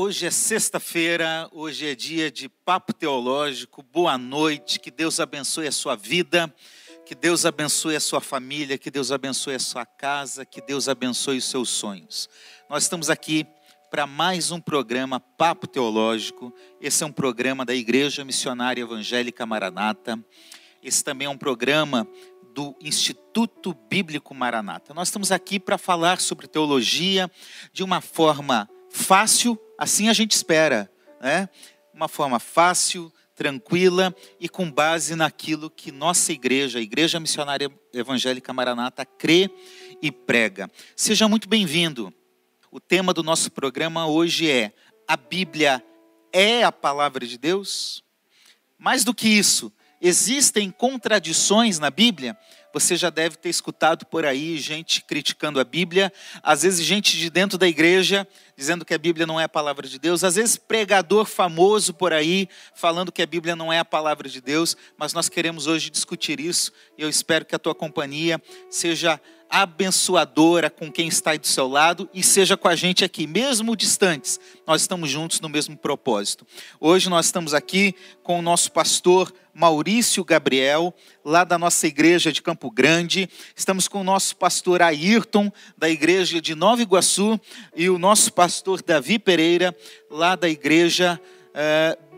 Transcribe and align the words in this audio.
Hoje 0.00 0.26
é 0.26 0.30
sexta-feira, 0.30 1.48
hoje 1.50 1.84
é 1.84 1.92
dia 1.92 2.30
de 2.30 2.48
papo 2.48 2.92
teológico. 2.92 3.82
Boa 3.82 4.16
noite, 4.16 4.78
que 4.78 4.92
Deus 4.92 5.18
abençoe 5.18 5.66
a 5.66 5.72
sua 5.72 5.96
vida, 5.96 6.54
que 7.04 7.16
Deus 7.16 7.44
abençoe 7.44 7.96
a 7.96 8.00
sua 8.00 8.20
família, 8.20 8.78
que 8.78 8.92
Deus 8.92 9.10
abençoe 9.10 9.56
a 9.56 9.58
sua 9.58 9.84
casa, 9.84 10.44
que 10.44 10.62
Deus 10.62 10.88
abençoe 10.88 11.38
os 11.38 11.46
seus 11.46 11.70
sonhos. 11.70 12.30
Nós 12.70 12.84
estamos 12.84 13.10
aqui 13.10 13.44
para 13.90 14.06
mais 14.06 14.52
um 14.52 14.60
programa 14.60 15.18
Papo 15.18 15.66
Teológico. 15.66 16.54
Esse 16.80 17.02
é 17.02 17.06
um 17.06 17.10
programa 17.10 17.64
da 17.64 17.74
Igreja 17.74 18.24
Missionária 18.24 18.82
Evangélica 18.82 19.44
Maranata. 19.44 20.16
Esse 20.80 21.02
também 21.02 21.26
é 21.26 21.28
um 21.28 21.36
programa 21.36 22.06
do 22.54 22.72
Instituto 22.80 23.74
Bíblico 23.90 24.32
Maranata. 24.32 24.94
Nós 24.94 25.08
estamos 25.08 25.32
aqui 25.32 25.58
para 25.58 25.76
falar 25.76 26.20
sobre 26.20 26.46
teologia 26.46 27.28
de 27.72 27.82
uma 27.82 28.00
forma 28.00 28.70
fácil, 28.90 29.58
assim 29.78 30.08
a 30.08 30.12
gente 30.12 30.32
espera, 30.32 30.90
né? 31.20 31.48
Uma 31.92 32.08
forma 32.08 32.38
fácil, 32.38 33.12
tranquila 33.34 34.14
e 34.40 34.48
com 34.48 34.68
base 34.70 35.14
naquilo 35.14 35.70
que 35.70 35.92
nossa 35.92 36.32
igreja, 36.32 36.80
a 36.80 36.82
Igreja 36.82 37.20
Missionária 37.20 37.70
Evangélica 37.92 38.52
Maranata, 38.52 39.06
crê 39.06 39.48
e 40.02 40.10
prega. 40.10 40.68
Seja 40.96 41.28
muito 41.28 41.48
bem-vindo. 41.48 42.12
O 42.70 42.80
tema 42.80 43.14
do 43.14 43.22
nosso 43.22 43.50
programa 43.50 44.06
hoje 44.08 44.50
é: 44.50 44.72
a 45.06 45.16
Bíblia 45.16 45.82
é 46.32 46.64
a 46.64 46.72
palavra 46.72 47.26
de 47.26 47.38
Deus? 47.38 48.02
Mais 48.76 49.04
do 49.04 49.14
que 49.14 49.28
isso, 49.28 49.72
existem 50.00 50.70
contradições 50.70 51.78
na 51.78 51.90
Bíblia? 51.90 52.36
Você 52.72 52.96
já 52.96 53.10
deve 53.10 53.36
ter 53.36 53.48
escutado 53.48 54.04
por 54.06 54.24
aí 54.24 54.58
gente 54.58 55.02
criticando 55.02 55.58
a 55.58 55.64
Bíblia, 55.64 56.12
às 56.42 56.62
vezes 56.62 56.84
gente 56.84 57.16
de 57.16 57.30
dentro 57.30 57.56
da 57.56 57.66
igreja 57.66 58.26
dizendo 58.56 58.84
que 58.84 58.92
a 58.92 58.98
Bíblia 58.98 59.24
não 59.24 59.38
é 59.38 59.44
a 59.44 59.48
palavra 59.48 59.86
de 59.86 59.98
Deus, 60.00 60.24
às 60.24 60.34
vezes 60.34 60.56
pregador 60.56 61.24
famoso 61.24 61.94
por 61.94 62.12
aí 62.12 62.48
falando 62.74 63.12
que 63.12 63.22
a 63.22 63.26
Bíblia 63.26 63.54
não 63.54 63.72
é 63.72 63.78
a 63.78 63.84
palavra 63.84 64.28
de 64.28 64.40
Deus, 64.40 64.76
mas 64.96 65.12
nós 65.12 65.28
queremos 65.28 65.68
hoje 65.68 65.90
discutir 65.90 66.40
isso 66.40 66.72
e 66.96 67.02
eu 67.02 67.08
espero 67.08 67.44
que 67.44 67.54
a 67.54 67.58
tua 67.58 67.74
companhia 67.74 68.42
seja 68.68 69.20
abençoadora 69.50 70.70
com 70.70 70.90
quem 70.90 71.08
está 71.08 71.30
aí 71.30 71.38
do 71.38 71.46
seu 71.46 71.68
lado 71.68 72.08
e 72.12 72.22
seja 72.22 72.56
com 72.56 72.68
a 72.68 72.76
gente 72.76 73.04
aqui, 73.04 73.26
mesmo 73.26 73.76
distantes, 73.76 74.38
nós 74.66 74.82
estamos 74.82 75.10
juntos 75.10 75.40
no 75.40 75.48
mesmo 75.48 75.76
propósito. 75.76 76.46
Hoje 76.80 77.08
nós 77.08 77.26
estamos 77.26 77.54
aqui 77.54 77.94
com 78.22 78.38
o 78.38 78.42
nosso 78.42 78.70
pastor 78.72 79.32
Maurício 79.54 80.24
Gabriel, 80.24 80.94
lá 81.24 81.42
da 81.42 81.58
nossa 81.58 81.86
igreja 81.86 82.30
de 82.30 82.40
Campo 82.40 82.70
Grande. 82.70 83.28
Estamos 83.56 83.88
com 83.88 84.00
o 84.00 84.04
nosso 84.04 84.36
pastor 84.36 84.82
Ayrton, 84.82 85.50
da 85.76 85.90
igreja 85.90 86.40
de 86.40 86.54
Nova 86.54 86.80
Iguaçu, 86.80 87.40
e 87.74 87.90
o 87.90 87.98
nosso 87.98 88.32
pastor 88.32 88.82
Davi 88.82 89.18
Pereira, 89.18 89.76
lá 90.10 90.36
da 90.36 90.48
igreja 90.48 91.20
é, 91.52 91.98
eh, 91.98 92.08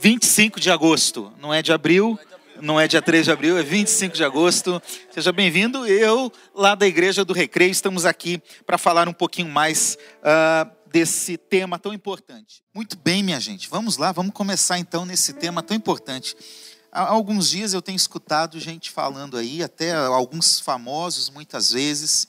25 0.00 0.60
de 0.60 0.70
agosto, 0.70 1.32
não 1.40 1.52
é 1.52 1.60
de 1.60 1.72
abril, 1.72 2.18
não 2.60 2.78
é 2.78 2.88
dia 2.88 3.02
3 3.02 3.24
de 3.24 3.32
abril, 3.32 3.58
é 3.58 3.62
25 3.62 4.16
de 4.16 4.24
agosto. 4.24 4.82
Seja 5.12 5.32
bem-vindo. 5.32 5.86
Eu, 5.86 6.32
lá 6.54 6.74
da 6.74 6.86
Igreja 6.86 7.24
do 7.24 7.32
Recreio, 7.32 7.70
estamos 7.70 8.04
aqui 8.04 8.42
para 8.66 8.78
falar 8.78 9.08
um 9.08 9.12
pouquinho 9.12 9.48
mais 9.48 9.96
uh, 10.20 10.70
desse 10.90 11.36
tema 11.36 11.78
tão 11.78 11.92
importante. 11.92 12.62
Muito 12.74 12.96
bem, 12.96 13.22
minha 13.22 13.40
gente, 13.40 13.68
vamos 13.68 13.96
lá, 13.96 14.12
vamos 14.12 14.32
começar 14.32 14.78
então 14.78 15.04
nesse 15.04 15.32
tema 15.34 15.62
tão 15.62 15.76
importante. 15.76 16.36
Há 16.90 17.02
alguns 17.02 17.50
dias 17.50 17.74
eu 17.74 17.82
tenho 17.82 17.96
escutado 17.96 18.58
gente 18.58 18.90
falando 18.90 19.36
aí, 19.36 19.62
até 19.62 19.94
alguns 19.94 20.58
famosos 20.60 21.30
muitas 21.30 21.70
vezes, 21.70 22.26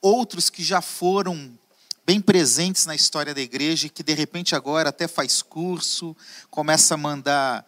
outros 0.00 0.50
que 0.50 0.62
já 0.62 0.80
foram 0.80 1.58
bem 2.06 2.20
presentes 2.20 2.86
na 2.86 2.94
história 2.94 3.32
da 3.32 3.40
igreja 3.40 3.86
e 3.86 3.90
que 3.90 4.02
de 4.02 4.12
repente 4.12 4.54
agora 4.54 4.88
até 4.88 5.06
faz 5.06 5.42
curso, 5.42 6.16
começa 6.50 6.94
a 6.94 6.96
mandar 6.96 7.64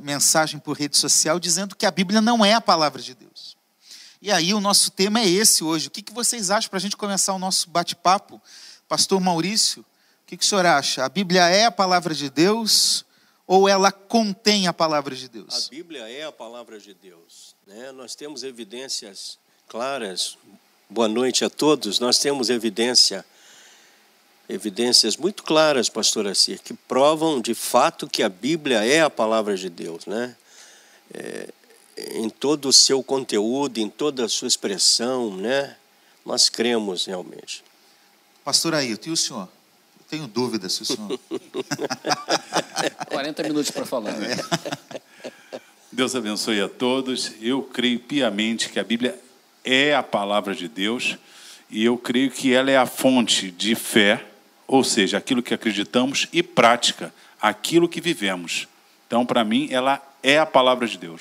mensagem 0.00 0.58
por 0.58 0.76
rede 0.76 0.96
social 0.96 1.38
dizendo 1.38 1.76
que 1.76 1.86
a 1.86 1.90
Bíblia 1.90 2.20
não 2.20 2.44
é 2.44 2.54
a 2.54 2.60
palavra 2.60 3.00
de 3.00 3.14
Deus. 3.14 3.56
E 4.20 4.30
aí 4.30 4.54
o 4.54 4.60
nosso 4.60 4.90
tema 4.90 5.20
é 5.20 5.28
esse 5.28 5.64
hoje. 5.64 5.88
O 5.88 5.90
que, 5.90 6.00
que 6.00 6.12
vocês 6.12 6.50
acham 6.50 6.70
para 6.70 6.76
a 6.76 6.80
gente 6.80 6.96
começar 6.96 7.34
o 7.34 7.38
nosso 7.38 7.68
bate-papo? 7.68 8.40
Pastor 8.88 9.20
Maurício, 9.20 9.82
o 9.82 10.26
que, 10.26 10.36
que 10.36 10.44
o 10.44 10.46
senhor 10.46 10.64
acha? 10.64 11.04
A 11.04 11.08
Bíblia 11.08 11.48
é 11.48 11.64
a 11.64 11.72
palavra 11.72 12.14
de 12.14 12.30
Deus 12.30 13.04
ou 13.46 13.68
ela 13.68 13.90
contém 13.90 14.66
a 14.66 14.72
palavra 14.72 15.14
de 15.16 15.28
Deus? 15.28 15.66
A 15.66 15.70
Bíblia 15.70 16.08
é 16.08 16.24
a 16.24 16.32
palavra 16.32 16.78
de 16.78 16.94
Deus. 16.94 17.54
Né? 17.66 17.90
Nós 17.92 18.14
temos 18.14 18.42
evidências 18.42 19.38
claras. 19.68 20.38
Boa 20.88 21.08
noite 21.08 21.44
a 21.44 21.50
todos. 21.50 21.98
Nós 21.98 22.18
temos 22.18 22.48
evidência 22.48 23.24
evidências 24.48 25.16
muito 25.16 25.42
claras, 25.42 25.88
pastor 25.88 26.26
Assir, 26.26 26.60
que 26.60 26.74
provam 26.74 27.40
de 27.40 27.54
fato 27.54 28.08
que 28.08 28.22
a 28.22 28.28
Bíblia 28.28 28.84
é 28.84 29.00
a 29.00 29.10
palavra 29.10 29.56
de 29.56 29.68
Deus, 29.68 30.06
né? 30.06 30.36
É, 31.12 31.48
em 32.14 32.28
todo 32.28 32.68
o 32.68 32.72
seu 32.72 33.02
conteúdo, 33.02 33.78
em 33.78 33.88
toda 33.88 34.24
a 34.24 34.28
sua 34.28 34.48
expressão, 34.48 35.36
né? 35.36 35.76
Nós 36.24 36.48
cremos 36.48 37.06
realmente. 37.06 37.62
Pastor 38.44 38.74
Ailton, 38.74 39.10
e 39.10 39.12
o 39.12 39.16
senhor? 39.16 39.48
Eu 39.98 40.04
tenho 40.08 40.26
dúvidas 40.26 40.72
se 40.72 40.82
o 40.82 40.84
senhor. 40.84 41.18
40 43.08 43.42
minutos 43.44 43.70
para 43.70 43.84
falar. 43.84 44.12
Né? 44.12 44.36
Deus 45.92 46.14
abençoe 46.14 46.60
a 46.60 46.68
todos. 46.68 47.32
Eu 47.40 47.62
creio 47.62 48.00
piamente 48.00 48.68
que 48.70 48.80
a 48.80 48.84
Bíblia 48.84 49.18
é 49.64 49.94
a 49.94 50.02
palavra 50.02 50.54
de 50.54 50.66
Deus 50.66 51.16
e 51.70 51.84
eu 51.84 51.96
creio 51.96 52.30
que 52.30 52.52
ela 52.52 52.70
é 52.70 52.76
a 52.76 52.86
fonte 52.86 53.50
de 53.50 53.74
fé 53.74 54.31
ou 54.72 54.82
seja, 54.82 55.18
aquilo 55.18 55.42
que 55.42 55.52
acreditamos, 55.52 56.28
e 56.32 56.42
prática, 56.42 57.12
aquilo 57.38 57.86
que 57.86 58.00
vivemos. 58.00 58.66
Então, 59.06 59.26
para 59.26 59.44
mim, 59.44 59.68
ela 59.70 60.02
é 60.22 60.38
a 60.38 60.46
palavra 60.46 60.88
de 60.88 60.96
Deus. 60.96 61.20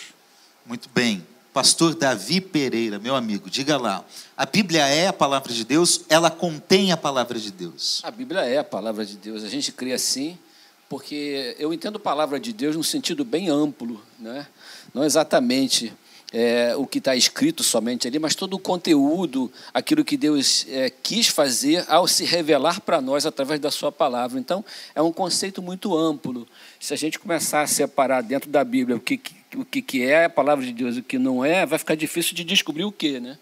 Muito 0.66 0.88
bem. 0.96 1.28
Pastor 1.52 1.94
Davi 1.94 2.40
Pereira, 2.40 2.98
meu 2.98 3.14
amigo, 3.14 3.50
diga 3.50 3.76
lá. 3.76 4.06
A 4.38 4.46
Bíblia 4.46 4.88
é 4.88 5.08
a 5.08 5.12
palavra 5.12 5.52
de 5.52 5.66
Deus? 5.66 6.06
Ela 6.08 6.32
contém 6.32 6.94
a 6.94 6.98
palavra 6.98 7.38
de 7.38 7.52
Deus? 7.52 8.00
A 8.06 8.10
Bíblia 8.10 8.40
é 8.40 8.58
a 8.58 8.64
palavra 8.64 9.06
de 9.06 9.18
Deus. 9.18 9.44
A 9.44 9.50
gente 9.50 9.70
crê 9.74 9.92
assim, 9.92 10.40
porque 10.88 11.54
eu 11.60 11.74
entendo 11.74 12.00
palavra 12.00 12.40
de 12.40 12.54
Deus 12.54 12.78
num 12.78 12.84
sentido 12.84 13.26
bem 13.26 13.50
amplo, 13.50 14.02
né? 14.18 14.48
não 14.94 15.04
exatamente 15.04 15.92
é, 16.34 16.74
o 16.78 16.88
que 16.88 17.00
está 17.00 17.16
escrito 17.16 17.64
somente 17.64 18.08
ali, 18.08 18.18
mas 18.18 18.36
todo 18.36 18.53
o 18.53 18.59
conteúdo, 18.59 19.52
aquilo 19.74 20.06
que 20.06 20.16
Deus 20.16 20.66
é, 20.69 20.90
quis 20.90 21.28
fazer 21.28 21.84
ao 21.90 22.08
se 22.08 22.24
revelar 22.24 22.80
para 22.81 23.02
nós 23.02 23.25
através 23.25 23.59
da 23.59 23.69
Sua 23.69 23.92
palavra. 23.92 24.40
Então, 24.40 24.64
é 24.96 25.02
um 25.02 25.12
conceito 25.12 25.62
muito 25.62 25.96
amplo. 25.96 26.47
Se 26.80 26.94
a 26.94 26.97
gente 26.97 27.20
começar 27.20 27.62
a 27.62 27.68
separar 27.68 28.22
dentro 28.22 28.50
da 28.50 28.64
Bíblia 28.64 28.96
o 28.96 29.00
que, 29.00 29.20
o 29.56 29.66
que 29.66 30.03
é 30.03 30.25
a 30.25 30.30
palavra 30.30 30.66
de 30.66 30.72
Deus 30.72 30.96
e 30.96 31.00
o 31.02 31.03
que 31.03 31.20
não 31.20 31.44
é, 31.44 31.66
vai 31.66 31.78
ficar 31.78 31.96
difícil 31.96 32.34
de 32.34 32.44
descobrir 32.44 32.86
o 32.86 32.91
que, 32.91 33.20
né? 33.20 33.38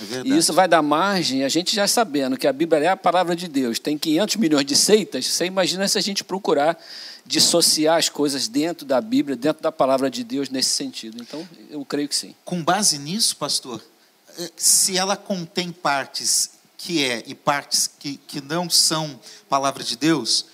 É 0.00 0.22
e 0.24 0.36
isso 0.36 0.52
vai 0.52 0.66
dar 0.66 0.82
margem, 0.82 1.44
a 1.44 1.48
gente 1.48 1.76
já 1.76 1.86
sabendo 1.86 2.36
que 2.36 2.46
a 2.46 2.52
Bíblia 2.52 2.80
é 2.80 2.88
a 2.88 2.96
palavra 2.96 3.36
de 3.36 3.46
Deus, 3.46 3.78
tem 3.78 3.98
500 3.98 4.36
milhões 4.36 4.64
de 4.64 4.74
seitas, 4.74 5.26
você 5.26 5.44
imagina 5.44 5.86
se 5.86 5.98
a 5.98 6.00
gente 6.00 6.24
procurar 6.24 6.82
dissociar 7.24 7.98
as 7.98 8.08
coisas 8.08 8.48
dentro 8.48 8.84
da 8.84 9.00
Bíblia, 9.00 9.36
dentro 9.36 9.62
da 9.62 9.72
palavra 9.72 10.10
de 10.10 10.24
Deus 10.24 10.48
nesse 10.48 10.70
sentido. 10.70 11.20
Então, 11.20 11.46
eu 11.70 11.84
creio 11.84 12.08
que 12.08 12.16
sim. 12.16 12.34
Com 12.44 12.62
base 12.62 12.98
nisso, 12.98 13.36
pastor, 13.36 13.82
eh, 14.38 14.50
se 14.56 14.96
ela 14.96 15.16
contém 15.16 15.70
partes 15.70 16.50
que 16.76 17.04
é 17.04 17.22
e 17.26 17.34
partes 17.34 17.88
que, 17.98 18.16
que 18.16 18.40
não 18.40 18.68
são 18.68 19.20
palavra 19.48 19.84
de 19.84 19.96
Deus, 19.96 20.46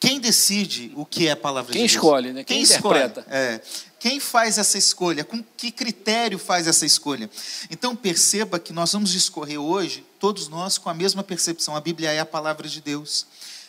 quem 0.00 0.18
decide 0.18 0.92
o 0.94 1.04
que 1.04 1.28
é 1.28 1.34
palavra 1.34 1.72
quem 1.72 1.82
de 1.82 1.92
Deus? 1.92 2.04
Escolhe, 2.04 2.32
né? 2.32 2.44
Quem, 2.44 2.64
quem 2.64 2.64
interpreta? 2.64 3.20
Escolhe, 3.20 3.36
é. 3.36 3.60
Quem 3.98 4.20
faz 4.20 4.58
essa 4.58 4.78
escolha? 4.78 5.24
Com 5.24 5.42
que 5.56 5.72
critério 5.72 6.38
faz 6.38 6.68
essa 6.68 6.86
escolha? 6.86 7.28
Então 7.68 7.96
perceba 7.96 8.58
que 8.58 8.72
nós 8.72 8.92
vamos 8.92 9.10
discorrer 9.10 9.60
hoje, 9.60 10.06
todos 10.20 10.46
nós, 10.48 10.78
com 10.78 10.88
a 10.88 10.94
mesma 10.94 11.24
percepção. 11.24 11.74
A 11.74 11.80
Bíblia 11.80 12.12
é 12.12 12.20
a 12.20 12.26
palavra 12.26 12.68
de 12.68 12.80
Deus 12.80 13.26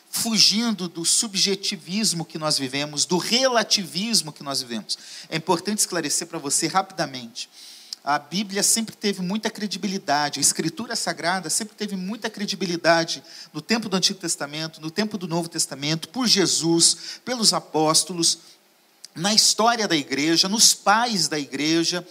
fugindo 0.10 0.88
do 0.88 1.06
subjetivismo 1.06 2.26
que 2.26 2.38
nós 2.38 2.58
vivemos, 2.58 3.06
do 3.06 3.18
relativismo 3.18 4.34
que 4.34 4.44
nós 4.44 4.62
vivemos. 4.62 4.98
É 5.30 5.38
importante 5.38 5.80
esclarecer 5.80 6.28
para 6.28 6.40
você 6.40 6.68
rapidamente. 6.68 7.50
A 8.04 8.18
Bíblia 8.18 8.64
sempre 8.64 8.96
teve 8.96 9.22
muita 9.22 9.50
credibilidade, 9.50 10.40
a 10.40 10.42
Escritura 10.42 10.96
Sagrada 10.96 11.50
sempre 11.50 11.76
teve 11.76 11.96
muita 11.96 12.30
credibilidade 12.30 13.22
no 13.54 13.62
tempo 13.62 13.90
do 13.90 13.98
Antigo 13.98 14.20
Testamento, 14.20 14.82
no 14.82 14.90
tempo 14.90 15.18
do 15.18 15.28
Novo 15.28 15.50
Testamento, 15.50 16.10
por 16.10 16.26
Jesus, 16.26 17.20
pelos 17.24 17.54
apóstolos, 17.54 18.40
na 19.14 19.34
história 19.34 19.88
da 19.88 19.96
igreja, 19.96 20.48
nos 20.48 20.74
pais 20.74 21.28
da 21.28 21.38
igreja. 21.38 22.08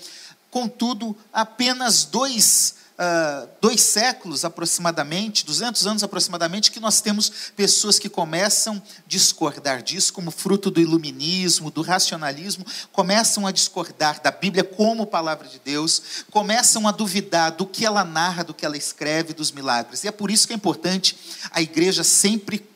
Contudo, 0.51 1.17
apenas 1.33 2.05
dois 2.05 2.77
uh, 2.99 3.49
dois 3.61 3.81
séculos 3.81 4.45
aproximadamente, 4.45 5.47
200 5.47 5.87
anos 5.87 6.03
aproximadamente, 6.03 6.71
que 6.71 6.81
nós 6.81 7.01
temos 7.01 7.31
pessoas 7.57 7.99
que 7.99 8.09
começam 8.09 8.77
a 8.77 9.03
discordar 9.07 9.83
disso, 9.83 10.13
como 10.13 10.31
fruto 10.31 10.71
do 10.71 10.81
iluminismo, 10.81 11.71
do 11.71 11.83
racionalismo, 11.83 12.67
começam 12.93 13.47
a 13.47 13.53
discordar 13.53 14.21
da 14.21 14.31
Bíblia 14.31 14.65
como 14.65 15.07
palavra 15.07 15.47
de 15.49 15.59
Deus, 15.59 16.25
começam 16.31 16.89
a 16.89 16.93
duvidar 16.93 17.53
do 17.53 17.67
que 17.67 17.87
ela 17.87 18.05
narra, 18.05 18.43
do 18.43 18.55
que 18.55 18.67
ela 18.67 18.77
escreve, 18.77 19.33
dos 19.33 19.53
milagres. 19.53 20.05
E 20.05 20.09
é 20.09 20.13
por 20.13 20.31
isso 20.31 20.47
que 20.47 20.53
é 20.53 20.57
importante 20.57 21.17
a 21.51 21.63
igreja 21.63 22.03
sempre 22.03 22.67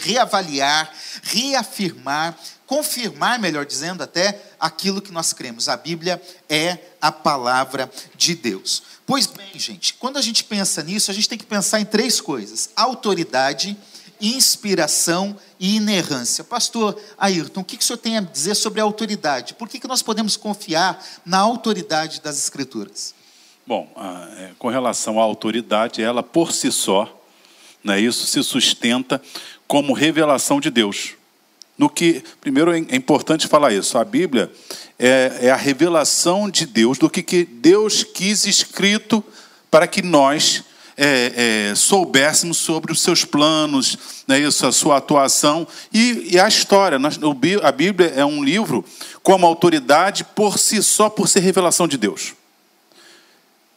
reavaliar, 0.00 0.92
reafirmar, 1.22 2.36
confirmar, 2.66 3.38
melhor 3.38 3.66
dizendo, 3.66 4.02
até 4.02 4.40
aquilo 4.58 5.02
que 5.02 5.12
nós 5.12 5.32
cremos. 5.32 5.68
A 5.68 5.76
Bíblia 5.76 6.20
é 6.48 6.78
a 7.00 7.12
palavra 7.12 7.90
de 8.16 8.34
Deus. 8.34 8.82
Pois 9.06 9.26
bem, 9.26 9.58
gente, 9.58 9.94
quando 9.94 10.16
a 10.16 10.22
gente 10.22 10.44
pensa 10.44 10.82
nisso, 10.82 11.10
a 11.10 11.14
gente 11.14 11.28
tem 11.28 11.38
que 11.38 11.44
pensar 11.44 11.80
em 11.80 11.84
três 11.84 12.20
coisas: 12.20 12.70
autoridade, 12.74 13.76
inspiração 14.20 15.36
e 15.60 15.76
inerrância. 15.76 16.42
Pastor 16.42 16.98
Ayrton, 17.18 17.60
o 17.60 17.64
que, 17.64 17.76
o 17.76 17.82
senhor 17.82 17.98
tem 17.98 18.16
a 18.16 18.20
dizer 18.20 18.54
sobre 18.54 18.80
a 18.80 18.84
autoridade? 18.84 19.54
Por 19.54 19.68
que, 19.68 19.78
que 19.78 19.88
nós 19.88 20.02
podemos 20.02 20.36
confiar 20.36 21.04
na 21.24 21.38
autoridade 21.38 22.20
das 22.20 22.38
Escrituras? 22.38 23.14
Bom, 23.66 23.90
é, 24.38 24.50
com 24.58 24.68
relação 24.68 25.18
à 25.18 25.22
autoridade, 25.22 26.02
ela 26.02 26.22
por 26.22 26.52
si 26.52 26.70
só, 26.70 27.22
né, 27.82 27.98
isso 28.00 28.26
se 28.26 28.42
sustenta 28.42 29.20
como 29.66 29.92
revelação 29.92 30.60
de 30.60 30.70
Deus. 30.70 31.14
No 31.76 31.88
que, 31.88 32.22
primeiro 32.40 32.72
é 32.72 32.96
importante 32.96 33.48
falar 33.48 33.72
isso, 33.72 33.98
a 33.98 34.04
Bíblia 34.04 34.50
é, 34.98 35.38
é 35.42 35.50
a 35.50 35.56
revelação 35.56 36.48
de 36.48 36.66
Deus, 36.66 36.98
do 36.98 37.10
que, 37.10 37.22
que 37.22 37.44
Deus 37.44 38.04
quis 38.04 38.46
escrito 38.46 39.24
para 39.70 39.88
que 39.88 40.00
nós 40.00 40.64
é, 40.96 41.70
é, 41.70 41.74
soubéssemos 41.74 42.58
sobre 42.58 42.92
os 42.92 43.00
seus 43.00 43.24
planos, 43.24 43.98
né, 44.28 44.38
isso, 44.38 44.64
a 44.66 44.72
sua 44.72 44.98
atuação 44.98 45.66
e, 45.92 46.28
e 46.32 46.38
a 46.38 46.46
história. 46.46 46.98
A 47.62 47.72
Bíblia 47.72 48.12
é 48.14 48.24
um 48.24 48.44
livro 48.44 48.84
com 49.22 49.34
uma 49.34 49.48
autoridade 49.48 50.24
por 50.24 50.58
si 50.58 50.82
só, 50.82 51.10
por 51.10 51.28
ser 51.28 51.40
revelação 51.40 51.88
de 51.88 51.96
Deus. 51.96 52.34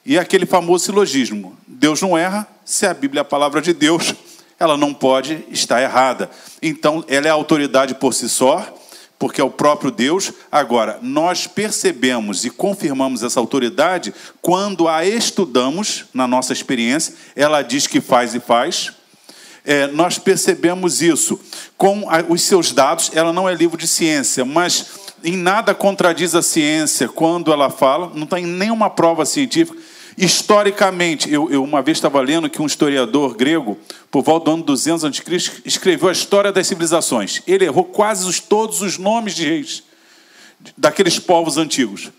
E 0.05 0.17
aquele 0.17 0.45
famoso 0.45 0.85
silogismo: 0.85 1.57
Deus 1.67 2.01
não 2.01 2.17
erra, 2.17 2.47
se 2.63 2.85
a 2.85 2.93
Bíblia 2.93 3.19
é 3.19 3.23
a 3.23 3.25
palavra 3.25 3.61
de 3.61 3.73
Deus, 3.73 4.13
ela 4.59 4.77
não 4.77 4.93
pode 4.93 5.43
estar 5.51 5.81
errada. 5.81 6.29
Então, 6.61 7.03
ela 7.07 7.27
é 7.27 7.29
autoridade 7.29 7.95
por 7.95 8.13
si 8.13 8.27
só, 8.27 8.75
porque 9.19 9.41
é 9.41 9.43
o 9.43 9.49
próprio 9.49 9.91
Deus. 9.91 10.31
Agora, 10.51 10.99
nós 11.01 11.47
percebemos 11.47 12.45
e 12.45 12.49
confirmamos 12.49 13.23
essa 13.23 13.39
autoridade 13.39 14.13
quando 14.41 14.87
a 14.87 15.05
estudamos 15.05 16.05
na 16.13 16.27
nossa 16.27 16.53
experiência, 16.53 17.13
ela 17.35 17.61
diz 17.61 17.87
que 17.87 18.01
faz 18.01 18.33
e 18.33 18.39
faz. 18.39 18.93
É, 19.65 19.87
nós 19.87 20.17
percebemos 20.17 21.01
isso 21.01 21.39
com 21.77 22.05
os 22.29 22.41
seus 22.41 22.71
dados. 22.71 23.11
Ela 23.13 23.33
não 23.33 23.49
é 23.49 23.53
livro 23.53 23.77
de 23.77 23.87
ciência, 23.87 24.45
mas 24.45 24.85
em 25.23 25.35
nada 25.35 25.75
contradiz 25.75 26.33
a 26.35 26.41
ciência 26.41 27.09
quando 27.09 27.51
ela 27.51 27.69
fala, 27.69 28.11
não 28.15 28.25
tem 28.25 28.45
nenhuma 28.45 28.89
prova 28.89 29.25
científica 29.25 29.77
Historicamente, 30.17 31.31
eu, 31.31 31.51
eu 31.51 31.63
uma 31.63 31.81
vez 31.81 31.97
estava 31.97 32.19
lendo 32.21 32.49
que 32.49 32.59
um 32.59 32.65
historiador 32.65 33.35
grego, 33.35 33.77
por 34.09 34.23
volta 34.23 34.45
do 34.45 34.51
ano 34.51 34.63
200 34.63 35.05
a.C., 35.05 35.61
escreveu 35.63 36.09
a 36.09 36.11
história 36.11 36.51
das 36.51 36.65
civilizações. 36.65 37.43
Ele 37.45 37.65
errou 37.65 37.83
quase 37.83 38.27
os, 38.27 38.39
todos 38.39 38.81
os 38.81 38.97
nomes 38.97 39.35
de 39.35 39.47
reis 39.47 39.83
daqueles 40.75 41.19
povos 41.19 41.57
antigos. 41.57 42.09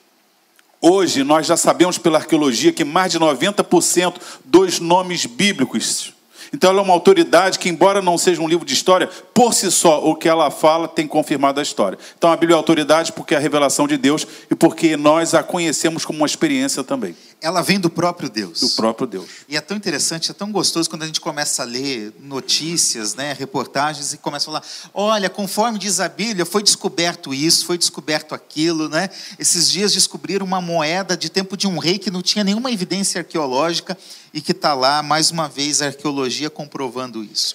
Hoje, 0.81 1.25
nós 1.25 1.45
já 1.49 1.57
sabemos 1.57 1.99
pela 1.99 2.19
arqueologia 2.19 2.73
que 2.73 2.85
mais 2.85 3.11
de 3.11 3.19
90% 3.19 4.15
dos 4.45 4.79
nomes 4.79 5.27
bíblicos 5.27 6.15
então 6.53 6.71
ela 6.71 6.81
é 6.81 6.83
uma 6.83 6.95
autoridade 6.95 7.59
que, 7.59 7.69
embora 7.69 8.01
não 8.01 8.17
seja 8.17 8.41
um 8.41 8.49
livro 8.49 8.65
de 8.65 8.73
história, 8.73 9.09
por 9.35 9.53
si 9.53 9.71
só, 9.71 10.05
o 10.05 10.15
que 10.15 10.29
ela 10.29 10.51
fala 10.51 10.89
tem 10.89 11.07
confirmado 11.07 11.61
a 11.61 11.63
história. 11.63 11.99
Então 12.17 12.33
a 12.33 12.37
Bíblia 12.37 12.55
é 12.55 12.57
autoridade 12.57 13.13
porque 13.13 13.35
é 13.35 13.37
a 13.37 13.41
revelação 13.41 13.87
de 13.87 13.97
Deus 13.97 14.27
e 14.51 14.55
porque 14.55 14.97
nós 14.97 15.35
a 15.35 15.43
conhecemos 15.43 16.05
como 16.05 16.21
uma 16.21 16.27
experiência 16.27 16.83
também. 16.83 17.15
Ela 17.41 17.63
vem 17.63 17.79
do 17.79 17.89
próprio 17.89 18.29
Deus. 18.29 18.61
Do 18.61 18.71
próprio 18.71 19.07
Deus. 19.07 19.29
E 19.49 19.57
é 19.57 19.61
tão 19.61 19.77
interessante, 19.77 20.31
é 20.31 20.35
tão 20.35 20.51
gostoso 20.51 20.91
quando 20.91 21.05
a 21.05 21.07
gente 21.07 21.21
começa 21.21 21.63
a 21.63 21.65
ler 21.65 22.13
notícias, 22.19 23.15
né, 23.15 23.33
reportagens 23.33 24.13
e 24.13 24.19
começa 24.19 24.45
a 24.45 24.47
falar: 24.47 24.65
olha, 24.93 25.31
conforme 25.31 25.79
diz 25.79 26.01
a 26.01 26.09
Bíblia, 26.09 26.45
foi 26.45 26.65
descoberto 26.65 27.33
isso, 27.33 27.65
foi 27.65 27.79
descoberto 27.79 28.35
aquilo, 28.35 28.89
né? 28.89 29.09
Esses 29.39 29.71
dias 29.71 29.93
descobriram 29.93 30.45
uma 30.45 30.61
moeda 30.61 31.17
de 31.17 31.29
tempo 31.29 31.57
de 31.57 31.69
um 31.69 31.79
rei 31.79 31.97
que 31.99 32.11
não 32.11 32.23
tinha 32.23 32.43
nenhuma 32.43 32.73
evidência 32.73 33.21
arqueológica 33.21 33.97
e 34.35 34.41
que 34.41 34.51
está 34.51 34.75
lá, 34.75 35.01
mais 35.01 35.31
uma 35.31 35.49
vez, 35.49 35.81
a 35.81 35.87
arqueologia 35.87 36.51
comprovando 36.51 37.23
isso. 37.23 37.55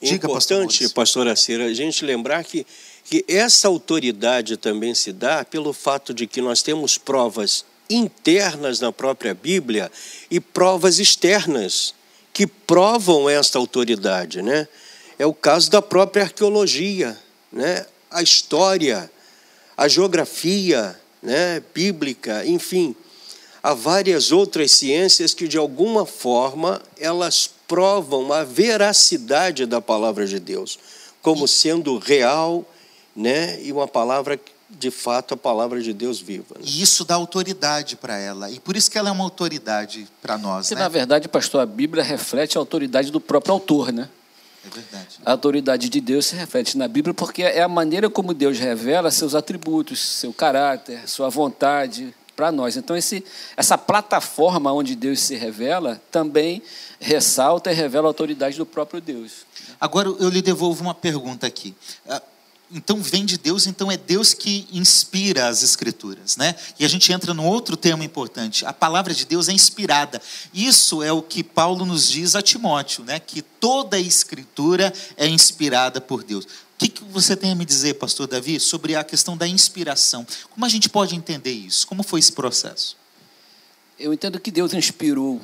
Diga, 0.00 0.28
Importante, 0.28 0.88
pastora 0.90 1.36
Cira, 1.36 1.66
a 1.66 1.74
gente 1.74 2.04
lembrar 2.06 2.42
que, 2.42 2.66
que 3.04 3.24
essa 3.28 3.68
autoridade 3.68 4.56
também 4.56 4.94
se 4.94 5.12
dá 5.12 5.44
pelo 5.44 5.72
fato 5.72 6.14
de 6.14 6.26
que 6.26 6.40
nós 6.40 6.62
temos 6.62 6.96
provas 6.96 7.64
internas 7.90 8.80
na 8.80 8.92
própria 8.92 9.34
Bíblia 9.34 9.90
e 10.30 10.38
provas 10.40 10.98
externas 10.98 11.94
que 12.32 12.46
provam 12.46 13.28
esta 13.28 13.58
autoridade, 13.58 14.40
né? 14.40 14.68
É 15.18 15.26
o 15.26 15.34
caso 15.34 15.70
da 15.70 15.82
própria 15.82 16.22
arqueologia, 16.22 17.18
né? 17.52 17.84
A 18.10 18.22
história, 18.22 19.10
a 19.76 19.88
geografia, 19.88 20.98
né, 21.22 21.62
bíblica, 21.74 22.46
enfim, 22.46 22.94
há 23.62 23.74
várias 23.74 24.32
outras 24.32 24.72
ciências 24.72 25.34
que 25.34 25.46
de 25.46 25.58
alguma 25.58 26.06
forma 26.06 26.80
elas 26.98 27.50
provam 27.68 28.32
a 28.32 28.42
veracidade 28.42 29.66
da 29.66 29.80
palavra 29.80 30.26
de 30.26 30.40
Deus 30.40 30.78
como 31.22 31.46
sendo 31.46 31.98
real, 31.98 32.64
né, 33.14 33.60
e 33.62 33.72
uma 33.72 33.86
palavra 33.86 34.40
de 34.70 34.90
fato 34.90 35.34
a 35.34 35.36
palavra 35.36 35.80
de 35.80 35.92
Deus 35.92 36.20
viva. 36.20 36.54
Né? 36.56 36.62
E 36.64 36.82
isso 36.82 37.04
dá 37.04 37.14
autoridade 37.14 37.96
para 37.96 38.16
ela. 38.16 38.50
E 38.50 38.60
por 38.60 38.76
isso 38.76 38.90
que 38.90 38.96
ela 38.96 39.08
é 39.08 39.12
uma 39.12 39.24
autoridade 39.24 40.06
para 40.22 40.38
nós. 40.38 40.68
Que, 40.68 40.74
né? 40.74 40.82
na 40.82 40.88
verdade, 40.88 41.28
pastor, 41.28 41.60
a 41.60 41.66
Bíblia 41.66 42.02
reflete 42.02 42.56
a 42.56 42.60
autoridade 42.60 43.10
do 43.10 43.20
próprio 43.20 43.52
autor, 43.52 43.92
né? 43.92 44.08
É 44.64 44.68
verdade. 44.68 45.18
A 45.24 45.32
autoridade 45.32 45.88
de 45.88 46.00
Deus 46.00 46.26
se 46.26 46.36
reflete 46.36 46.76
na 46.76 46.86
Bíblia 46.86 47.14
porque 47.14 47.42
é 47.42 47.62
a 47.62 47.68
maneira 47.68 48.10
como 48.10 48.34
Deus 48.34 48.58
revela 48.58 49.10
seus 49.10 49.34
atributos, 49.34 49.98
seu 49.98 50.32
caráter, 50.32 51.08
sua 51.08 51.30
vontade, 51.30 52.14
para 52.40 52.50
nós. 52.50 52.74
Então, 52.74 52.96
esse, 52.96 53.22
essa 53.54 53.76
plataforma 53.76 54.72
onde 54.72 54.96
Deus 54.96 55.20
se 55.20 55.34
revela 55.34 56.00
também 56.10 56.62
ressalta 56.98 57.70
e 57.70 57.74
revela 57.74 58.06
a 58.06 58.08
autoridade 58.08 58.56
do 58.56 58.64
próprio 58.64 58.98
Deus. 58.98 59.44
Agora, 59.78 60.08
eu 60.08 60.30
lhe 60.30 60.40
devolvo 60.40 60.82
uma 60.82 60.94
pergunta 60.94 61.46
aqui. 61.46 61.74
Então 62.72 63.02
vem 63.02 63.24
de 63.24 63.36
Deus, 63.36 63.66
então 63.66 63.90
é 63.90 63.96
Deus 63.96 64.32
que 64.32 64.68
inspira 64.72 65.48
as 65.48 65.62
escrituras, 65.62 66.36
né? 66.36 66.54
E 66.78 66.84
a 66.84 66.88
gente 66.88 67.12
entra 67.12 67.34
num 67.34 67.46
outro 67.46 67.76
tema 67.76 68.04
importante. 68.04 68.64
A 68.64 68.72
palavra 68.72 69.12
de 69.12 69.24
Deus 69.26 69.48
é 69.48 69.52
inspirada. 69.52 70.22
Isso 70.54 71.02
é 71.02 71.10
o 71.12 71.20
que 71.20 71.42
Paulo 71.42 71.84
nos 71.84 72.08
diz 72.08 72.36
a 72.36 72.42
Timóteo, 72.42 73.04
né? 73.04 73.18
Que 73.18 73.42
toda 73.42 73.96
a 73.96 74.00
escritura 74.00 74.92
é 75.16 75.26
inspirada 75.26 76.00
por 76.00 76.22
Deus 76.22 76.46
que, 76.80 76.88
que 76.88 77.04
você 77.04 77.36
tem 77.36 77.52
a 77.52 77.54
me 77.54 77.66
dizer, 77.66 77.94
pastor 77.94 78.26
Davi, 78.26 78.58
sobre 78.58 78.96
a 78.96 79.04
questão 79.04 79.36
da 79.36 79.46
inspiração? 79.46 80.26
Como 80.48 80.64
a 80.64 80.68
gente 80.68 80.88
pode 80.88 81.14
entender 81.14 81.52
isso? 81.52 81.86
Como 81.86 82.02
foi 82.02 82.20
esse 82.20 82.32
processo? 82.32 82.96
Eu 83.98 84.14
entendo 84.14 84.40
que 84.40 84.50
Deus 84.50 84.72
inspirou 84.72 85.42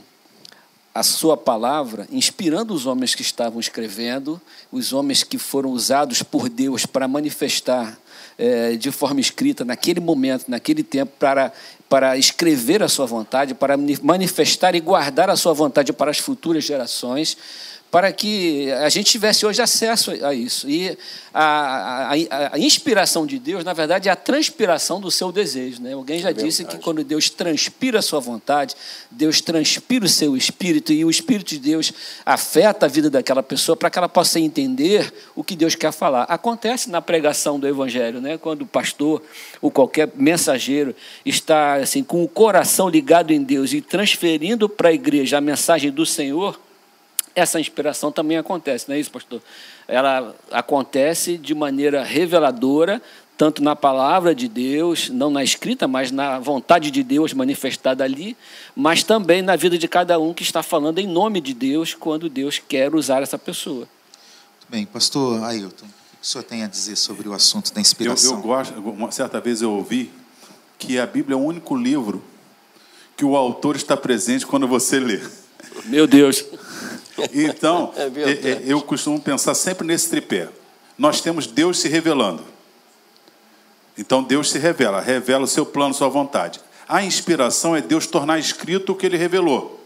a 0.97 1.03
sua 1.03 1.37
palavra, 1.37 2.09
inspirando 2.11 2.73
os 2.73 2.87
homens 2.87 3.15
que 3.15 3.21
estavam 3.21 3.61
escrevendo, 3.61 4.41
os 4.73 4.95
homens 4.95 5.23
que 5.23 5.37
foram 5.37 5.71
usados 5.71 6.23
por 6.23 6.49
Deus 6.49 6.87
para 6.87 7.07
manifestar 7.07 7.99
é, 8.39 8.77
de 8.77 8.91
forma 8.91 9.21
escrita, 9.21 9.63
naquele 9.63 10.01
momento, 10.01 10.47
naquele 10.49 10.83
tempo, 10.83 11.13
para, 11.19 11.53
para 11.87 12.17
escrever 12.17 12.83
a 12.83 12.89
sua 12.89 13.05
vontade, 13.05 13.55
para 13.55 13.77
manifestar 14.03 14.75
e 14.75 14.81
guardar 14.81 15.29
a 15.29 15.37
sua 15.37 15.53
vontade 15.53 15.93
para 15.93 16.11
as 16.11 16.19
futuras 16.19 16.65
gerações 16.65 17.37
para 17.97 18.13
que 18.13 18.71
a 18.73 18.91
gente 18.91 19.11
tivesse 19.11 19.47
hoje 19.47 19.63
acesso 19.63 20.11
a 20.23 20.35
isso. 20.35 20.69
E 20.69 20.99
a, 21.33 22.13
a, 22.13 22.55
a, 22.55 22.59
inspiração 22.59 23.25
de 23.25 23.39
Deus, 23.39 23.65
na 23.65 23.73
verdade, 23.73 24.11
é 24.11 24.13
a 24.13 24.17
transpiração 24.17 25.01
do 25.01 25.11
seu 25.11 25.33
desejo. 25.33 25.81
Né? 25.81 25.95
Alguém 25.95 26.19
já 26.19 26.29
é 26.29 26.35
disse 26.35 26.67
que 26.67 26.77
quando 26.77 27.03
Deus 27.03 27.31
transpira 27.31 28.01
a 28.01 28.03
sua 28.03 28.21
vontade, 28.21 28.75
Deus 29.11 29.41
transpira 29.41 30.05
o 30.05 30.09
seu 30.11 30.37
espírito, 30.37 30.93
e 30.93 31.07
o 31.07 31.11
Espírito 31.11 31.49
de 31.49 31.59
Deus 31.59 31.91
afeta 32.27 32.85
a 32.85 32.89
vida 32.91 33.09
daquela 33.09 33.43
pessoa 33.43 33.75
para 33.75 33.89
que 33.89 33.97
ela 33.97 34.11
possa 34.11 34.39
entender 34.39 35.11
o 35.35 35.43
que 35.43 35.57
Deus 35.57 35.75
quer 35.75 35.91
falar. 35.91 36.25
Acontece 36.25 36.91
na 36.91 37.01
pregação 37.01 37.59
do 37.59 37.67
Evangelho, 37.67 38.21
né? 38.21 38.37
quando 38.37 38.61
o 38.61 38.67
pastor 38.67 39.23
ou 39.63 39.71
qualquer 39.71 40.11
mensageiro 40.15 40.95
está 41.25 41.77
assim, 41.77 42.05
com 42.05 42.23
o 42.23 42.29
coração 42.29 42.91
ligado 42.91 43.33
em 43.33 43.43
Deus 43.43 43.73
e 43.73 43.81
transferindo 43.81 44.69
para 44.69 44.91
a 44.91 44.93
igreja 44.93 45.39
a 45.39 45.41
mensagem 45.41 45.91
do 45.91 46.05
Senhor 46.05 46.61
essa 47.37 47.61
inspiração 47.61 48.11
também 48.11 48.39
acontece, 48.39 48.89
não 48.89 48.97
é 48.97 48.99
isso, 48.99 49.11
pastor? 49.11 49.43
Ela 49.87 50.35
acontece 50.51 51.37
de 51.37 51.55
maneira 51.55 52.03
reveladora, 52.03 53.01
tanto 53.37 53.63
na 53.63 53.77
palavra 53.77 54.35
de 54.35 54.49
Deus, 54.49 55.11
não 55.11 55.31
na 55.31 55.45
escrita, 55.45 55.87
mas 55.87 56.11
na 56.11 56.39
vontade 56.39 56.91
de 56.91 57.03
Deus 57.03 57.35
manifestada 57.35 58.03
ali, 58.03 58.35
mas 58.75 59.03
também 59.03 59.43
na 59.43 59.55
vida 59.55 59.77
de 59.77 59.87
cada 59.87 60.19
um 60.19 60.33
que 60.33 60.43
está 60.43 60.63
falando 60.63 60.99
em 60.99 61.07
nome 61.07 61.43
de 61.43 61.53
Deus, 61.53 61.95
quando 61.95 62.31
Deus 62.31 62.59
quer 62.59 62.95
usar 62.95 63.23
essa 63.23 63.39
pessoa. 63.39 63.87
Muito 63.87 64.71
bem, 64.71 64.87
pastor 64.87 65.45
Ailton, 65.45 65.85
o 65.85 65.89
que 65.89 66.23
o 66.23 66.27
senhor 66.27 66.45
tem 66.45 66.65
a 66.65 66.67
dizer 66.67 66.97
sobre 66.97 67.29
o 67.29 67.35
assunto 67.35 67.75
da 67.75 67.81
inspiração? 67.83 68.33
Eu, 68.33 68.39
eu 68.39 68.43
gosto, 68.43 68.81
uma 68.81 69.13
certa 69.13 69.39
vez 69.43 69.61
eu 69.61 69.71
ouvi 69.71 70.11
que 70.79 70.99
a 70.99 71.07
Bíblia 71.07 71.35
é 71.35 71.37
o 71.37 71.43
único 71.43 71.77
livro 71.77 72.25
que 73.15 73.25
o 73.27 73.37
autor 73.37 73.77
está 73.77 73.95
presente 73.95 74.47
quando 74.47 74.67
você 74.67 74.99
lê. 74.99 75.21
Meu 75.85 76.07
Deus! 76.07 76.43
Então, 77.33 77.93
É 77.97 78.63
eu 78.65 78.81
costumo 78.83 79.21
pensar 79.21 79.55
sempre 79.55 79.87
nesse 79.87 80.09
tripé. 80.11 80.49
Nós 80.99 81.21
temos 81.21 81.47
Deus 81.47 81.79
se 81.79 81.89
revelando. 81.89 82.43
Então, 83.99 84.23
Deus 84.23 84.51
se 84.51 84.59
revela, 84.59 85.01
revela 85.01 85.45
o 85.45 85.49
seu 85.49 85.65
plano, 85.65 85.95
sua 85.95 86.09
vontade. 86.09 86.61
A 86.89 87.03
inspiração 87.03 87.75
é 87.75 87.81
Deus 87.81 88.07
tornar 88.07 88.39
escrito 88.39 88.93
o 88.93 88.95
que 88.95 89.07
ele 89.07 89.17
revelou. 89.17 89.85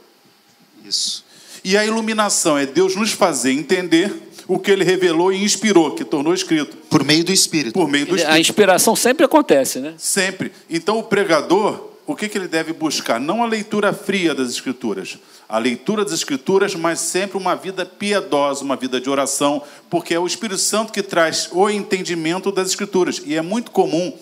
Isso. 0.85 1.25
E 1.63 1.77
a 1.77 1.85
iluminação 1.85 2.59
é 2.59 2.67
Deus 2.67 2.97
nos 2.97 3.13
fazer 3.13 3.53
entender 3.53 4.13
o 4.49 4.59
que 4.59 4.71
ele 4.71 4.83
revelou 4.83 5.33
e 5.33 5.45
inspirou, 5.45 5.95
que 5.95 6.05
tornou 6.05 6.35
escrito, 6.35 6.77
Por 6.89 7.05
meio 7.05 7.23
do 7.23 7.33
Espírito. 7.33 7.73
por 7.73 7.89
meio 7.89 8.07
do 8.07 8.15
A 8.15 8.17
Espírito. 8.17 8.41
inspiração 8.41 8.97
sempre 8.97 9.25
acontece, 9.25 9.79
né? 9.79 9.95
Sempre. 9.97 10.51
Então, 10.69 10.99
o 10.99 11.05
pregador, 11.05 11.90
o 12.12 12.17
que, 12.17 12.29
que 12.29 12.37
ele 12.37 12.49
deve 12.49 12.73
buscar? 12.73 13.21
Não 13.21 13.43
a 13.43 13.47
leitura 13.47 13.93
fria 13.93 14.35
das 14.35 14.49
Escrituras, 14.50 15.19
a 15.49 15.59
leitura 15.59 16.05
das 16.05 16.14
Escrituras, 16.14 16.75
mas 16.75 16.99
sempre 16.99 17.38
uma 17.38 17.55
vida 17.55 17.87
piedosa, 17.87 18.64
uma 18.64 18.75
vida 18.75 19.00
de 19.00 19.09
oração, 19.09 19.62
porque 19.88 20.14
é 20.14 20.19
o 20.19 20.26
Espírito 20.26 20.59
Santo 20.59 20.93
que 20.93 21.02
traz 21.02 21.49
o 21.52 21.71
entendimento 21.71 22.50
das 22.50 22.69
Escrituras. 22.69 23.23
E 23.25 23.37
é 23.37 23.43
muito 23.43 23.71
comum, 23.71 24.17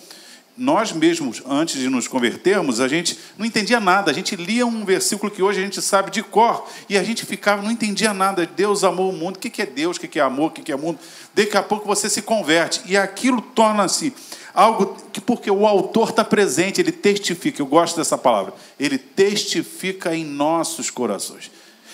nós 0.59 0.91
mesmos, 0.91 1.41
antes 1.47 1.79
de 1.79 1.87
nos 1.87 2.05
convertermos, 2.05 2.81
a 2.81 2.87
gente 2.87 3.17
não 3.37 3.45
entendia 3.45 3.79
nada. 3.79 4.11
A 4.11 4.13
gente 4.13 4.35
lia 4.35 4.67
um 4.67 4.83
versículo 4.83 5.31
que 5.31 5.41
hoje 5.41 5.61
a 5.61 5.63
gente 5.63 5.81
sabe 5.81 6.11
de 6.11 6.21
cor 6.21 6.67
e 6.89 6.97
a 6.97 7.03
gente 7.03 7.25
ficava, 7.25 7.61
não 7.61 7.71
entendia 7.71 8.13
nada. 8.13 8.45
Deus 8.45 8.83
amou 8.83 9.09
o 9.09 9.13
mundo. 9.13 9.37
O 9.37 9.39
que 9.39 9.61
é 9.61 9.65
Deus? 9.65 9.95
O 9.95 9.99
que 10.01 10.19
é 10.19 10.21
amor? 10.21 10.47
O 10.47 10.51
que 10.51 10.69
é 10.69 10.75
mundo? 10.75 10.99
Daqui 11.33 11.55
a 11.55 11.63
pouco 11.63 11.87
você 11.87 12.09
se 12.09 12.21
converte 12.21 12.81
e 12.85 12.97
aquilo 12.97 13.41
torna-se 13.41 14.13
algo 14.53 14.97
que, 15.13 15.21
porque 15.21 15.49
o 15.49 15.65
autor 15.65 16.09
está 16.09 16.25
presente, 16.25 16.81
ele 16.81 16.91
testifica. 16.91 17.61
Eu 17.61 17.65
gosto 17.65 17.95
dessa 17.95 18.17
palavra. 18.17 18.53
Ele 18.77 18.97
testifica 18.97 20.13
em 20.13 20.25
nossos 20.25 20.89
corações. 20.89 21.49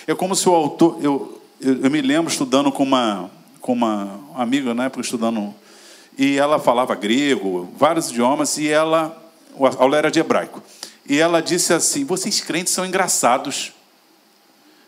É 0.08 0.14
como 0.14 0.34
se 0.34 0.48
o 0.48 0.54
autor. 0.54 0.98
Eu, 1.00 1.40
eu, 1.60 1.84
eu 1.84 1.90
me 1.90 2.02
lembro 2.02 2.32
estudando 2.32 2.72
com 2.72 2.82
uma, 2.82 3.30
com 3.60 3.72
uma 3.72 4.18
amiga 4.34 4.74
na 4.74 4.86
época, 4.86 5.02
estudando 5.02 5.54
e 6.18 6.38
ela 6.38 6.58
falava 6.58 6.94
grego, 6.94 7.68
vários 7.76 8.10
idiomas, 8.10 8.56
e 8.58 8.68
ela, 8.68 9.16
a 9.60 9.82
aula 9.82 9.96
era 9.96 10.10
de 10.10 10.18
hebraico. 10.18 10.62
E 11.08 11.18
ela 11.18 11.40
disse 11.40 11.72
assim: 11.72 12.04
vocês 12.04 12.40
crentes 12.40 12.72
são 12.72 12.84
engraçados. 12.84 13.72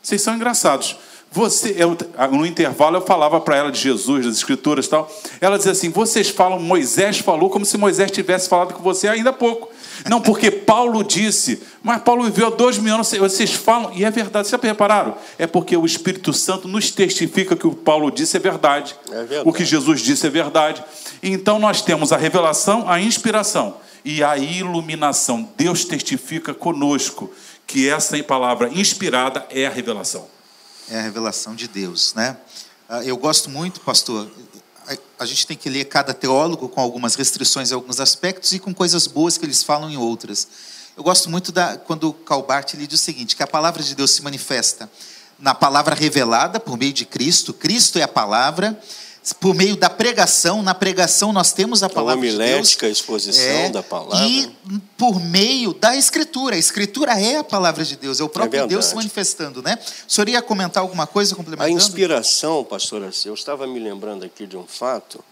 Vocês 0.03 0.23
são 0.23 0.35
engraçados. 0.35 0.97
Você, 1.31 1.75
eu, 1.77 1.95
no 2.33 2.47
intervalo 2.47 2.97
eu 2.97 3.03
falava 3.03 3.39
para 3.39 3.55
ela 3.55 3.71
de 3.71 3.79
Jesus, 3.79 4.25
das 4.25 4.37
escrituras 4.37 4.87
e 4.87 4.89
tal. 4.89 5.11
Ela 5.41 5.59
dizia 5.59 5.73
assim: 5.73 5.91
vocês 5.91 6.31
falam, 6.31 6.59
Moisés 6.59 7.19
falou 7.19 7.51
como 7.51 7.67
se 7.67 7.77
Moisés 7.77 8.11
tivesse 8.11 8.49
falado 8.49 8.73
com 8.73 8.83
você 8.83 9.07
ainda 9.09 9.31
há 9.31 9.33
pouco. 9.33 9.69
Não, 10.09 10.21
porque 10.21 10.51
Paulo 10.51 11.03
disse, 11.03 11.61
mas 11.83 12.01
Paulo 12.03 12.25
viveu 12.25 12.47
há 12.47 12.51
dois 12.51 12.79
mil 12.79 12.95
anos, 12.95 13.11
vocês 13.11 13.53
falam, 13.53 13.93
e 13.95 14.05
é 14.05 14.11
verdade, 14.11 14.49
vocês 14.49 14.61
já 14.61 14.69
repararam? 14.69 15.17
É 15.39 15.47
porque 15.47 15.77
o 15.77 15.85
Espírito 15.85 16.33
Santo 16.33 16.69
nos 16.69 16.91
testifica 16.91 17.57
que 17.57 17.67
o 17.67 17.75
Paulo 17.75 18.11
disse 18.11 18.37
é 18.37 18.41
verdade. 18.41 18.97
É 19.11 19.25
verdade. 19.25 19.43
O 19.45 19.53
que 19.53 19.65
Jesus 19.65 20.01
disse 20.01 20.27
é 20.27 20.31
verdade. 20.31 20.83
Então 21.23 21.59
nós 21.59 21.83
temos 21.83 22.13
a 22.13 22.17
revelação, 22.17 22.89
a 22.89 23.01
inspiração 23.01 23.77
e 24.05 24.23
a 24.23 24.37
iluminação. 24.39 25.49
Deus 25.57 25.85
testifica 25.85 26.55
conosco 26.55 27.33
que 27.67 27.89
essa 27.89 28.21
palavra 28.23 28.69
inspirada 28.73 29.47
é 29.51 29.67
a 29.67 29.71
revelação. 29.71 30.27
É 30.91 30.99
a 30.99 31.03
revelação 31.03 31.55
de 31.55 31.69
Deus, 31.69 32.15
né? 32.15 32.37
Ah, 32.89 33.05
Eu 33.05 33.17
gosto 33.17 33.51
muito, 33.51 33.81
pastor. 33.81 34.29
a- 35.19 35.27
gente 35.27 35.47
tem 35.47 35.55
que 35.57 35.69
ler 35.69 35.85
cada 35.85 36.15
teólogo 36.15 36.67
com 36.69 36.81
algumas 36.81 37.15
restrições 37.15 37.71
em 37.71 37.75
alguns 37.75 38.01
aspectos 38.01 38.53
e 38.53 38.59
com 38.59 38.73
coisas 38.73 39.07
boas 39.07 39.37
que 39.37 39.45
eles 39.45 39.63
falam 39.63 39.91
em 39.91 39.99
outras. 39.99 40.49
Eu 40.97 41.03
gosto 41.03 41.29
muito 41.29 41.53
da 41.53 41.77
quando 41.77 42.11
Calbart 42.13 42.73
ele 42.73 42.87
diz 42.87 42.99
o 43.01 43.05
seguinte, 43.05 43.37
que 43.37 43.43
a 43.43 43.47
palavra 43.47 43.83
de 43.83 43.95
Deus 43.95 44.13
se 44.13 44.23
manifesta 44.23 44.89
na 45.39 45.55
palavra 45.55 45.95
revelada 45.95 46.59
por 46.59 46.79
meio 46.79 46.93
de 46.95 47.05
Cristo. 47.05 47.53
Cristo 47.53 47.99
é 47.99 48.03
a 48.03 48.09
palavra. 48.09 48.81
Por 49.35 49.55
meio 49.55 49.77
da 49.77 49.91
pregação, 49.91 50.63
na 50.63 50.75
pregação 50.75 51.33
nós 51.33 51.53
temos 51.53 51.83
a 51.83 51.89
palavra 51.89 52.29
de 52.29 52.37
Deus. 52.37 52.77
a 52.83 52.89
exposição 52.89 53.71
da 53.73 53.83
palavra. 53.83 54.27
E 54.27 54.49
por 54.97 55.21
meio 55.21 55.75
da 55.75 55.97
Escritura. 55.97 56.57
A 56.57 56.59
Escritura 56.59 57.13
é 57.21 57.37
a 57.39 57.45
palavra 57.45 57.85
de 57.85 57.97
Deus, 57.97 58.21
é 58.21 58.25
o 58.25 58.29
próprio 58.29 58.53
verdade. 58.53 58.71
Deus 58.71 58.87
se 58.87 58.95
manifestando, 58.95 59.63
né? 59.63 59.79
O 60.09 60.11
senhor 60.13 60.29
ia 60.29 60.41
comentar 60.43 60.83
alguma 60.83 61.07
coisa 61.07 61.35
A 61.35 61.37
complementando? 61.37 61.77
inspiração, 61.77 62.65
pastor 62.65 63.03
Arce, 63.05 63.29
eu 63.29 63.35
estava 63.35 63.67
me 63.67 63.79
lembrando 63.79 64.25
aqui 64.25 64.47
de 64.47 64.57
um 64.57 64.67
fato 64.67 65.23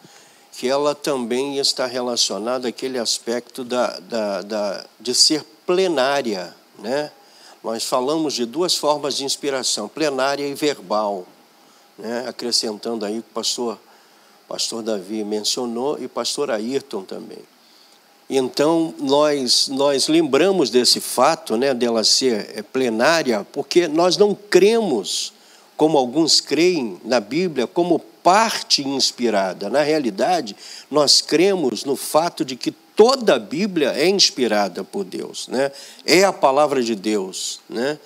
que 0.53 0.69
ela 0.69 0.95
também 0.95 1.59
está 1.59 1.87
relacionada 1.87 2.69
àquele 2.69 2.99
aspecto 2.99 3.63
da, 3.63 3.99
da, 4.01 4.43
da- 4.43 4.85
de 4.99 5.15
ser 5.15 5.45
plenária, 5.67 6.55
né? 6.79 7.11
Nós 7.63 7.85
falamos 7.85 8.33
de 8.35 8.45
duas 8.47 8.75
formas 8.77 9.17
de 9.17 9.25
inspiração, 9.25 9.89
plenária 9.89 10.47
e 10.47 10.55
verbal, 10.55 11.27
né? 11.99 12.25
Acrescentando 12.29 13.05
aí 13.05 13.19
o 13.19 13.23
pastor, 13.23 13.79
pastor 14.49 14.83
Davi 14.83 15.25
mencionou 15.25 15.99
e 16.01 16.09
pastor 16.09 16.51
Ayrton 16.51 17.03
também. 17.03 17.39
Então, 18.29 18.93
nós, 18.99 19.69
nós 19.69 20.09
lembramos 20.09 20.69
desse 20.69 21.01
fato, 21.01 21.57
né, 21.57 21.73
dela 21.73 22.03
ser 22.03 22.51
é, 22.55 22.63
plenária, 22.63 23.47
porque 23.53 23.87
nós 23.87 24.17
não 24.17 24.35
cremos, 24.35 25.33
como 25.77 25.97
alguns 25.97 26.41
creem 26.41 27.01
na 27.05 27.21
Bíblia, 27.21 27.69
como 27.69 28.01
parte 28.01 28.83
inspirada. 28.83 29.71
Na 29.71 29.83
realidade, 29.83 30.57
nós 30.91 31.21
cremos 31.21 31.85
no 31.85 31.95
fato 31.95 32.45
de 32.45 32.57
que 32.57 32.73
toda 32.73 33.37
a 33.37 33.39
Bíblia 33.39 33.93
é 33.93 34.09
inspirada 34.09 34.83
por 34.83 35.05
Deus, 35.05 35.47
né? 35.47 35.71
é 36.05 36.25
a 36.25 36.33
palavra 36.33 36.83
de 36.83 36.97
Deus, 36.97 37.61
né? 37.69 37.99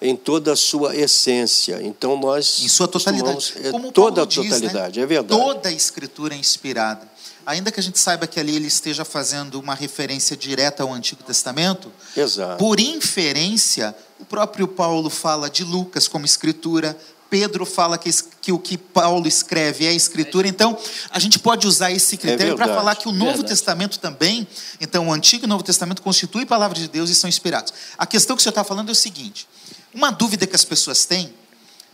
Em 0.00 0.14
toda 0.16 0.52
a 0.52 0.56
sua 0.56 0.94
essência. 0.96 1.80
Então, 1.82 2.18
nós. 2.18 2.60
Em 2.62 2.68
sua 2.68 2.88
totalidade. 2.88 3.54
é, 3.62 3.70
Como 3.70 3.92
toda 3.92 4.16
Paulo 4.16 4.22
a 4.22 4.26
diz, 4.26 4.44
né? 4.44 4.50
totalidade, 4.50 5.00
é 5.00 5.06
verdade. 5.06 5.40
Toda 5.40 5.68
a 5.68 5.72
escritura 5.72 6.34
é 6.34 6.38
inspirada. 6.38 7.08
Ainda 7.44 7.72
que 7.72 7.80
a 7.80 7.82
gente 7.82 7.98
saiba 7.98 8.26
que 8.26 8.38
ali 8.38 8.54
ele 8.54 8.66
esteja 8.66 9.06
fazendo 9.06 9.58
uma 9.58 9.74
referência 9.74 10.36
direta 10.36 10.82
ao 10.82 10.92
Antigo 10.92 11.22
Testamento, 11.22 11.90
Exato. 12.14 12.58
por 12.58 12.78
inferência, 12.78 13.96
o 14.20 14.24
próprio 14.24 14.68
Paulo 14.68 15.08
fala 15.08 15.48
de 15.48 15.64
Lucas 15.64 16.06
como 16.06 16.26
escritura, 16.26 16.94
Pedro 17.30 17.66
fala 17.66 17.98
que, 17.98 18.10
que 18.40 18.52
o 18.52 18.58
que 18.58 18.76
Paulo 18.76 19.26
escreve 19.26 19.86
é 19.86 19.92
escritura, 19.92 20.48
então 20.48 20.76
a 21.10 21.18
gente 21.18 21.38
pode 21.38 21.66
usar 21.66 21.90
esse 21.90 22.16
critério 22.16 22.54
para 22.56 22.66
verdade. 22.66 22.78
falar 22.78 22.96
que 22.96 23.08
o 23.08 23.12
Novo 23.12 23.32
Verdade. 23.32 23.48
Testamento 23.48 23.98
também, 23.98 24.46
então 24.80 25.08
o 25.08 25.12
Antigo 25.12 25.44
e 25.44 25.46
o 25.46 25.48
Novo 25.48 25.62
Testamento 25.62 26.02
constituem 26.02 26.46
palavra 26.46 26.78
de 26.78 26.88
Deus 26.88 27.10
e 27.10 27.14
são 27.14 27.28
inspirados. 27.28 27.72
A 27.96 28.06
questão 28.06 28.34
que 28.34 28.40
o 28.40 28.42
senhor 28.42 28.52
está 28.52 28.64
falando 28.64 28.88
é 28.88 28.92
o 28.92 28.94
seguinte: 28.94 29.46
uma 29.94 30.10
dúvida 30.10 30.46
que 30.46 30.56
as 30.56 30.64
pessoas 30.64 31.04
têm 31.04 31.32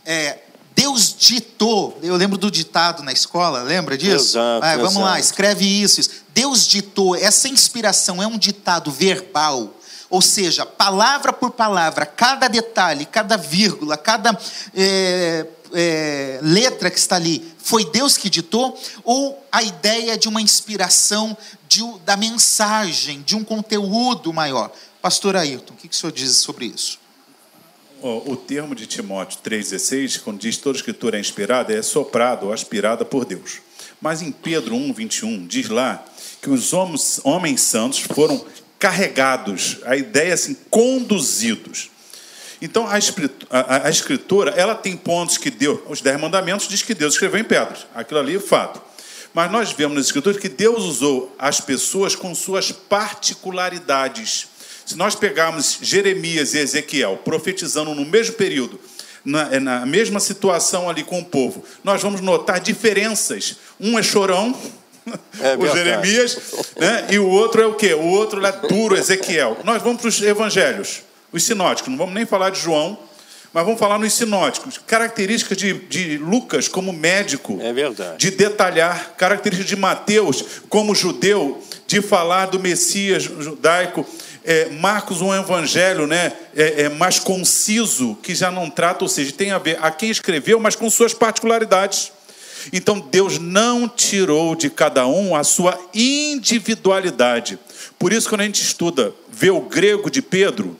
é. 0.05 0.39
Deus 0.75 1.15
ditou, 1.17 1.97
eu 2.03 2.17
lembro 2.17 2.37
do 2.37 2.51
ditado 2.51 3.01
na 3.01 3.13
escola, 3.13 3.61
lembra 3.63 3.97
disso? 3.97 4.37
Exato, 4.37 4.65
Ah, 4.65 4.75
vamos 4.75 4.95
lá, 4.97 5.13
exato. 5.13 5.19
escreve 5.21 5.65
isso, 5.65 6.01
isso. 6.01 6.09
Deus 6.33 6.67
ditou, 6.67 7.15
essa 7.15 7.47
inspiração 7.47 8.21
é 8.21 8.27
um 8.27 8.37
ditado 8.37 8.91
verbal, 8.91 9.73
ou 10.09 10.21
seja, 10.21 10.65
palavra 10.65 11.31
por 11.31 11.51
palavra, 11.51 12.05
cada 12.05 12.49
detalhe, 12.49 13.05
cada 13.05 13.37
vírgula, 13.37 13.95
cada 13.95 14.37
é, 14.75 15.45
é, 15.73 16.39
letra 16.43 16.91
que 16.91 16.99
está 16.99 17.15
ali, 17.15 17.55
foi 17.57 17.85
Deus 17.85 18.17
que 18.17 18.29
ditou? 18.29 18.77
Ou 19.05 19.41
a 19.49 19.63
ideia 19.63 20.17
de 20.17 20.27
uma 20.27 20.41
inspiração 20.41 21.37
de 21.69 21.81
da 22.05 22.17
mensagem, 22.17 23.21
de 23.21 23.33
um 23.33 23.45
conteúdo 23.45 24.33
maior? 24.33 24.71
Pastor 25.01 25.37
Ayrton, 25.37 25.73
o 25.73 25.77
que, 25.77 25.87
que 25.87 25.95
o 25.95 25.97
senhor 25.97 26.11
diz 26.11 26.35
sobre 26.35 26.65
isso? 26.65 26.99
O, 28.01 28.35
termo 28.35 28.75
de 28.75 28.85
Timóteo 28.85 29.39
3,16, 29.43 30.21
quando 30.21 30.39
diz 30.39 30.57
toda 30.57 30.77
escritura 30.77 31.17
é 31.17 31.19
inspirada, 31.19 31.73
é 31.73 31.81
soprada 31.81 32.45
ou 32.45 32.53
aspirada 32.53 33.03
por 33.03 33.25
Deus. 33.25 33.59
Mas 33.99 34.21
em 34.21 34.31
Pedro 34.31 34.75
1, 34.75 34.93
21, 34.93 35.47
diz 35.47 35.69
lá 35.69 36.03
que 36.41 36.49
os 36.49 36.71
homens, 36.73 37.19
homens 37.23 37.61
santos 37.61 37.99
foram 38.01 38.45
carregados, 38.77 39.77
a 39.85 39.95
ideia 39.95 40.29
é 40.29 40.33
assim, 40.33 40.55
conduzidos. 40.69 41.89
Então 42.61 42.87
a 42.87 42.99
escritu- 42.99 43.47
a- 43.49 43.75
a- 43.77 43.87
a 43.87 43.89
escritura, 43.89 44.51
ela 44.51 44.75
tem 44.75 44.95
pontos 44.95 45.37
que 45.37 45.49
Deus, 45.49 45.79
os 45.89 46.01
dez 46.01 46.19
mandamentos 46.19 46.67
diz 46.67 46.81
que 46.83 46.93
Deus 46.93 47.13
escreveu 47.15 47.39
em 47.39 47.43
pedras. 47.43 47.87
Aquilo 47.95 48.19
ali 48.19 48.35
é 48.35 48.39
fato. 48.39 48.81
Mas 49.33 49.51
nós 49.51 49.71
vemos 49.73 49.95
nas 49.97 50.05
escrituras 50.05 50.39
que 50.39 50.47
Deus 50.47 50.83
usou 50.83 51.35
as 51.39 51.59
pessoas 51.59 52.15
com 52.15 52.33
suas 52.35 52.71
particularidades. 52.71 54.47
Se 54.85 54.95
nós 54.95 55.15
pegarmos 55.15 55.79
Jeremias 55.81 56.53
e 56.53 56.59
Ezequiel 56.59 57.19
profetizando 57.23 57.93
no 57.95 58.05
mesmo 58.05 58.35
período, 58.35 58.79
na, 59.23 59.59
na 59.59 59.85
mesma 59.85 60.19
situação 60.19 60.87
ali 60.89 61.03
com 61.03 61.19
o 61.19 61.25
povo, 61.25 61.63
nós 61.83 62.01
vamos 62.01 62.21
notar 62.21 62.59
diferenças. 62.59 63.55
Um 63.79 63.97
é 63.97 64.03
chorão, 64.03 64.55
É 65.39 65.55
o. 65.57 65.67
Jeremias, 65.67 66.37
né? 66.77 67.07
e 67.11 67.19
o 67.19 67.27
outro 67.27 67.61
é 67.61 67.65
o 67.65 67.73
quê? 67.75 67.93
O 67.93 68.03
outro 68.05 68.43
é 68.45 68.51
duro, 68.51 68.95
Ezequiel. 68.95 69.57
Nós 69.63 69.81
vamos 69.81 70.01
para 70.01 70.07
os 70.09 70.21
evangelhos, 70.21 71.01
os 71.31 71.43
sinóticos, 71.43 71.89
não 71.91 71.97
vamos 71.97 72.13
nem 72.13 72.25
falar 72.25 72.49
de 72.51 72.59
João, 72.59 72.97
mas 73.53 73.63
vamos 73.63 73.79
falar 73.79 73.97
nos 73.97 74.13
sinóticos. 74.13 74.79
Características 74.85 75.57
de, 75.57 75.73
de 75.73 76.17
Lucas 76.17 76.67
como 76.67 76.91
médico, 76.91 77.57
É 77.61 77.71
verdade. 77.71 78.17
de 78.17 78.31
detalhar, 78.31 79.15
características 79.17 79.69
de 79.69 79.75
Mateus 79.75 80.43
como 80.69 80.93
judeu, 80.93 81.63
de 81.87 82.01
falar 82.01 82.47
do 82.47 82.59
Messias 82.59 83.23
judaico, 83.23 84.05
é, 84.45 84.69
Marcos 84.69 85.21
um 85.21 85.33
evangelho 85.33 86.05
né, 86.05 86.31
é, 86.55 86.83
é, 86.83 86.89
mais 86.89 87.19
conciso, 87.19 88.15
que 88.21 88.35
já 88.35 88.51
não 88.51 88.69
trata, 88.69 89.03
ou 89.03 89.09
seja, 89.09 89.31
tem 89.31 89.51
a 89.51 89.57
ver 89.57 89.77
a 89.81 89.89
quem 89.89 90.09
escreveu, 90.09 90.59
mas 90.59 90.75
com 90.75 90.89
suas 90.89 91.13
particularidades. 91.13 92.11
Então 92.71 92.99
Deus 92.99 93.39
não 93.39 93.87
tirou 93.87 94.55
de 94.55 94.69
cada 94.69 95.05
um 95.07 95.35
a 95.35 95.43
sua 95.43 95.79
individualidade. 95.93 97.59
Por 97.97 98.13
isso, 98.13 98.29
quando 98.29 98.41
a 98.41 98.45
gente 98.45 98.61
estuda, 98.61 99.13
vê 99.29 99.49
o 99.49 99.61
grego 99.61 100.09
de 100.09 100.21
Pedro, 100.21 100.77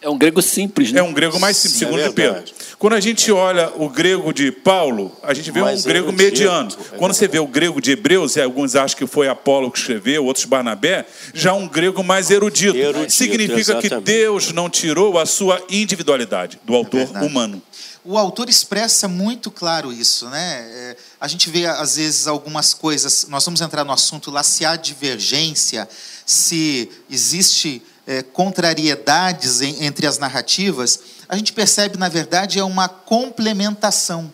é 0.00 0.08
um 0.08 0.16
grego 0.16 0.40
simples, 0.40 0.92
né? 0.92 1.00
É 1.00 1.02
um 1.02 1.12
grego 1.12 1.40
mais 1.40 1.56
simples, 1.56 1.78
segundo 1.78 2.00
é 2.00 2.10
Pedro. 2.10 2.44
Quando 2.78 2.92
a 2.92 3.00
gente 3.00 3.32
olha 3.32 3.72
o 3.76 3.88
grego 3.88 4.32
de 4.32 4.52
Paulo, 4.52 5.16
a 5.22 5.34
gente 5.34 5.50
vê 5.50 5.60
mais 5.60 5.84
um 5.84 5.88
grego 5.88 6.12
mediano. 6.12 6.70
É 6.92 6.96
Quando 6.96 7.12
você 7.12 7.26
vê 7.26 7.40
o 7.40 7.46
grego 7.46 7.80
de 7.80 7.92
Hebreus, 7.92 8.36
e 8.36 8.40
alguns 8.40 8.76
acham 8.76 8.96
que 8.96 9.06
foi 9.06 9.28
Apolo 9.28 9.70
que 9.70 9.78
escreveu, 9.78 10.24
outros 10.24 10.44
Barnabé, 10.44 11.04
já 11.34 11.52
um 11.52 11.66
grego 11.66 12.04
mais 12.04 12.30
erudito. 12.30 12.76
erudito 12.76 13.12
Significa 13.12 13.58
exatamente. 13.58 13.94
que 13.96 14.00
Deus 14.00 14.52
não 14.52 14.70
tirou 14.70 15.18
a 15.18 15.26
sua 15.26 15.60
individualidade 15.68 16.60
do 16.64 16.74
autor 16.74 17.08
é 17.14 17.20
humano. 17.20 17.60
O 18.04 18.16
autor 18.16 18.48
expressa 18.48 19.08
muito 19.08 19.50
claro 19.50 19.92
isso, 19.92 20.28
né? 20.30 20.66
É, 20.70 20.96
a 21.20 21.26
gente 21.26 21.50
vê 21.50 21.66
às 21.66 21.96
vezes 21.96 22.26
algumas 22.28 22.72
coisas. 22.72 23.26
Nós 23.28 23.44
vamos 23.44 23.60
entrar 23.60 23.84
no 23.84 23.92
assunto 23.92 24.30
lá 24.30 24.42
se 24.42 24.64
há 24.64 24.76
divergência, 24.76 25.86
se 26.24 26.88
existe 27.10 27.82
é, 28.08 28.22
contrariedades 28.22 29.60
em, 29.60 29.84
entre 29.84 30.06
as 30.06 30.18
narrativas, 30.18 30.98
a 31.28 31.36
gente 31.36 31.52
percebe, 31.52 31.98
na 31.98 32.08
verdade, 32.08 32.58
é 32.58 32.64
uma 32.64 32.88
complementação. 32.88 34.32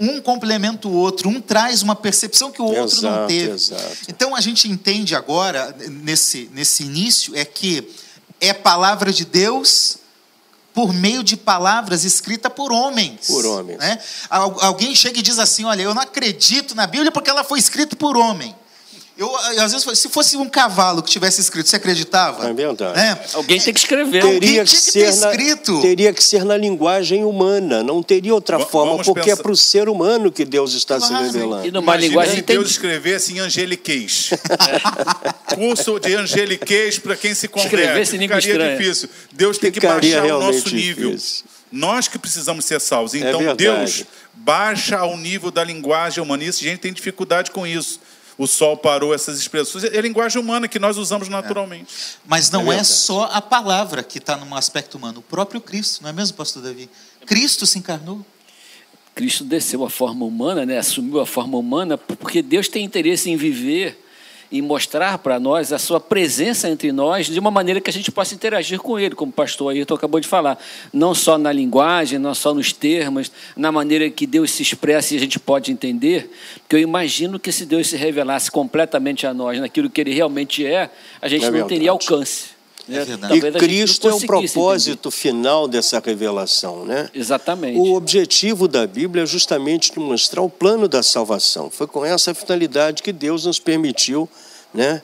Um 0.00 0.22
complementa 0.22 0.88
o 0.88 0.92
outro, 0.94 1.28
um 1.28 1.38
traz 1.38 1.82
uma 1.82 1.94
percepção 1.94 2.50
que 2.50 2.62
o 2.62 2.64
outro 2.64 2.96
exato, 2.96 3.20
não 3.20 3.26
teve. 3.26 3.52
Exato. 3.52 3.96
Então 4.08 4.34
a 4.34 4.40
gente 4.40 4.66
entende 4.66 5.14
agora, 5.14 5.76
nesse, 5.90 6.48
nesse 6.54 6.84
início, 6.84 7.36
é 7.36 7.44
que 7.44 7.86
é 8.40 8.54
palavra 8.54 9.12
de 9.12 9.26
Deus 9.26 9.98
por 10.72 10.94
meio 10.94 11.22
de 11.22 11.36
palavras 11.36 12.04
escritas 12.04 12.50
por 12.50 12.72
homens. 12.72 13.26
Por 13.26 13.44
homens. 13.44 13.78
Né? 13.78 13.98
Alguém 14.30 14.94
chega 14.94 15.18
e 15.18 15.22
diz 15.22 15.38
assim: 15.38 15.66
Olha, 15.66 15.82
eu 15.82 15.94
não 15.94 16.00
acredito 16.00 16.74
na 16.74 16.86
Bíblia 16.86 17.12
porque 17.12 17.28
ela 17.28 17.44
foi 17.44 17.58
escrita 17.58 17.94
por 17.94 18.16
homem. 18.16 18.56
Eu, 19.20 19.36
às 19.36 19.72
vezes, 19.72 19.98
se 19.98 20.08
fosse 20.08 20.34
um 20.38 20.48
cavalo 20.48 21.02
que 21.02 21.10
tivesse 21.10 21.42
escrito, 21.42 21.68
você 21.68 21.76
acreditava? 21.76 22.48
É 22.48 22.54
verdade. 22.54 22.98
É. 22.98 23.20
Alguém 23.34 23.60
tem 23.60 23.74
que 23.74 23.78
escrever. 23.78 24.22
Teria 24.22 24.64
que, 24.64 24.70
que 24.70 24.76
ser 24.78 25.10
escrito. 25.10 25.74
Na, 25.74 25.82
teria 25.82 26.12
que 26.14 26.24
ser 26.24 26.42
na 26.42 26.56
linguagem 26.56 27.22
humana, 27.22 27.82
não 27.82 28.02
teria 28.02 28.32
outra 28.32 28.56
v 28.56 28.64
forma, 28.64 29.04
porque 29.04 29.20
é 29.20 29.24
pensar... 29.24 29.40
é 29.40 29.42
para 29.42 29.52
o 29.52 29.56
ser 29.58 29.90
humano 29.90 30.32
que 30.32 30.42
Deus 30.42 30.72
está 30.72 30.96
claro. 30.96 31.16
se 31.16 31.22
revelando. 31.32 31.66
E 31.66 31.70
numa 31.70 31.82
Imagina 31.82 32.08
linguagem 32.08 32.36
se 32.36 32.40
Deus 32.40 32.70
escrevesse 32.70 33.34
em 33.34 33.40
angeliquez. 33.40 34.30
Curso 35.54 36.00
de 36.00 36.14
angeliquez 36.14 36.98
para 36.98 37.14
quem 37.14 37.34
se 37.34 37.46
converte. 37.46 37.76
Escrevesse 37.76 38.18
Ficaria 38.18 38.38
estranha. 38.38 38.76
difícil. 38.78 39.10
Deus 39.32 39.58
tem 39.58 39.70
que 39.70 39.80
baixar 39.80 40.24
o 40.24 40.40
nosso 40.40 40.74
nível. 40.74 41.10
Difícil. 41.10 41.44
Nós 41.70 42.08
que 42.08 42.18
precisamos 42.18 42.64
ser 42.64 42.80
salvos. 42.80 43.12
É 43.12 43.18
então, 43.18 43.42
é 43.42 43.54
Deus 43.54 44.02
baixa 44.32 44.96
ao 44.96 45.14
nível 45.18 45.50
da 45.50 45.62
linguagem 45.62 46.24
humanista. 46.24 46.64
A 46.64 46.68
gente 46.70 46.80
tem 46.80 46.90
dificuldade 46.90 47.50
com 47.50 47.66
isso 47.66 48.00
o 48.40 48.46
sol 48.46 48.74
parou, 48.74 49.12
essas 49.12 49.38
expressões. 49.38 49.84
É 49.84 50.00
linguagem 50.00 50.40
humana 50.40 50.66
que 50.66 50.78
nós 50.78 50.96
usamos 50.96 51.28
naturalmente. 51.28 51.92
É. 51.92 52.18
Mas 52.26 52.50
não 52.50 52.72
é, 52.72 52.78
é 52.78 52.84
só 52.84 53.24
a 53.24 53.42
palavra 53.42 54.02
que 54.02 54.16
está 54.16 54.34
no 54.34 54.56
aspecto 54.56 54.96
humano, 54.96 55.18
o 55.18 55.22
próprio 55.22 55.60
Cristo, 55.60 56.02
não 56.02 56.08
é 56.08 56.12
mesmo, 56.14 56.38
pastor 56.38 56.62
Davi? 56.62 56.88
Cristo 57.26 57.66
se 57.66 57.78
encarnou. 57.78 58.24
Cristo 59.14 59.44
desceu 59.44 59.84
a 59.84 59.90
forma 59.90 60.24
humana, 60.24 60.64
né? 60.64 60.78
assumiu 60.78 61.20
a 61.20 61.26
forma 61.26 61.58
humana, 61.58 61.98
porque 61.98 62.40
Deus 62.40 62.66
tem 62.66 62.82
interesse 62.82 63.28
em 63.28 63.36
viver 63.36 64.02
e 64.50 64.60
mostrar 64.60 65.18
para 65.18 65.38
nós 65.38 65.72
a 65.72 65.78
sua 65.78 66.00
presença 66.00 66.68
entre 66.68 66.90
nós 66.90 67.26
de 67.26 67.38
uma 67.38 67.50
maneira 67.50 67.80
que 67.80 67.88
a 67.88 67.92
gente 67.92 68.10
possa 68.10 68.34
interagir 68.34 68.80
com 68.80 68.98
ele, 68.98 69.14
como 69.14 69.30
o 69.30 69.34
pastor 69.34 69.70
Ayrton 69.70 69.94
acabou 69.94 70.20
de 70.20 70.26
falar. 70.26 70.58
Não 70.92 71.14
só 71.14 71.38
na 71.38 71.52
linguagem, 71.52 72.18
não 72.18 72.34
só 72.34 72.52
nos 72.52 72.72
termos, 72.72 73.30
na 73.56 73.70
maneira 73.70 74.10
que 74.10 74.26
Deus 74.26 74.50
se 74.50 74.62
expressa 74.62 75.14
e 75.14 75.16
a 75.16 75.20
gente 75.20 75.38
pode 75.38 75.70
entender, 75.70 76.30
porque 76.60 76.76
eu 76.76 76.80
imagino 76.80 77.38
que 77.38 77.52
se 77.52 77.64
Deus 77.64 77.88
se 77.88 77.96
revelasse 77.96 78.50
completamente 78.50 79.26
a 79.26 79.32
nós 79.32 79.58
naquilo 79.60 79.88
que 79.88 80.00
ele 80.00 80.12
realmente 80.12 80.66
é, 80.66 80.90
a 81.22 81.28
gente 81.28 81.44
é 81.44 81.50
não 81.50 81.66
teria 81.66 81.90
alcance. 81.90 82.59
É 82.88 83.36
e 83.36 83.52
Cristo 83.52 84.08
é 84.08 84.14
o 84.14 84.20
propósito 84.20 85.08
entender. 85.08 85.16
final 85.16 85.68
dessa 85.68 86.00
revelação, 86.04 86.84
né? 86.84 87.08
Exatamente. 87.14 87.78
O 87.78 87.94
objetivo 87.94 88.66
da 88.66 88.86
Bíblia 88.86 89.24
é 89.24 89.26
justamente 89.26 89.98
mostrar 89.98 90.42
o 90.42 90.50
plano 90.50 90.88
da 90.88 91.02
salvação. 91.02 91.70
Foi 91.70 91.86
com 91.86 92.04
essa 92.04 92.34
finalidade 92.34 93.02
que 93.02 93.12
Deus 93.12 93.44
nos 93.44 93.58
permitiu, 93.58 94.28
né, 94.72 95.02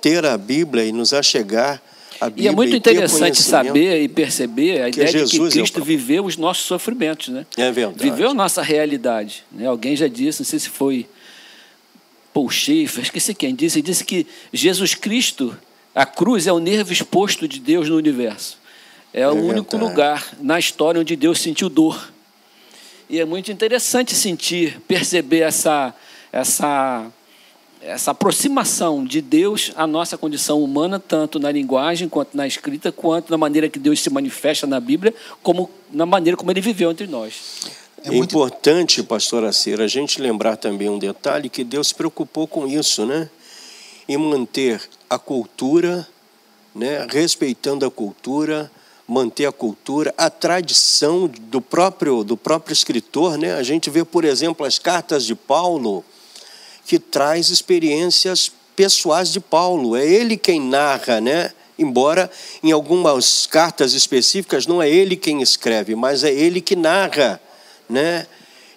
ter 0.00 0.24
a 0.24 0.36
Bíblia 0.36 0.84
e 0.84 0.92
nos 0.92 1.12
achegar 1.12 1.80
a 2.20 2.26
Bíblia. 2.28 2.46
E 2.46 2.48
é 2.48 2.52
muito 2.52 2.74
interessante 2.74 3.42
saber 3.42 4.02
e 4.02 4.08
perceber 4.08 4.82
a 4.82 4.88
ideia 4.88 5.06
de 5.06 5.38
que 5.38 5.46
é 5.46 5.50
Cristo 5.50 5.80
é 5.80 5.84
viveu 5.84 6.24
os 6.24 6.36
nossos 6.36 6.64
sofrimentos, 6.64 7.28
né? 7.28 7.46
É 7.56 7.70
verdade. 7.70 8.10
Viveu 8.10 8.30
a 8.30 8.34
nossa 8.34 8.62
realidade. 8.62 9.44
Né? 9.52 9.66
Alguém 9.66 9.94
já 9.96 10.08
disse, 10.08 10.40
não 10.40 10.46
sei 10.46 10.58
se 10.58 10.68
foi 10.68 11.06
Paul 12.32 12.50
Schaeffer, 12.50 13.02
esqueci 13.04 13.34
quem 13.34 13.54
disse, 13.54 13.80
disse 13.80 14.04
que 14.04 14.26
Jesus 14.52 14.94
Cristo 14.94 15.56
a 15.98 16.06
cruz 16.06 16.46
é 16.46 16.52
o 16.52 16.60
nervo 16.60 16.92
exposto 16.92 17.48
de 17.48 17.58
Deus 17.58 17.88
no 17.88 17.96
universo. 17.96 18.56
É, 19.12 19.22
é 19.22 19.28
o 19.28 19.34
único 19.34 19.76
lugar 19.76 20.24
na 20.40 20.56
história 20.56 21.00
onde 21.00 21.16
Deus 21.16 21.40
sentiu 21.40 21.68
dor. 21.68 22.12
E 23.10 23.18
é 23.18 23.24
muito 23.24 23.50
interessante 23.50 24.14
sentir, 24.14 24.80
perceber 24.86 25.40
essa, 25.40 25.92
essa, 26.30 27.04
essa 27.82 28.12
aproximação 28.12 29.04
de 29.04 29.20
Deus 29.20 29.72
à 29.74 29.88
nossa 29.88 30.16
condição 30.16 30.62
humana, 30.62 31.00
tanto 31.00 31.40
na 31.40 31.50
linguagem, 31.50 32.08
quanto 32.08 32.36
na 32.36 32.46
escrita, 32.46 32.92
quanto 32.92 33.28
na 33.32 33.36
maneira 33.36 33.68
que 33.68 33.80
Deus 33.80 34.00
se 34.00 34.08
manifesta 34.08 34.68
na 34.68 34.78
Bíblia, 34.78 35.12
como 35.42 35.68
na 35.90 36.06
maneira 36.06 36.36
como 36.36 36.48
ele 36.52 36.60
viveu 36.60 36.92
entre 36.92 37.08
nós. 37.08 37.72
É, 38.04 38.12
muito... 38.12 38.36
importante, 38.36 39.02
pastor 39.02 39.52
Cera, 39.52 39.82
a 39.82 39.88
gente 39.88 40.22
lembrar 40.22 40.56
também 40.58 40.88
um 40.88 40.98
detalhe 41.00 41.48
que 41.48 41.64
Deus 41.64 41.88
se 41.88 41.94
preocupou 41.96 42.46
com 42.46 42.68
isso, 42.68 43.04
né? 43.04 43.28
Em 44.08 44.16
manter 44.16 44.80
a 45.08 45.18
cultura, 45.18 46.06
né, 46.74 47.06
respeitando 47.08 47.86
a 47.86 47.90
cultura, 47.90 48.70
manter 49.08 49.46
a 49.46 49.52
cultura, 49.52 50.12
a 50.18 50.28
tradição 50.28 51.26
do 51.26 51.62
próprio 51.62 52.22
do 52.22 52.36
próprio 52.36 52.74
escritor, 52.74 53.38
né? 53.38 53.54
A 53.54 53.62
gente 53.62 53.88
vê, 53.88 54.04
por 54.04 54.22
exemplo, 54.22 54.66
as 54.66 54.78
cartas 54.78 55.24
de 55.24 55.34
Paulo 55.34 56.04
que 56.86 56.98
traz 56.98 57.48
experiências 57.48 58.52
pessoais 58.76 59.32
de 59.32 59.40
Paulo. 59.40 59.96
É 59.96 60.06
ele 60.06 60.36
quem 60.36 60.60
narra, 60.60 61.20
né? 61.20 61.52
Embora 61.78 62.30
em 62.62 62.70
algumas 62.70 63.46
cartas 63.46 63.94
específicas 63.94 64.66
não 64.66 64.82
é 64.82 64.90
ele 64.90 65.16
quem 65.16 65.40
escreve, 65.40 65.94
mas 65.94 66.22
é 66.22 66.32
ele 66.32 66.60
que 66.60 66.76
narra, 66.76 67.40
né? 67.88 68.26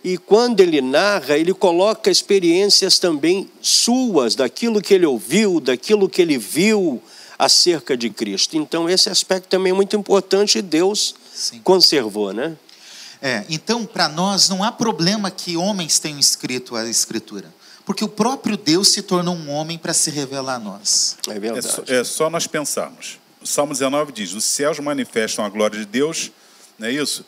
E 0.04 0.18
quando 0.18 0.60
ele 0.62 0.82
narra, 0.82 1.38
ele 1.38 1.54
coloca 1.54 2.10
experiências 2.10 2.98
também 2.98 3.50
suas, 3.62 4.34
daquilo 4.36 4.82
que 4.82 4.94
ele 4.94 5.06
ouviu, 5.06 5.60
daquilo 5.60 6.10
que 6.10 6.22
ele 6.22 6.38
viu 6.38 7.02
acerca 7.38 7.96
de 7.96 8.10
Cristo. 8.10 8.58
Então, 8.58 8.90
esse 8.90 9.10
aspecto 9.10 9.48
também 9.48 9.72
é 9.72 9.76
muito 9.76 9.96
importante 9.96 10.58
e 10.58 10.62
Deus 10.62 11.16
Sim. 11.34 11.60
conservou, 11.64 12.34
né? 12.34 12.56
É, 13.22 13.46
então, 13.50 13.86
para 13.86 14.10
nós, 14.10 14.50
não 14.50 14.64
há 14.64 14.72
problema 14.72 15.30
que 15.30 15.56
homens 15.56 16.00
tenham 16.00 16.18
escrito 16.18 16.76
a 16.76 16.88
Escritura. 16.90 17.54
Porque 17.86 18.04
o 18.04 18.08
próprio 18.08 18.58
Deus 18.58 18.90
se 18.90 19.02
tornou 19.02 19.36
um 19.36 19.50
homem 19.50 19.78
para 19.78 19.94
se 19.94 20.10
revelar 20.10 20.56
a 20.56 20.60
nós. 20.60 21.18
É 21.28 21.40
verdade. 21.40 21.68
É 21.68 21.70
só, 21.70 21.84
é 21.88 22.04
só 22.04 22.30
nós 22.30 22.48
pensarmos. 22.48 23.20
O 23.42 23.48
Salmo 23.48 23.74
19 23.74 24.12
diz: 24.12 24.34
Os 24.34 24.44
céus 24.44 24.80
manifestam 24.80 25.44
a 25.44 25.50
glória 25.50 25.80
de 25.80 25.86
Deus, 25.86 26.32
não 26.78 26.88
é 26.88 26.92
isso? 26.92 27.26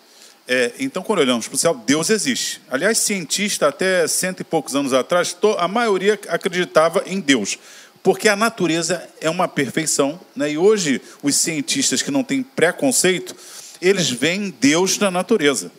É, 0.48 0.74
então, 0.80 1.02
quando 1.02 1.20
olhamos 1.20 1.48
para 1.48 1.56
o 1.56 1.58
céu, 1.58 1.74
Deus 1.86 2.10
existe. 2.10 2.62
Aliás, 2.70 2.98
cientista 2.98 3.68
até 3.68 4.06
cento 4.08 4.42
e 4.42 4.44
poucos 4.44 4.76
anos 4.76 4.94
atrás, 4.94 5.36
a 5.58 5.68
maioria 5.68 6.20
acreditava 6.28 7.04
em 7.06 7.20
Deus, 7.20 7.58
porque 8.02 8.28
a 8.28 8.36
natureza 8.36 9.08
é 9.22 9.30
uma 9.30 9.48
perfeição. 9.48 10.20
Né? 10.36 10.52
E 10.52 10.58
hoje, 10.58 11.02
os 11.22 11.36
cientistas 11.36 12.02
que 12.02 12.12
não 12.12 12.24
têm 12.24 12.44
preconceito, 12.44 13.36
eles 13.82 14.10
veem 14.10 14.54
Deus 14.60 14.98
na 14.98 15.10
natureza. 15.10 15.72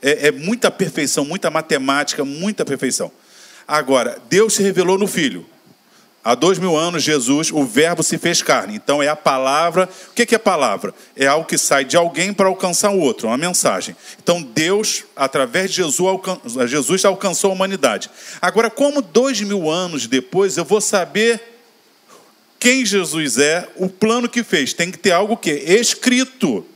É, 0.00 0.28
é 0.28 0.32
muita 0.32 0.70
perfeição, 0.70 1.24
muita 1.24 1.50
matemática, 1.50 2.24
muita 2.24 2.64
perfeição. 2.64 3.12
Agora, 3.68 4.18
Deus 4.30 4.54
se 4.54 4.62
revelou 4.62 4.96
no 4.96 5.06
Filho. 5.06 5.44
Há 6.26 6.34
dois 6.34 6.58
mil 6.58 6.76
anos, 6.76 7.04
Jesus, 7.04 7.52
o 7.52 7.62
Verbo 7.64 8.02
se 8.02 8.18
fez 8.18 8.42
carne. 8.42 8.74
Então 8.74 9.00
é 9.00 9.06
a 9.06 9.14
palavra. 9.14 9.88
O 10.10 10.12
que 10.12 10.34
é 10.34 10.38
palavra? 10.38 10.92
É 11.14 11.24
algo 11.24 11.46
que 11.46 11.56
sai 11.56 11.84
de 11.84 11.96
alguém 11.96 12.32
para 12.32 12.48
alcançar 12.48 12.90
o 12.90 12.98
outro, 12.98 13.28
uma 13.28 13.36
mensagem. 13.36 13.94
Então 14.20 14.42
Deus, 14.42 15.04
através 15.14 15.70
de 15.70 15.76
Jesus, 15.76 16.00
alcan... 16.00 16.40
Jesus 16.66 17.04
alcançou 17.04 17.50
a 17.50 17.54
humanidade. 17.54 18.10
Agora, 18.42 18.68
como 18.68 19.00
dois 19.00 19.40
mil 19.40 19.70
anos 19.70 20.08
depois 20.08 20.56
eu 20.56 20.64
vou 20.64 20.80
saber 20.80 21.40
quem 22.58 22.84
Jesus 22.84 23.38
é, 23.38 23.68
o 23.76 23.88
plano 23.88 24.28
que 24.28 24.42
fez? 24.42 24.72
Tem 24.72 24.90
que 24.90 24.98
ter 24.98 25.12
algo 25.12 25.36
que 25.36 25.52
escrito. 25.52 26.66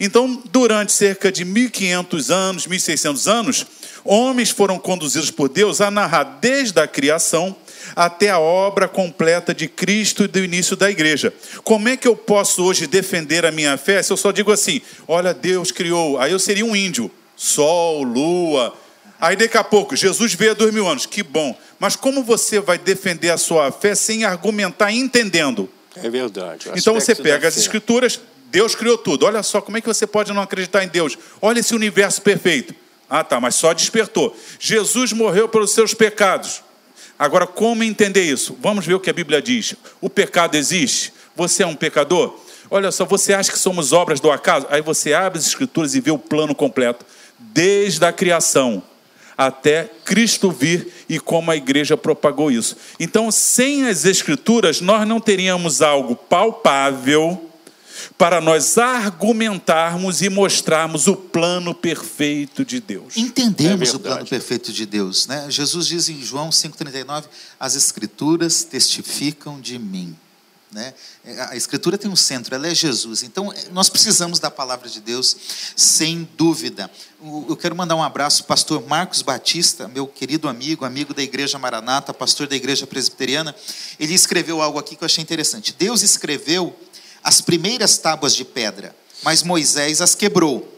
Então, 0.00 0.42
durante 0.50 0.92
cerca 0.92 1.30
de 1.30 1.44
1500 1.44 2.30
anos, 2.30 2.66
1600 2.66 3.28
anos, 3.28 3.66
homens 4.02 4.48
foram 4.48 4.78
conduzidos 4.78 5.30
por 5.30 5.50
Deus 5.50 5.82
a 5.82 5.90
narrar 5.90 6.38
desde 6.40 6.80
a 6.80 6.88
criação 6.88 7.54
até 7.94 8.30
a 8.30 8.38
obra 8.38 8.88
completa 8.88 9.54
de 9.54 9.68
Cristo 9.68 10.24
e 10.24 10.28
do 10.28 10.38
início 10.38 10.76
da 10.76 10.90
igreja. 10.90 11.32
Como 11.64 11.88
é 11.88 11.96
que 11.96 12.08
eu 12.08 12.16
posso 12.16 12.64
hoje 12.64 12.86
defender 12.86 13.44
a 13.44 13.52
minha 13.52 13.76
fé 13.76 14.02
se 14.02 14.12
eu 14.12 14.16
só 14.16 14.32
digo 14.32 14.52
assim: 14.52 14.80
olha, 15.06 15.32
Deus 15.32 15.70
criou, 15.70 16.18
aí 16.18 16.32
eu 16.32 16.38
seria 16.38 16.64
um 16.64 16.74
índio, 16.74 17.10
sol, 17.36 18.02
lua. 18.02 18.74
Aí 19.20 19.36
daqui 19.36 19.56
a 19.56 19.62
pouco, 19.62 19.94
Jesus 19.94 20.34
veio 20.34 20.50
há 20.50 20.54
dois 20.54 20.74
mil 20.74 20.88
anos, 20.88 21.06
que 21.06 21.22
bom. 21.22 21.56
Mas 21.78 21.94
como 21.94 22.24
você 22.24 22.58
vai 22.58 22.76
defender 22.76 23.30
a 23.30 23.36
sua 23.36 23.70
fé 23.70 23.94
sem 23.94 24.24
argumentar 24.24 24.90
entendendo? 24.90 25.68
É 25.96 26.08
verdade. 26.08 26.70
Então 26.74 26.94
você 26.94 27.14
pega 27.14 27.46
as 27.46 27.56
escrituras, 27.56 28.20
Deus 28.50 28.74
criou 28.74 28.98
tudo. 28.98 29.26
Olha 29.26 29.42
só, 29.42 29.60
como 29.60 29.76
é 29.76 29.80
que 29.80 29.86
você 29.86 30.06
pode 30.06 30.32
não 30.32 30.42
acreditar 30.42 30.84
em 30.84 30.88
Deus? 30.88 31.16
Olha 31.40 31.60
esse 31.60 31.74
universo 31.74 32.20
perfeito. 32.22 32.74
Ah, 33.08 33.22
tá, 33.22 33.38
mas 33.38 33.54
só 33.54 33.72
despertou. 33.74 34.36
Jesus 34.58 35.12
morreu 35.12 35.48
pelos 35.48 35.72
seus 35.72 35.92
pecados. 35.92 36.62
Agora, 37.22 37.46
como 37.46 37.84
entender 37.84 38.24
isso? 38.24 38.58
Vamos 38.60 38.84
ver 38.84 38.94
o 38.94 39.00
que 39.00 39.08
a 39.08 39.12
Bíblia 39.12 39.40
diz. 39.40 39.76
O 40.00 40.10
pecado 40.10 40.56
existe? 40.56 41.12
Você 41.36 41.62
é 41.62 41.66
um 41.68 41.76
pecador? 41.76 42.36
Olha 42.68 42.90
só, 42.90 43.04
você 43.04 43.32
acha 43.32 43.52
que 43.52 43.58
somos 43.60 43.92
obras 43.92 44.18
do 44.18 44.28
acaso? 44.28 44.66
Aí 44.68 44.82
você 44.82 45.14
abre 45.14 45.38
as 45.38 45.46
escrituras 45.46 45.94
e 45.94 46.00
vê 46.00 46.10
o 46.10 46.18
plano 46.18 46.52
completo, 46.52 47.06
desde 47.38 48.04
a 48.04 48.12
criação 48.12 48.82
até 49.38 49.88
Cristo 50.04 50.50
vir 50.50 50.92
e 51.08 51.20
como 51.20 51.52
a 51.52 51.56
igreja 51.56 51.96
propagou 51.96 52.50
isso. 52.50 52.76
Então, 52.98 53.30
sem 53.30 53.86
as 53.86 54.04
escrituras, 54.04 54.80
nós 54.80 55.06
não 55.06 55.20
teríamos 55.20 55.80
algo 55.80 56.16
palpável 56.16 57.51
para 58.16 58.40
nós 58.40 58.78
argumentarmos 58.78 60.22
e 60.22 60.28
mostrarmos 60.28 61.06
o 61.06 61.16
plano 61.16 61.74
perfeito 61.74 62.64
de 62.64 62.80
Deus. 62.80 63.16
Entendemos 63.16 63.92
é 63.92 63.96
o 63.96 64.00
plano 64.00 64.26
perfeito 64.26 64.72
de 64.72 64.86
Deus, 64.86 65.26
né? 65.26 65.46
Jesus 65.50 65.86
diz 65.86 66.08
em 66.08 66.22
João 66.22 66.50
5:39, 66.50 67.26
as 67.58 67.74
escrituras 67.74 68.64
testificam 68.64 69.60
de 69.60 69.78
mim. 69.78 70.16
Né? 70.72 70.94
A 71.50 71.54
Escritura 71.54 71.98
tem 71.98 72.10
um 72.10 72.16
centro, 72.16 72.54
ela 72.54 72.66
é 72.66 72.74
Jesus. 72.74 73.22
Então, 73.22 73.52
nós 73.72 73.90
precisamos 73.90 74.38
da 74.38 74.50
palavra 74.50 74.88
de 74.88 75.02
Deus, 75.02 75.36
sem 75.76 76.26
dúvida. 76.34 76.90
Eu 77.46 77.54
quero 77.58 77.76
mandar 77.76 77.94
um 77.94 78.02
abraço 78.02 78.42
ao 78.42 78.46
pastor 78.48 78.82
Marcos 78.88 79.20
Batista, 79.20 79.86
meu 79.86 80.06
querido 80.06 80.48
amigo, 80.48 80.86
amigo 80.86 81.12
da 81.12 81.22
Igreja 81.22 81.58
Maranata, 81.58 82.14
pastor 82.14 82.46
da 82.46 82.56
Igreja 82.56 82.86
Presbiteriana. 82.86 83.54
Ele 84.00 84.14
escreveu 84.14 84.62
algo 84.62 84.78
aqui 84.78 84.96
que 84.96 85.04
eu 85.04 85.06
achei 85.06 85.22
interessante. 85.22 85.74
Deus 85.78 86.00
escreveu 86.00 86.74
as 87.22 87.40
primeiras 87.40 87.98
tábuas 87.98 88.34
de 88.34 88.44
pedra, 88.44 88.94
mas 89.22 89.42
Moisés 89.42 90.00
as 90.00 90.14
quebrou. 90.14 90.68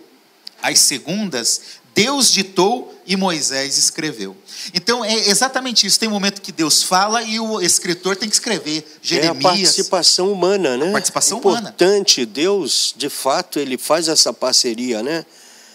As 0.62 0.78
segundas, 0.78 1.60
Deus 1.94 2.32
ditou 2.32 2.94
e 3.06 3.16
Moisés 3.16 3.78
escreveu. 3.78 4.36
Então 4.72 5.04
é 5.04 5.14
exatamente 5.28 5.86
isso. 5.86 6.00
Tem 6.00 6.08
um 6.08 6.12
momento 6.12 6.40
que 6.40 6.52
Deus 6.52 6.82
fala 6.82 7.22
e 7.22 7.38
o 7.38 7.60
escritor 7.60 8.16
tem 8.16 8.28
que 8.28 8.34
escrever. 8.34 8.84
Jeremias. 9.02 9.36
É 9.36 9.38
a 9.38 9.42
participação 9.42 10.32
humana, 10.32 10.76
né? 10.76 10.88
A 10.88 10.92
participação 10.92 11.38
Importante. 11.38 12.22
Humana. 12.22 12.32
Deus, 12.32 12.94
de 12.96 13.08
fato, 13.08 13.58
ele 13.58 13.76
faz 13.76 14.08
essa 14.08 14.32
parceria, 14.32 15.02
né? 15.02 15.24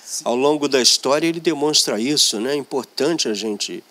Sim. 0.05 0.23
Ao 0.25 0.36
longo 0.36 0.67
da 0.67 0.82
história 0.82 1.27
ele 1.27 1.39
demonstra 1.39 1.99
isso, 1.99 2.39
né? 2.39 2.53
É 2.53 2.55
importante 2.55 3.27
a 3.27 3.34
gente 3.34 3.84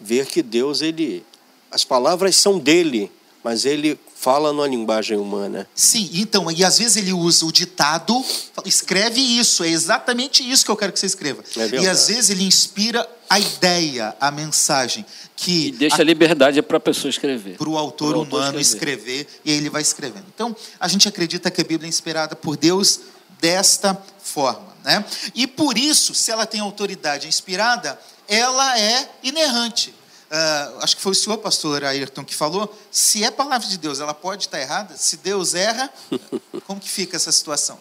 ver 0.00 0.26
que 0.26 0.42
Deus 0.42 0.80
ele 0.80 1.24
as 1.70 1.84
palavras 1.84 2.36
são 2.36 2.58
dele, 2.58 3.10
mas 3.44 3.64
ele 3.64 3.98
fala 4.18 4.52
numa 4.52 4.66
linguagem 4.66 5.18
humana. 5.18 5.68
Sim, 5.74 6.10
então, 6.14 6.50
e 6.50 6.64
às 6.64 6.78
vezes 6.78 6.96
ele 6.96 7.12
usa 7.12 7.44
o 7.44 7.52
ditado, 7.52 8.24
escreve 8.64 9.20
isso, 9.20 9.62
é 9.62 9.68
exatamente 9.68 10.42
isso 10.42 10.64
que 10.64 10.70
eu 10.70 10.76
quero 10.76 10.92
que 10.92 10.98
você 10.98 11.06
escreva. 11.06 11.44
É 11.56 11.82
e 11.82 11.86
às 11.86 12.08
vezes 12.08 12.30
ele 12.30 12.42
inspira 12.42 13.06
a 13.28 13.38
ideia, 13.38 14.16
a 14.18 14.30
mensagem. 14.30 15.04
Que 15.36 15.66
e 15.66 15.72
deixa 15.72 16.00
a, 16.00 16.04
liberdade 16.04 16.60
para 16.62 16.78
a 16.78 16.80
pessoa 16.80 17.10
escrever. 17.10 17.58
Para 17.58 17.68
o 17.68 17.76
autor 17.76 18.16
humano 18.16 18.58
escrever. 18.58 19.20
escrever, 19.20 19.40
e 19.44 19.50
aí 19.52 19.58
ele 19.58 19.68
vai 19.68 19.82
escrevendo. 19.82 20.24
Então, 20.34 20.56
a 20.80 20.88
gente 20.88 21.06
acredita 21.06 21.50
que 21.50 21.60
a 21.60 21.64
Bíblia 21.64 21.86
é 21.86 21.90
inspirada 21.90 22.34
por 22.34 22.56
Deus 22.56 23.00
desta 23.38 24.00
forma. 24.22 24.74
Né? 24.82 25.04
E 25.34 25.46
por 25.46 25.76
isso, 25.76 26.14
se 26.14 26.30
ela 26.30 26.46
tem 26.46 26.60
autoridade 26.60 27.28
inspirada, 27.28 28.00
ela 28.26 28.78
é 28.80 29.08
inerrante. 29.22 29.94
Uh, 30.30 30.82
acho 30.82 30.96
que 30.96 31.02
foi 31.02 31.12
o 31.12 31.14
senhor, 31.14 31.38
pastor 31.38 31.84
Ayrton, 31.84 32.24
que 32.24 32.34
falou, 32.34 32.76
se 32.90 33.22
é 33.22 33.30
palavra 33.30 33.68
de 33.68 33.78
Deus, 33.78 34.00
ela 34.00 34.12
pode 34.12 34.44
estar 34.44 34.60
errada? 34.60 34.96
Se 34.96 35.18
Deus 35.18 35.54
erra, 35.54 35.88
como 36.66 36.80
que 36.80 36.88
fica 36.88 37.14
essa 37.14 37.30
situação? 37.30 37.80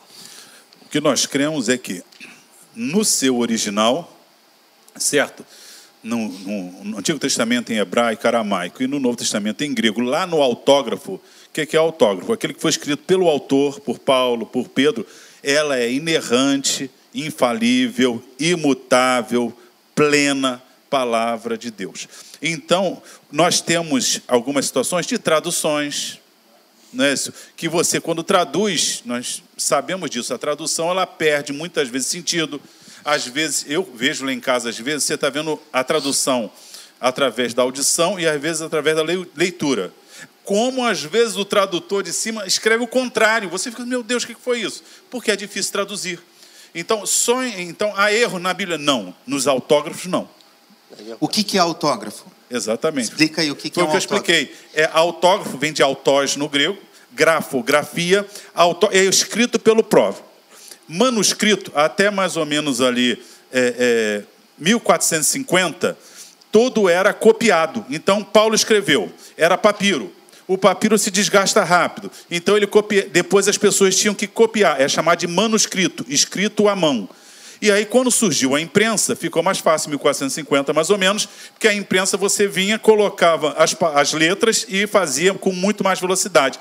O 0.83 0.89
que 0.89 1.01
nós 1.01 1.25
cremos 1.25 1.69
é 1.69 1.77
que, 1.77 2.03
no 2.75 3.03
seu 3.03 3.39
original, 3.39 4.15
certo? 4.95 5.43
No, 6.03 6.29
no, 6.29 6.83
no 6.83 6.97
Antigo 6.99 7.17
Testamento 7.17 7.73
em 7.73 7.77
hebraico, 7.77 8.27
aramaico, 8.27 8.83
e 8.83 8.87
no 8.87 8.99
Novo 8.99 9.17
Testamento 9.17 9.63
em 9.63 9.73
grego, 9.73 10.01
lá 10.01 10.27
no 10.27 10.39
autógrafo, 10.39 11.13
o 11.13 11.21
que 11.51 11.61
é, 11.61 11.65
que 11.65 11.75
é 11.75 11.79
autógrafo? 11.79 12.31
Aquele 12.31 12.53
que 12.53 12.61
foi 12.61 12.69
escrito 12.69 13.03
pelo 13.05 13.27
autor, 13.27 13.79
por 13.79 13.97
Paulo, 13.97 14.45
por 14.45 14.69
Pedro, 14.69 15.03
ela 15.41 15.79
é 15.79 15.91
inerrante, 15.91 16.91
infalível, 17.11 18.23
imutável, 18.39 19.51
plena, 19.95 20.61
palavra 20.89 21.57
de 21.57 21.71
Deus. 21.71 22.07
Então, 22.41 23.01
nós 23.31 23.61
temos 23.61 24.21
algumas 24.27 24.65
situações 24.65 25.05
de 25.05 25.17
traduções, 25.17 26.19
não 26.93 27.05
é 27.05 27.13
isso? 27.13 27.33
que 27.55 27.67
você, 27.67 27.99
quando 27.99 28.23
traduz, 28.23 29.01
nós 29.05 29.43
sabemos 29.57 30.09
disso, 30.09 30.33
a 30.33 30.37
tradução 30.37 30.89
ela 30.89 31.05
perde 31.05 31.51
muitas 31.51 31.89
vezes 31.89 32.07
sentido. 32.07 32.61
Às 33.03 33.27
vezes, 33.27 33.65
eu 33.67 33.83
vejo 33.83 34.25
lá 34.25 34.31
em 34.31 34.39
casa, 34.39 34.69
às 34.69 34.77
vezes, 34.77 35.03
você 35.03 35.15
está 35.15 35.29
vendo 35.29 35.59
a 35.71 35.83
tradução 35.83 36.51
através 36.99 37.53
da 37.53 37.61
audição 37.61 38.19
e 38.19 38.27
às 38.27 38.41
vezes 38.41 38.61
através 38.61 38.95
da 38.95 39.03
leitura. 39.03 39.93
Como 40.43 40.85
às 40.85 41.01
vezes 41.01 41.35
o 41.35 41.45
tradutor 41.45 42.03
de 42.03 42.13
cima 42.13 42.45
escreve 42.45 42.83
o 42.83 42.87
contrário. 42.87 43.49
Você 43.49 43.71
fica, 43.71 43.85
meu 43.85 44.03
Deus, 44.03 44.23
o 44.23 44.27
que 44.27 44.35
foi 44.35 44.61
isso? 44.61 44.83
Porque 45.09 45.31
é 45.31 45.35
difícil 45.35 45.71
traduzir. 45.71 46.19
Então, 46.73 47.05
só, 47.05 47.43
então 47.43 47.93
há 47.95 48.13
erro 48.13 48.37
na 48.37 48.53
Bíblia? 48.53 48.77
Não. 48.77 49.15
Nos 49.25 49.47
autógrafos, 49.47 50.05
não. 50.05 50.29
O 51.19 51.27
que, 51.27 51.43
que 51.43 51.57
é 51.57 51.61
autógrafo? 51.61 52.25
Exatamente. 52.49 53.09
Explica 53.09 53.41
aí 53.41 53.51
o 53.51 53.55
que, 53.55 53.69
que 53.69 53.79
é 53.79 53.83
um 53.83 53.85
autógrafo. 53.85 54.07
Foi 54.07 54.19
o 54.19 54.23
que 54.23 54.31
eu 54.31 54.35
expliquei. 54.35 54.55
É, 54.73 54.89
autógrafo 54.93 55.57
vem 55.57 55.73
de 55.73 55.81
autós 55.81 56.35
no 56.35 56.47
grego, 56.47 56.77
grafografia, 57.11 58.25
autó, 58.53 58.89
é 58.91 59.03
escrito 59.03 59.57
pelo 59.57 59.83
próprio. 59.83 60.23
Manuscrito, 60.87 61.71
até 61.73 62.11
mais 62.11 62.37
ou 62.37 62.45
menos 62.45 62.81
ali 62.81 63.21
é, 63.51 64.21
é, 64.21 64.23
1450, 64.57 65.97
todo 66.51 66.87
era 66.87 67.13
copiado. 67.13 67.85
Então, 67.89 68.23
Paulo 68.23 68.53
escreveu, 68.53 69.11
era 69.35 69.57
papiro. 69.57 70.11
O 70.47 70.57
papiro 70.57 70.97
se 70.97 71.09
desgasta 71.09 71.63
rápido. 71.63 72.11
Então, 72.29 72.55
ele 72.55 72.67
copia, 72.67 73.09
depois 73.11 73.47
as 73.47 73.57
pessoas 73.57 73.95
tinham 73.95 74.13
que 74.13 74.27
copiar. 74.27 74.79
É 74.79 74.87
chamado 74.87 75.19
de 75.19 75.27
manuscrito, 75.27 76.05
escrito 76.07 76.69
à 76.69 76.75
mão. 76.75 77.09
E 77.61 77.71
aí, 77.71 77.85
quando 77.85 78.11
surgiu 78.11 78.55
a 78.55 78.61
imprensa, 78.61 79.15
ficou 79.15 79.41
mais 79.41 79.59
fácil, 79.59 79.89
1450 79.89 80.73
mais 80.73 80.89
ou 80.89 80.97
menos, 80.97 81.27
porque 81.53 81.67
a 81.67 81.73
imprensa 81.73 82.17
você 82.17 82.47
vinha, 82.47 82.77
colocava 82.77 83.53
as, 83.57 83.75
as 83.93 84.13
letras 84.13 84.65
e 84.69 84.85
fazia 84.87 85.33
com 85.33 85.51
muito 85.51 85.83
mais 85.83 85.99
velocidade. 85.99 86.59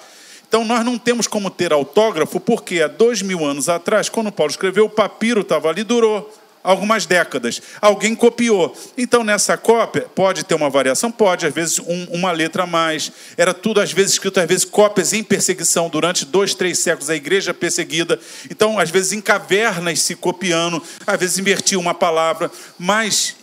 Então, 0.48 0.64
nós 0.64 0.85
não 0.85 0.96
temos 0.96 1.26
como 1.26 1.50
ter 1.50 1.72
autógrafo, 1.72 2.38
porque 2.38 2.80
há 2.80 2.87
dois 2.87 3.22
mil 3.22 3.44
anos 3.44 3.68
atrás, 3.68 4.09
quando 4.09 4.30
Paulo 4.30 4.50
escreveu, 4.50 4.85
o 4.85 4.90
papiro 4.90 5.40
estava 5.40 5.68
ali, 5.68 5.83
durou 5.83 6.33
algumas 6.64 7.05
décadas. 7.05 7.61
Alguém 7.81 8.14
copiou. 8.14 8.74
Então, 8.96 9.22
nessa 9.22 9.57
cópia, 9.59 10.07
pode 10.14 10.42
ter 10.44 10.55
uma 10.55 10.70
variação? 10.70 11.12
Pode, 11.12 11.46
às 11.46 11.53
vezes 11.53 11.79
um, 11.79 12.07
uma 12.11 12.33
letra 12.33 12.62
a 12.62 12.66
mais. 12.66 13.12
Era 13.37 13.53
tudo, 13.53 13.81
às 13.81 13.92
vezes, 13.92 14.12
escrito, 14.12 14.40
às 14.40 14.46
vezes, 14.46 14.64
cópias 14.64 15.12
em 15.12 15.22
perseguição 15.22 15.90
durante 15.90 16.24
dois, 16.24 16.55
três 16.55 16.79
séculos, 16.79 17.11
a 17.11 17.14
igreja 17.14 17.53
perseguida. 17.53 18.18
Então, 18.50 18.79
às 18.79 18.88
vezes, 18.88 19.12
em 19.12 19.20
cavernas 19.20 20.00
se 20.00 20.16
copiando, 20.16 20.83
às 21.07 21.20
vezes 21.20 21.38
invertia 21.38 21.79
uma 21.79 21.92
palavra, 21.92 22.50
mas 22.79 23.37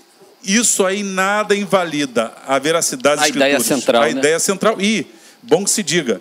isso 0.44 0.84
aí 0.84 1.04
nada 1.04 1.56
invalida 1.56 2.34
a 2.48 2.58
veracidade 2.58 3.18
das 3.18 3.26
a 3.26 3.28
escrituras. 3.28 3.62
Ideia 3.62 3.80
central, 3.80 4.02
a 4.02 4.06
né? 4.06 4.12
ideia 4.12 4.40
central. 4.40 4.82
E, 4.82 5.08
bom 5.44 5.64
que 5.64 5.70
se 5.70 5.84
diga, 5.84 6.20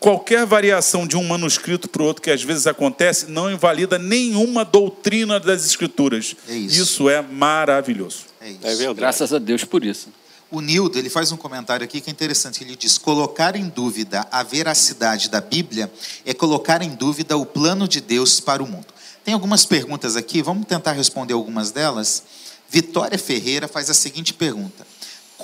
qualquer 0.00 0.46
variação 0.46 1.06
de 1.06 1.16
um 1.16 1.24
manuscrito 1.24 1.88
para 1.88 2.02
o 2.02 2.06
outro 2.06 2.22
que 2.22 2.30
às 2.30 2.42
vezes 2.42 2.66
acontece 2.66 3.30
não 3.30 3.50
invalida 3.50 3.98
nenhuma 3.98 4.64
doutrina 4.64 5.40
das 5.40 5.64
escrituras. 5.64 6.36
É 6.48 6.54
isso. 6.54 6.82
isso. 6.82 7.08
é 7.08 7.20
maravilhoso. 7.22 8.24
É 8.40 8.50
isso. 8.50 8.82
É 8.82 8.94
Graças 8.94 9.32
a 9.32 9.38
Deus 9.38 9.64
por 9.64 9.84
isso. 9.84 10.08
O 10.50 10.60
Nildo, 10.60 10.96
ele 10.96 11.10
faz 11.10 11.32
um 11.32 11.36
comentário 11.36 11.84
aqui 11.84 12.00
que 12.00 12.08
é 12.08 12.12
interessante. 12.12 12.62
Ele 12.62 12.76
diz: 12.76 12.98
colocar 12.98 13.56
em 13.56 13.68
dúvida 13.68 14.26
a 14.30 14.42
veracidade 14.42 15.28
da 15.28 15.40
Bíblia 15.40 15.92
é 16.24 16.32
colocar 16.32 16.82
em 16.82 16.90
dúvida 16.90 17.36
o 17.36 17.44
plano 17.44 17.88
de 17.88 18.00
Deus 18.00 18.38
para 18.38 18.62
o 18.62 18.66
mundo. 18.66 18.86
Tem 19.24 19.34
algumas 19.34 19.64
perguntas 19.64 20.14
aqui, 20.14 20.40
vamos 20.40 20.66
tentar 20.66 20.92
responder 20.92 21.34
algumas 21.34 21.72
delas. 21.72 22.22
Vitória 22.68 23.18
Ferreira 23.18 23.66
faz 23.66 23.90
a 23.90 23.94
seguinte 23.94 24.32
pergunta: 24.32 24.86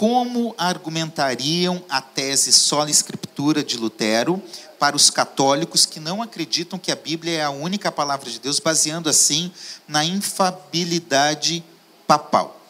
como 0.03 0.53
argumentariam 0.59 1.81
a 1.89 2.01
tese 2.01 2.51
sola 2.53 2.91
escritura 2.91 3.63
de 3.63 3.77
Lutero 3.77 4.43
para 4.77 4.97
os 4.97 5.11
católicos 5.11 5.87
que 5.87 6.01
não 6.01 6.21
acreditam 6.21 6.77
que 6.77 6.91
a 6.91 6.97
Bíblia 6.97 7.39
é 7.39 7.45
a 7.45 7.51
única 7.51 7.93
palavra 7.93 8.29
de 8.29 8.41
Deus, 8.41 8.59
baseando 8.59 9.09
assim 9.09 9.53
na 9.87 10.05
infabilidade 10.05 11.65
papal? 12.05 12.61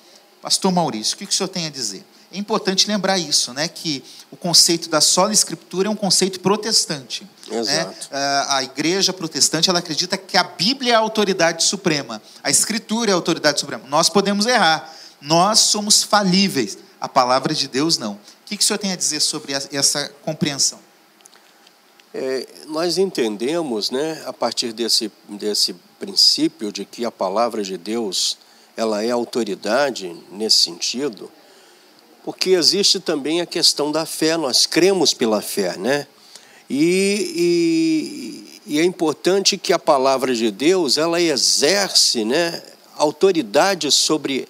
Pastor 0.42 0.70
Maurício, 0.70 1.14
o 1.14 1.16
que 1.16 1.24
o 1.24 1.32
senhor 1.32 1.48
tem 1.48 1.64
a 1.64 1.70
dizer? 1.70 2.04
É 2.30 2.36
importante 2.36 2.86
lembrar 2.86 3.16
isso, 3.16 3.54
né? 3.54 3.66
Que 3.66 4.04
o 4.30 4.36
conceito 4.36 4.90
da 4.90 5.00
sola 5.00 5.32
escritura 5.32 5.88
é 5.88 5.90
um 5.90 5.96
conceito 5.96 6.38
protestante. 6.38 7.26
Exato. 7.50 8.08
Né? 8.10 8.46
A 8.48 8.62
igreja 8.62 9.10
protestante 9.10 9.70
ela 9.70 9.78
acredita 9.78 10.18
que 10.18 10.36
a 10.36 10.44
Bíblia 10.44 10.92
é 10.92 10.96
a 10.96 10.98
autoridade 10.98 11.64
suprema, 11.64 12.20
a 12.42 12.50
escritura 12.50 13.10
é 13.10 13.14
a 13.14 13.16
autoridade 13.16 13.58
suprema. 13.58 13.84
Nós 13.88 14.10
podemos 14.10 14.44
errar, 14.44 14.94
nós 15.18 15.60
somos 15.60 16.02
falíveis, 16.02 16.76
a 17.02 17.08
palavra 17.08 17.52
de 17.52 17.66
Deus 17.66 17.98
não. 17.98 18.12
O 18.12 18.18
que, 18.46 18.56
que 18.56 18.62
o 18.62 18.66
senhor 18.66 18.78
tem 18.78 18.92
a 18.92 18.96
dizer 18.96 19.18
sobre 19.18 19.52
essa 19.52 20.08
compreensão? 20.24 20.78
É, 22.14 22.46
nós 22.68 22.96
entendemos, 22.96 23.90
né, 23.90 24.22
a 24.24 24.32
partir 24.32 24.72
desse, 24.72 25.10
desse 25.28 25.74
princípio 25.98 26.70
de 26.70 26.84
que 26.84 27.04
a 27.04 27.10
palavra 27.10 27.64
de 27.64 27.76
Deus 27.76 28.38
ela 28.76 29.02
é 29.02 29.10
autoridade 29.10 30.16
nesse 30.30 30.58
sentido, 30.58 31.28
porque 32.24 32.50
existe 32.50 33.00
também 33.00 33.40
a 33.40 33.46
questão 33.46 33.90
da 33.90 34.06
fé, 34.06 34.36
nós 34.36 34.64
cremos 34.64 35.12
pela 35.12 35.42
fé, 35.42 35.76
né? 35.76 36.06
E, 36.70 38.54
e, 38.64 38.74
e 38.74 38.78
é 38.78 38.84
importante 38.84 39.58
que 39.58 39.72
a 39.72 39.78
palavra 39.78 40.32
de 40.32 40.52
Deus 40.52 40.98
ela 40.98 41.20
exerce, 41.20 42.24
né, 42.24 42.62
autoridade 42.96 43.90
sobre 43.90 44.46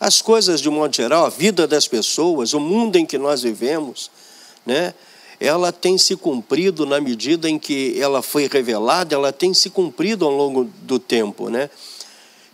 as 0.00 0.22
coisas 0.22 0.60
de 0.60 0.68
um 0.68 0.72
modo 0.72 0.96
geral, 0.96 1.26
a 1.26 1.28
vida 1.28 1.66
das 1.66 1.86
pessoas, 1.86 2.54
o 2.54 2.58
mundo 2.58 2.96
em 2.96 3.04
que 3.04 3.18
nós 3.18 3.42
vivemos, 3.42 4.10
né? 4.64 4.94
ela 5.40 5.72
tem 5.72 5.96
se 5.96 6.14
cumprido 6.16 6.84
na 6.84 7.00
medida 7.00 7.48
em 7.48 7.58
que 7.58 7.98
ela 7.98 8.20
foi 8.20 8.46
revelada, 8.46 9.14
ela 9.14 9.32
tem 9.32 9.54
se 9.54 9.70
cumprido 9.70 10.26
ao 10.26 10.30
longo 10.30 10.70
do 10.82 10.98
tempo, 10.98 11.48
né? 11.48 11.70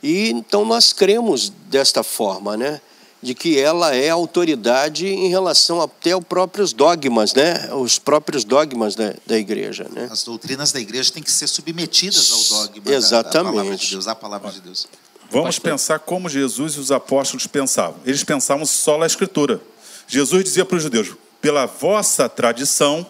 E 0.01 0.31
então 0.31 0.65
nós 0.65 0.93
cremos 0.93 1.53
desta 1.69 2.05
forma, 2.05 2.57
né? 2.57 2.81
De 3.21 3.35
que 3.35 3.59
ela 3.59 3.93
é 3.93 4.09
autoridade 4.09 5.09
em 5.09 5.29
relação 5.29 5.83
até 5.83 6.13
aos 6.13 6.23
próprios 6.23 6.73
dogmas, 6.73 7.35
né? 7.35 7.75
Os 7.75 7.99
próprios 7.99 8.45
dogmas 8.45 8.95
da, 8.95 9.15
da 9.27 9.37
igreja, 9.37 9.89
né? 9.91 10.09
As 10.09 10.23
doutrinas 10.23 10.71
da 10.71 10.79
igreja 10.79 11.11
têm 11.11 11.23
que 11.25 11.31
ser 11.33 11.49
submetidas 11.49 12.31
ao 12.31 12.67
dogma 12.67 12.95
Exatamente. 12.95 13.33
Da, 13.33 13.43
da 13.43 13.51
palavra 13.51 13.77
de 13.77 13.91
Deus, 13.91 14.07
à 14.07 14.15
palavra 14.15 14.53
de 14.53 14.61
Deus. 14.61 14.87
Vamos 15.31 15.57
Pastor. 15.57 15.71
pensar 15.73 15.99
como 15.99 16.29
Jesus 16.29 16.75
e 16.75 16.81
os 16.81 16.93
apóstolos 16.93 17.47
pensavam. 17.47 17.97
Eles 18.05 18.23
pensavam 18.25 18.65
só 18.65 18.99
na 18.99 19.07
Escritura. 19.07 19.61
Jesus 20.07 20.45
dizia 20.45 20.65
para 20.65 20.77
os 20.77 20.83
judeus: 20.83 21.15
pela 21.41 21.67
vossa 21.67 22.29
tradição, 22.29 23.07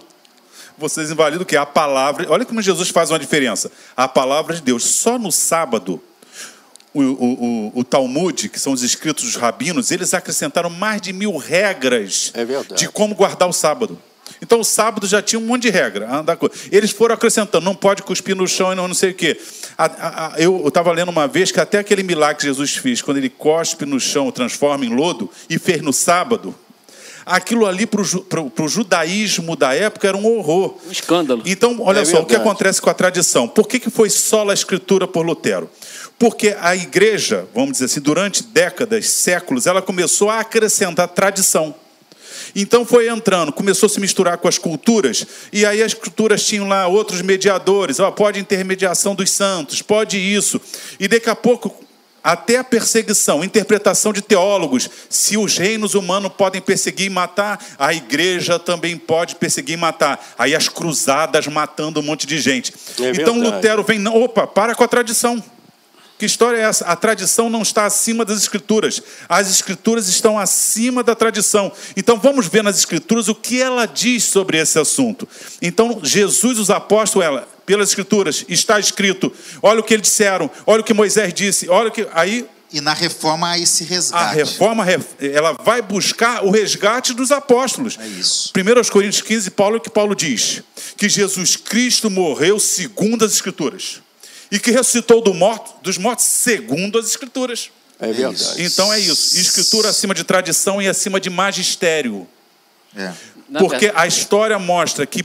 vocês 0.79 1.11
invalidam 1.11 1.43
o 1.43 1.47
que? 1.47 1.57
A 1.57 1.67
palavra. 1.67 2.27
Olha 2.31 2.45
como 2.45 2.61
Jesus 2.61 2.91
faz 2.91 3.11
uma 3.11 3.19
diferença. 3.19 3.71
A 3.97 4.09
palavra 4.09 4.55
de 4.55 4.63
Deus. 4.63 4.85
Só 4.85 5.19
no 5.19 5.33
sábado, 5.33 6.01
o, 6.93 7.03
o, 7.03 7.73
o, 7.75 7.81
o 7.81 7.85
Talmud, 7.85 8.49
que 8.49 8.59
são 8.59 8.73
os 8.73 8.83
escritos 8.83 9.25
dos 9.25 9.37
rabinos, 9.37 9.91
eles 9.91 10.15
acrescentaram 10.15 10.71
mais 10.71 11.01
de 11.01 11.13
mil 11.13 11.37
regras 11.37 12.33
é 12.35 12.45
de 12.75 12.89
como 12.89 13.15
guardar 13.15 13.49
o 13.49 13.53
sábado. 13.53 14.01
Então 14.41 14.61
o 14.61 14.65
sábado 14.65 15.07
já 15.07 15.23
tinha 15.23 15.39
um 15.39 15.45
monte 15.45 15.63
de 15.63 15.71
regra. 15.71 16.09
Eles 16.71 16.91
foram 16.91 17.15
acrescentando, 17.15 17.65
não 17.65 17.75
pode 17.75 18.03
cuspir 18.03 18.37
no 18.37 18.47
chão 18.47 18.73
e 18.73 18.77
não, 18.77 18.89
não 18.89 18.95
sei 18.95 19.11
o 19.11 19.15
quê. 19.15 19.39
Eu 20.39 20.67
estava 20.69 20.93
lendo 20.93 21.09
uma 21.11 21.27
vez 21.27 21.51
que 21.51 21.61
até 21.61 21.79
aquele 21.79 22.03
milagre 22.03 22.39
que 22.39 22.45
Jesus 22.45 22.77
fez, 22.77 23.03
quando 23.03 23.19
ele 23.19 23.31
cospe 23.31 23.85
no 23.87 23.99
chão, 24.01 24.31
transforma 24.31 24.85
em 24.85 24.95
lodo, 24.95 25.31
e 25.49 25.59
fez 25.59 25.83
no 25.83 25.93
sábado, 25.93 26.55
aquilo 27.25 27.67
ali 27.67 27.87
para 27.87 28.01
o 28.01 28.69
judaísmo 28.69 29.57
da 29.57 29.75
época 29.75 30.07
era 30.07 30.17
um 30.17 30.27
horror. 30.27 30.77
Um 30.87 30.93
escândalo. 30.93 31.43
Então, 31.45 31.79
olha 31.81 32.01
é 32.01 32.05
só, 32.05 32.19
verdade. 32.19 32.25
o 32.25 32.27
que 32.29 32.37
acontece 32.37 32.81
com 32.81 32.89
a 32.89 32.95
tradição? 32.95 33.49
Por 33.49 33.67
que, 33.67 33.81
que 33.81 33.91
foi 33.91 34.09
só 34.09 34.49
a 34.49 34.55
escritura 34.55 35.09
por 35.09 35.27
Lutero? 35.27 35.69
Porque 36.19 36.57
a 36.61 36.75
igreja, 36.75 37.47
vamos 37.55 37.73
dizer 37.73 37.87
assim, 37.87 38.01
durante 38.01 38.43
décadas, 38.43 39.09
séculos, 39.11 39.67
ela 39.67 39.83
começou 39.83 40.31
a 40.31 40.41
acrescentar 40.41 41.09
tradição. 41.09 41.75
Então 42.55 42.85
foi 42.85 43.09
entrando, 43.09 43.53
começou 43.53 43.87
a 43.87 43.91
se 43.91 44.01
misturar 44.01 44.39
com 44.39 44.49
as 44.49 44.59
culturas, 44.59 45.27
e 45.53 45.65
aí 45.65 45.83
as 45.83 45.95
culturas 45.95 46.45
tinham 46.45 46.69
lá 46.69 46.87
outros 46.87 47.23
mediadores, 47.23 48.01
ó, 48.01 48.11
pode 48.11 48.39
intermediação 48.39 49.15
dos 49.15 49.31
santos, 49.31 49.83
pode 49.83 50.19
isso. 50.19 50.61
E 50.99 51.09
daqui 51.09 51.29
a 51.29 51.37
pouco 51.37 51.87
até 52.27 52.57
a 52.57 52.65
perseguição, 52.65 53.45
interpretação 53.45 54.13
de 54.13 54.21
teólogos. 54.21 54.91
Se 55.09 55.37
os 55.37 55.57
reinos 55.57 55.95
humanos 55.95 56.33
podem 56.37 56.61
perseguir 56.61 57.07
e 57.07 57.11
matar, 57.11 57.65
a 57.79 57.95
igreja 57.95 58.59
também 58.59 58.97
pode 58.97 59.37
perseguir 59.37 59.75
e 59.75 59.77
matar. 59.77 60.35
Aí 60.37 60.53
as 60.53 60.69
cruzadas 60.69 61.47
matando 61.47 62.01
um 62.01 62.03
monte 62.03 62.27
de 62.27 62.41
gente. 62.41 62.75
É 63.01 63.11
então 63.11 63.39
Lutero 63.39 63.85
vem, 63.85 64.05
opa, 64.09 64.45
para 64.45 64.75
com 64.75 64.83
a 64.83 64.89
tradição. 64.89 65.41
Que 66.19 66.25
história 66.25 66.57
é 66.57 66.63
essa? 66.63 66.87
A 66.87 66.97
tradição 66.97 67.51
não 67.51 67.61
está 67.61 67.85
acima 67.85 68.25
das 68.25 68.39
escrituras. 68.39 69.03
As 69.29 69.51
escrituras 69.51 70.09
estão 70.09 70.39
acima 70.39 71.03
da 71.03 71.15
tradição. 71.15 71.71
Então 71.97 72.19
vamos 72.19 72.47
ver 72.47 72.63
nas 72.63 72.79
escrituras 72.79 73.29
o 73.29 73.35
que 73.35 73.61
ela 73.61 73.85
diz 73.85 74.25
sobre 74.25 74.59
esse 74.59 74.79
assunto. 74.79 75.29
Então 75.61 76.01
Jesus, 76.03 76.59
os 76.59 76.71
apóstolos, 76.71 77.27
ela, 77.27 77.49
pelas 77.67 77.91
escrituras, 77.91 78.45
está 78.49 78.81
escrito. 78.81 79.31
Olha 79.63 79.81
o 79.81 79.83
que 79.83 79.93
eles 79.93 80.09
disseram, 80.09 80.51
olha 80.67 80.81
o 80.81 80.85
que 80.85 80.95
Moisés 80.95 81.35
disse, 81.35 81.69
olha 81.69 81.89
o 81.89 81.93
que 81.93 82.07
aí 82.13 82.47
e 82.73 82.81
na 82.81 82.93
reforma 82.93 83.51
há 83.51 83.59
esse 83.59 83.85
resgate. 83.85 84.25
A 84.25 84.33
reforma 84.33 84.85
ela 85.21 85.53
vai 85.65 85.81
buscar 85.81 86.45
o 86.45 86.51
resgate 86.51 87.15
dos 87.15 87.31
apóstolos. 87.31 87.97
É 87.99 88.07
isso. 88.09 88.53
1 88.57 88.91
Coríntios 88.91 89.23
15, 89.23 89.51
Paulo 89.53 89.81
que 89.81 89.89
Paulo 89.89 90.17
diz 90.17 90.63
que 90.97 91.09
Jesus 91.09 91.57
Cristo 91.57 92.11
morreu 92.11 92.59
segundo 92.59 93.25
as 93.25 93.33
escrituras 93.33 94.03
e 94.51 94.59
que 94.59 94.71
ressuscitou 94.71 95.21
do 95.21 95.35
morto, 95.35 95.75
dos 95.83 95.99
mortos 95.99 96.25
segundo 96.25 96.99
as 96.99 97.07
escrituras. 97.07 97.71
É 97.99 98.13
verdade. 98.13 98.63
Então 98.63 98.93
é 98.93 99.01
isso. 99.01 99.39
Escritura 99.39 99.89
acima 99.89 100.15
de 100.15 100.25
tradição 100.25 100.81
e 100.81 100.89
acima 100.89 101.19
de 101.21 101.31
magistério. 101.31 102.27
É. 102.95 103.13
Porque 103.59 103.93
a 103.95 104.07
história 104.07 104.59
mostra 104.59 105.07
que 105.07 105.23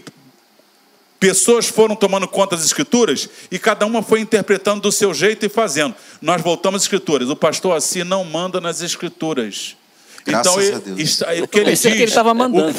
Pessoas 1.22 1.68
foram 1.68 1.96
tomando 1.96 2.28
conta 2.28 2.56
das 2.56 2.66
escrituras 2.66 3.30
e 3.52 3.60
cada 3.60 3.86
uma 3.86 4.02
foi 4.02 4.22
interpretando 4.22 4.82
do 4.82 4.92
seu 4.92 5.14
jeito 5.14 5.46
e 5.46 5.50
fazendo. 5.50 5.94
Nós 6.20 6.42
voltamos 6.42 6.78
às 6.78 6.86
escrituras. 6.86 7.30
O 7.30 7.36
pastor 7.36 7.78
assim 7.78 8.04
não 8.04 8.26
manda 8.26 8.60
nas 8.60 8.82
escrituras. 8.82 9.78
Graças 10.26 10.52
então, 10.52 10.62
ele, 10.62 11.02
isso, 11.02 11.24
o 11.24 11.48
que 11.48 11.60
ele 11.60 11.72
diz, 11.72 11.82
que 11.82 11.88
ele 11.88 12.12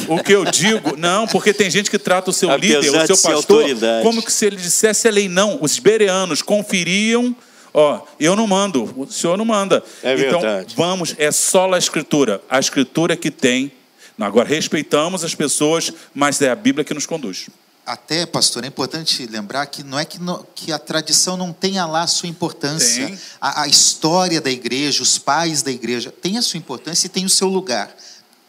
o, 0.07 0.15
o, 0.15 0.23
que 0.23 0.31
eu 0.31 0.45
digo, 0.45 0.95
não, 0.97 1.27
porque 1.27 1.53
tem 1.53 1.69
gente 1.69 1.89
que 1.89 1.99
trata 1.99 2.29
o 2.29 2.33
seu 2.33 2.49
Apesar 2.49 2.79
líder, 2.79 3.03
o 3.03 3.07
seu 3.07 3.17
pastor, 3.17 3.65
como 4.01 4.23
que 4.23 4.31
se 4.31 4.45
ele 4.45 4.55
dissesse 4.55 5.07
a 5.07 5.11
lei. 5.11 5.27
Não, 5.27 5.59
os 5.61 5.77
bereanos 5.77 6.41
conferiam, 6.41 7.35
ó, 7.73 8.01
eu 8.19 8.35
não 8.35 8.47
mando, 8.47 8.93
o 8.95 9.05
senhor 9.07 9.37
não 9.37 9.45
manda. 9.45 9.83
É 10.01 10.13
então, 10.13 10.39
verdade. 10.39 10.73
vamos, 10.75 11.15
é 11.17 11.31
só 11.31 11.71
a 11.73 11.77
escritura, 11.77 12.41
a 12.49 12.59
escritura 12.59 13.15
que 13.15 13.29
tem. 13.29 13.71
Agora, 14.19 14.47
respeitamos 14.47 15.23
as 15.23 15.35
pessoas, 15.35 15.91
mas 16.13 16.41
é 16.41 16.49
a 16.49 16.55
Bíblia 16.55 16.85
que 16.85 16.93
nos 16.93 17.05
conduz 17.05 17.47
até, 17.85 18.25
pastor, 18.25 18.63
é 18.63 18.67
importante 18.67 19.25
lembrar 19.27 19.65
que 19.65 19.83
não 19.83 19.99
é 19.99 20.05
que, 20.05 20.19
no, 20.19 20.45
que 20.55 20.71
a 20.71 20.79
tradição 20.79 21.35
não 21.35 21.51
tenha 21.51 21.85
lá 21.85 22.03
a 22.03 22.07
sua 22.07 22.29
importância. 22.29 23.19
A, 23.41 23.63
a, 23.63 23.67
história 23.67 24.39
da 24.39 24.49
igreja, 24.49 25.03
os 25.03 25.17
pais 25.17 25.61
da 25.61 25.71
igreja, 25.71 26.11
tem 26.11 26.37
a 26.37 26.41
sua 26.41 26.57
importância 26.57 27.07
e 27.07 27.09
tem 27.09 27.25
o 27.25 27.29
seu 27.29 27.47
lugar. 27.47 27.93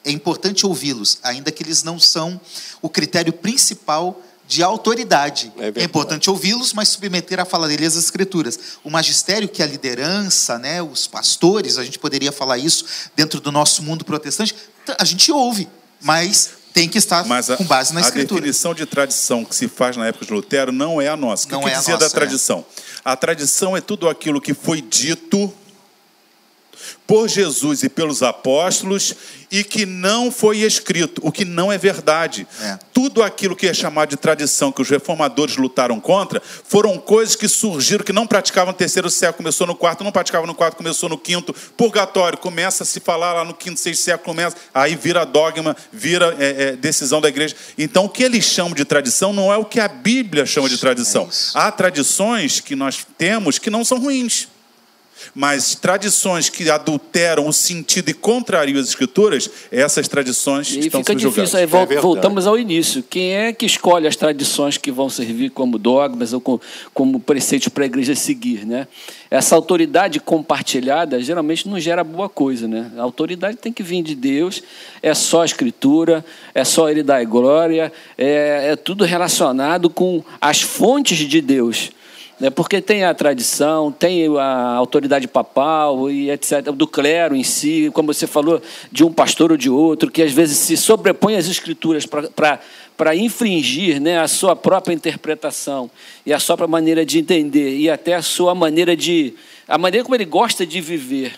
É 0.05 0.11
importante 0.11 0.65
ouvi-los, 0.65 1.19
ainda 1.23 1.51
que 1.51 1.63
eles 1.63 1.83
não 1.83 1.99
são 1.99 2.41
o 2.81 2.89
critério 2.89 3.33
principal 3.33 4.23
de 4.47 4.63
autoridade. 4.63 5.53
É, 5.59 5.81
é 5.81 5.85
importante 5.85 6.31
ouvi-los, 6.31 6.73
mas 6.73 6.91
submeter 6.91 7.41
a 7.41 7.45
fala 7.45 7.67
deles 7.67 7.97
às 7.97 8.05
escrituras. 8.05 8.59
O 8.85 8.91
magistério, 8.91 9.49
que 9.49 9.63
é 9.63 9.65
a 9.65 9.69
liderança, 9.69 10.59
né, 10.59 10.83
os 10.83 11.07
pastores, 11.07 11.79
a 11.79 11.85
gente 11.85 11.99
poderia 11.99 12.31
falar 12.31 12.59
isso 12.59 12.85
dentro 13.17 13.41
do 13.41 13.51
nosso 13.51 13.83
mundo 13.83 14.05
protestante, 14.05 14.55
a 14.99 15.05
gente 15.05 15.33
ouve, 15.33 15.69
mas 16.01 16.51
tem 16.75 16.89
que 16.89 16.99
estar 16.99 17.21
a, 17.21 17.57
com 17.57 17.65
base 17.65 17.95
na 17.95 18.01
escritura. 18.01 18.41
A 18.41 18.43
definição 18.43 18.75
de 18.75 18.85
tradição 18.85 19.45
que 19.45 19.55
se 19.55 19.69
faz 19.69 19.97
na 19.97 20.09
época 20.09 20.27
de 20.27 20.33
Lutero 20.33 20.73
não 20.73 21.01
é 21.01 21.07
a 21.07 21.17
nossa. 21.17 21.45
O 21.45 21.49
que, 21.49 21.55
não 21.55 21.63
que 21.63 21.71
é 21.71 21.79
dizia 21.79 21.95
nossa, 21.95 22.09
da 22.09 22.11
é. 22.11 22.11
tradição? 22.11 22.67
É. 22.77 22.83
A 23.05 23.17
tradição 23.17 23.77
é 23.77 23.81
tudo 23.81 24.09
aquilo 24.09 24.41
que 24.41 24.53
foi 24.53 24.83
dito 24.83 25.55
por 27.07 27.29
Jesus 27.29 27.83
e 27.83 27.89
pelos 27.89 28.23
apóstolos 28.23 29.15
e 29.55 29.63
que 29.63 29.87
não 29.87 30.33
foi 30.33 30.59
escrito, 30.59 31.21
o 31.25 31.31
que 31.31 31.45
não 31.45 31.71
é 31.71 31.79
verdade. 31.79 32.45
É. 32.61 32.77
Tudo 32.93 33.23
aquilo 33.23 33.55
que 33.55 33.69
é 33.69 33.73
chamado 33.73 34.11
de 34.11 34.17
tradição, 34.17 34.73
que 34.73 34.83
os 34.83 34.91
reformadores 34.91 35.57
lutaram 35.57 36.01
contra, 36.01 36.43
foram 36.65 36.99
coisas 36.99 37.37
que 37.37 37.47
surgiram, 37.47 38.05
que 38.05 38.13
não 38.13 38.27
praticavam 38.27 38.73
no 38.73 38.77
terceiro 38.77 39.09
século, 39.09 39.37
começou 39.37 39.65
no 39.65 39.77
quarto, 39.77 40.03
não 40.03 40.11
praticavam 40.11 40.47
no 40.47 40.55
quarto, 40.57 40.77
começou 40.77 41.09
no 41.09 41.17
quinto. 41.17 41.55
Purgatório, 41.77 42.37
começa 42.37 42.83
a 42.83 42.87
se 42.87 42.99
falar 42.99 43.33
lá 43.33 43.45
no 43.45 43.55
quinto, 43.55 43.79
sexto 43.79 44.03
século, 44.03 44.25
começa, 44.25 44.57
aí 44.75 44.97
vira 44.97 45.25
dogma, 45.25 45.77
vira 45.93 46.35
é, 46.39 46.71
é, 46.71 46.73
decisão 46.73 47.21
da 47.21 47.29
igreja. 47.29 47.55
Então, 47.79 48.07
o 48.07 48.09
que 48.09 48.25
eles 48.25 48.45
chamam 48.45 48.75
de 48.75 48.85
tradição 48.85 49.33
não 49.33 49.53
é 49.53 49.57
o 49.57 49.65
que 49.65 49.79
a 49.79 49.87
Bíblia 49.87 50.45
chama 50.47 50.69
de 50.69 50.79
tradição. 50.79 51.29
É 51.55 51.59
Há 51.59 51.71
tradições 51.71 52.59
que 52.59 52.75
nós 52.75 53.07
temos 53.17 53.59
que 53.61 53.71
não 53.71 53.85
são 53.85 54.01
ruins. 54.01 54.49
Mas 55.35 55.75
tradições 55.75 56.49
que 56.49 56.69
adulteram 56.69 57.49
o 57.49 57.53
sentido 57.53 58.11
e 58.11 58.15
contrariam 58.15 58.79
as 58.81 58.89
escrituras, 58.89 59.49
essas 59.71 60.07
tradições 60.09 60.71
E 60.73 60.81
estão 60.81 61.01
fica 61.01 61.15
difícil, 61.15 61.59
aí 61.59 61.67
vol- 61.67 61.87
É 61.91 62.01
voltamos 62.01 62.47
ao 62.47 62.59
início. 62.59 63.03
Quem 63.03 63.33
é 63.35 63.53
que 63.53 63.65
escolhe 63.67 64.07
as 64.07 64.17
tradições 64.17 64.77
que 64.77 64.91
vão 64.93 65.09
servir 65.09 65.51
como 65.51 65.79
dogmas 65.79 66.33
ou 66.33 66.41
com- 66.41 66.61
como 66.93 67.19
preceitos 67.21 67.69
para 67.69 67.85
a 67.85 67.87
igreja 67.87 68.15
seguir? 68.15 68.67
Né? 68.67 68.87
Essa 69.31 69.55
autoridade 69.57 70.21
compartilhada 70.21 71.21
geralmente 71.21 71.69
não 71.69 71.81
gera 71.81 72.05
boa 72.05 72.29
coisa. 72.29 72.69
Né? 72.69 72.91
A 72.97 73.03
autoridade 73.03 73.57
tem 73.57 73.73
que 73.73 73.83
vir 73.83 74.03
de 74.03 74.15
Deus, 74.15 74.63
é 75.03 75.15
só 75.15 75.43
a 75.43 75.45
escritura, 75.47 76.25
é 76.55 76.65
só 76.65 76.89
Ele 76.91 77.03
dar 77.03 77.25
glória, 77.25 77.93
é, 78.19 78.71
é 78.73 78.77
tudo 78.77 79.05
relacionado 79.05 79.89
com 79.91 80.23
as 80.41 80.61
fontes 80.61 81.19
de 81.19 81.41
Deus. 81.41 81.91
Né? 82.39 82.51
Porque 82.51 82.81
tem 82.81 83.05
a 83.05 83.15
tradição, 83.15 83.93
tem 83.93 84.27
a 84.37 84.75
autoridade 84.75 85.29
papal 85.29 86.11
e 86.11 86.31
etc., 86.31 86.63
do 86.73 86.87
clero 86.87 87.35
em 87.35 87.45
si, 87.45 87.91
como 87.95 88.13
você 88.13 88.27
falou, 88.27 88.61
de 88.91 89.05
um 89.05 89.13
pastor 89.13 89.53
ou 89.53 89.57
de 89.57 89.71
outro, 89.71 90.11
que 90.11 90.23
às 90.23 90.33
vezes 90.33 90.59
se 90.59 90.77
sobrepõe 90.77 91.37
às 91.37 91.47
escrituras 91.47 92.07
para 92.07 93.17
infringir 93.17 94.01
né, 94.01 94.19
a 94.19 94.29
sua 94.29 94.57
própria 94.57 94.95
interpretação 94.95 95.91
e 96.27 96.33
a 96.33 96.39
sua 96.39 96.57
própria 96.57 96.73
maneira 96.73 97.05
de 97.05 97.19
entender 97.19 97.77
e 97.77 97.89
até 97.89 98.15
a 98.15 98.23
sua 98.23 98.55
maneira 98.55 98.97
de. 98.97 99.35
a 99.69 99.79
maneira 99.79 100.05
como 100.05 100.17
ele 100.17 100.25
gosta 100.25 100.67
de 100.67 100.81
viver, 100.81 101.35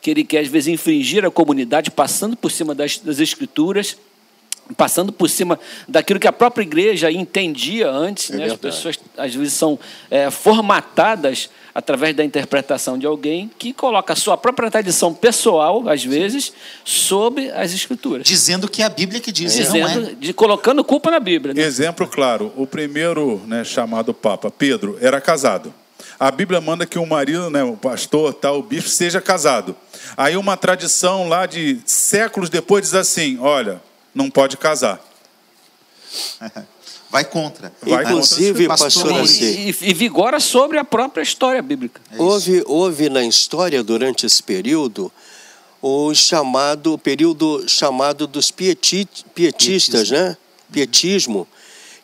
que 0.00 0.10
ele 0.10 0.24
quer 0.24 0.40
às 0.40 0.48
vezes 0.48 0.68
infringir 0.68 1.24
a 1.24 1.30
comunidade, 1.30 1.90
passando 1.90 2.36
por 2.36 2.50
cima 2.50 2.74
das, 2.74 2.98
das 2.98 3.20
escrituras 3.20 3.96
passando 4.76 5.12
por 5.12 5.28
cima 5.28 5.58
daquilo 5.88 6.20
que 6.20 6.28
a 6.28 6.32
própria 6.32 6.62
igreja 6.62 7.10
entendia 7.10 7.90
antes. 7.90 8.30
É 8.30 8.36
né? 8.36 8.44
As 8.46 8.56
pessoas, 8.56 8.98
às 9.16 9.34
vezes, 9.34 9.54
são 9.54 9.78
é, 10.10 10.30
formatadas 10.30 11.50
através 11.74 12.14
da 12.14 12.24
interpretação 12.24 12.98
de 12.98 13.06
alguém 13.06 13.50
que 13.58 13.72
coloca 13.72 14.12
a 14.12 14.16
sua 14.16 14.36
própria 14.36 14.70
tradição 14.70 15.14
pessoal, 15.14 15.88
às 15.88 16.04
vezes, 16.04 16.52
sobre 16.84 17.50
as 17.50 17.72
escrituras. 17.72 18.26
Dizendo 18.26 18.68
que 18.68 18.82
é 18.82 18.84
a 18.86 18.88
Bíblia 18.88 19.20
que 19.20 19.32
diz, 19.32 19.56
e 19.56 19.64
não 19.68 19.76
é. 19.76 19.88
Dizendo, 19.88 20.16
de, 20.16 20.32
colocando 20.32 20.82
culpa 20.84 21.10
na 21.10 21.20
Bíblia. 21.20 21.54
né? 21.54 21.62
Exemplo 21.62 22.06
claro, 22.06 22.52
o 22.56 22.66
primeiro 22.66 23.40
né, 23.46 23.64
chamado 23.64 24.12
Papa, 24.12 24.50
Pedro, 24.50 24.98
era 25.00 25.20
casado. 25.20 25.72
A 26.18 26.30
Bíblia 26.30 26.60
manda 26.60 26.84
que 26.84 26.98
o 26.98 27.06
marido, 27.06 27.48
né, 27.50 27.62
o 27.62 27.76
pastor, 27.76 28.34
tal, 28.34 28.58
o 28.58 28.62
bispo, 28.62 28.88
seja 28.88 29.20
casado. 29.20 29.74
Aí 30.16 30.36
uma 30.36 30.56
tradição 30.56 31.28
lá 31.28 31.46
de 31.46 31.80
séculos 31.84 32.50
depois 32.50 32.82
diz 32.82 32.94
assim: 32.94 33.38
olha, 33.38 33.80
não 34.14 34.30
pode 34.30 34.56
casar. 34.56 35.00
Vai 37.10 37.24
contra. 37.24 37.72
Vai 37.82 38.04
Inclusive, 38.04 38.66
contra. 38.68 38.84
pastor 38.84 39.26
E, 39.42 39.74
e- 39.80 39.94
vigora 39.94 40.38
sobre 40.38 40.78
a 40.78 40.84
própria 40.84 41.22
história 41.22 41.60
bíblica. 41.60 42.00
É 42.12 42.22
houve, 42.22 42.62
houve 42.66 43.08
na 43.10 43.24
história, 43.24 43.82
durante 43.82 44.24
esse 44.26 44.40
período, 44.40 45.10
o 45.82 46.14
chamado 46.14 46.96
período 46.96 47.64
chamado 47.68 48.28
dos 48.28 48.52
pieti- 48.52 49.08
pietistas, 49.34 50.08
né? 50.10 50.36
Pietismo, 50.70 51.48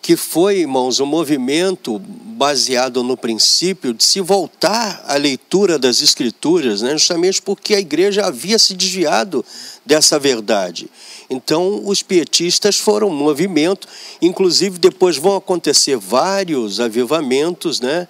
que 0.03 0.17
foi, 0.17 0.59
irmãos, 0.59 0.99
um 0.99 1.07
movimento 1.07 2.01
baseado 2.01 3.05
no 3.05 3.17
princípio 3.17 3.95
de 3.95 4.03
se 4.03 4.21
voltar 4.21 5.05
à 5.07 5.15
leitura 5.17 5.79
das 5.79 6.01
escrituras, 6.03 6.83
né? 6.83 6.93
justamente 6.93 7.41
porque 7.41 7.75
a 7.77 7.81
igreja 7.81 8.27
havia 8.27 8.59
se 8.59 8.75
desviado 8.75 9.45
dessa 9.85 10.19
verdade. 10.19 10.89
Então, 11.29 11.83
os 11.87 12.03
pietistas 12.03 12.77
foram 12.79 13.09
um 13.09 13.15
movimento, 13.17 13.89
inclusive 14.23 14.79
depois 14.79 15.17
vão 15.17 15.37
acontecer 15.37 15.97
vários 15.97 16.79
avivamentos, 16.81 17.81
né? 17.81 18.07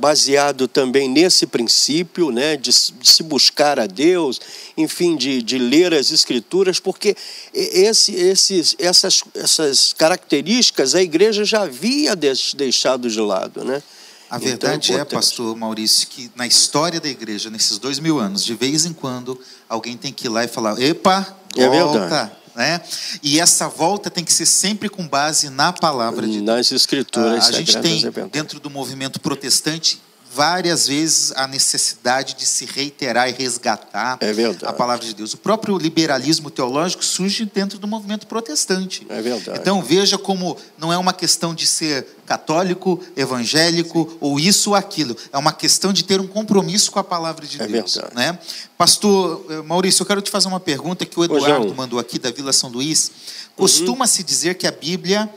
baseado 0.00 0.68
também 0.68 1.08
nesse 1.08 1.44
princípio 1.44 2.30
né, 2.30 2.56
de, 2.56 2.72
se- 2.72 2.92
buscar 3.24 3.80
a 3.80 3.86
Deus, 3.86 4.40
enfim, 4.76 5.16
de, 5.16 5.42
de 5.42 5.58
ler 5.58 5.92
as 5.92 6.12
Escrituras, 6.12 6.78
porque 6.78 7.16
esse, 7.52 8.14
esses, 8.14 8.76
essas, 8.78 9.24
essas 9.34 9.92
características 9.94 10.94
a 10.94 11.02
igreja 11.02 11.44
já 11.44 11.62
havia 11.62 12.14
deixado 12.14 13.10
de 13.10 13.20
lado. 13.20 13.64
Né? 13.64 13.82
A 14.30 14.36
Então, 14.36 14.48
verdade 14.48 14.92
é, 14.92 14.94
importante. 14.94 15.14
pastor 15.14 15.56
Maurício, 15.56 16.06
que 16.06 16.30
na 16.36 16.46
história 16.46 17.00
da 17.00 17.08
igreja, 17.08 17.50
nesses 17.50 17.76
dois 17.78 17.98
mil 17.98 18.20
anos, 18.20 18.44
de 18.44 18.54
vez 18.54 18.84
em 18.84 18.92
quando, 18.92 19.36
alguém 19.68 19.96
tem 19.96 20.12
que 20.12 20.26
ir 20.26 20.30
lá 20.30 20.44
e 20.44 20.48
falar: 20.48 20.80
epa, 20.80 21.36
É 21.56 21.66
volta. 21.68 21.98
verdade. 22.00 22.32
Né? 22.58 22.80
E 23.22 23.38
essa 23.38 23.68
volta 23.68 24.10
tem 24.10 24.24
que 24.24 24.32
ser 24.32 24.44
sempre 24.44 24.88
com 24.88 25.06
base 25.06 25.48
na 25.48 25.72
palavra 25.72 26.26
de 26.26 26.40
Deus. 26.40 26.44
Nas 26.44 26.72
Escrituras 26.72 27.44
Ah, 27.44 27.48
a 27.50 27.52
gente 27.52 27.78
tem, 27.78 28.04
é 28.04 28.10
dentro 28.26 28.58
do 28.58 28.68
movimento 28.68 29.20
protestante, 29.20 30.02
várias 30.32 30.86
vezes 30.86 31.32
a 31.36 31.46
necessidade 31.46 32.34
de 32.34 32.44
se 32.46 32.64
reiterar 32.64 33.28
e 33.28 33.32
resgatar 33.32 34.18
É 34.20 34.32
a 34.66 34.72
palavra 34.72 35.04
de 35.04 35.14
Deus. 35.14 35.34
O 35.34 35.38
próprio 35.38 35.76
liberalismo 35.78 36.50
teológico 36.50 37.04
surge 37.04 37.44
dentro 37.44 37.78
do 37.78 37.86
movimento 37.86 38.26
protestante. 38.26 39.06
É 39.08 39.20
verdade. 39.20 39.58
Então 39.60 39.82
veja 39.82 40.18
como 40.18 40.56
não 40.76 40.92
é 40.92 40.98
uma 40.98 41.12
questão 41.12 41.54
de 41.54 41.66
ser 41.66 42.06
católico, 42.26 43.02
evangélico 43.16 44.16
ou 44.20 44.38
isso 44.38 44.70
ou 44.70 44.76
aquilo. 44.76 45.16
É 45.32 45.38
uma 45.38 45.52
questão 45.52 45.92
de 45.92 46.04
ter 46.04 46.20
um 46.20 46.26
compromisso 46.26 46.90
com 46.90 46.98
a 46.98 47.04
palavra 47.04 47.46
de 47.46 47.60
É 47.60 47.66
Deus. 47.66 47.94
verdade. 47.94 48.14
Né? 48.14 48.38
Pastor 48.76 49.46
eh, 49.48 49.62
Maurício, 49.62 50.02
eu 50.02 50.06
quero 50.06 50.20
te 50.20 50.30
fazer 50.30 50.48
uma 50.48 50.60
pergunta 50.60 51.06
que 51.06 51.18
o 51.18 51.24
Eduardo 51.24 51.74
mandou 51.74 51.98
aqui 51.98 52.18
da 52.18 52.30
Vila 52.30 52.52
São 52.52 52.70
Luís. 52.70 53.10
Costuma-se 53.56 54.22
dizer 54.22 54.54
que 54.54 54.66
a 54.66 54.72
Bíblia 54.72 55.28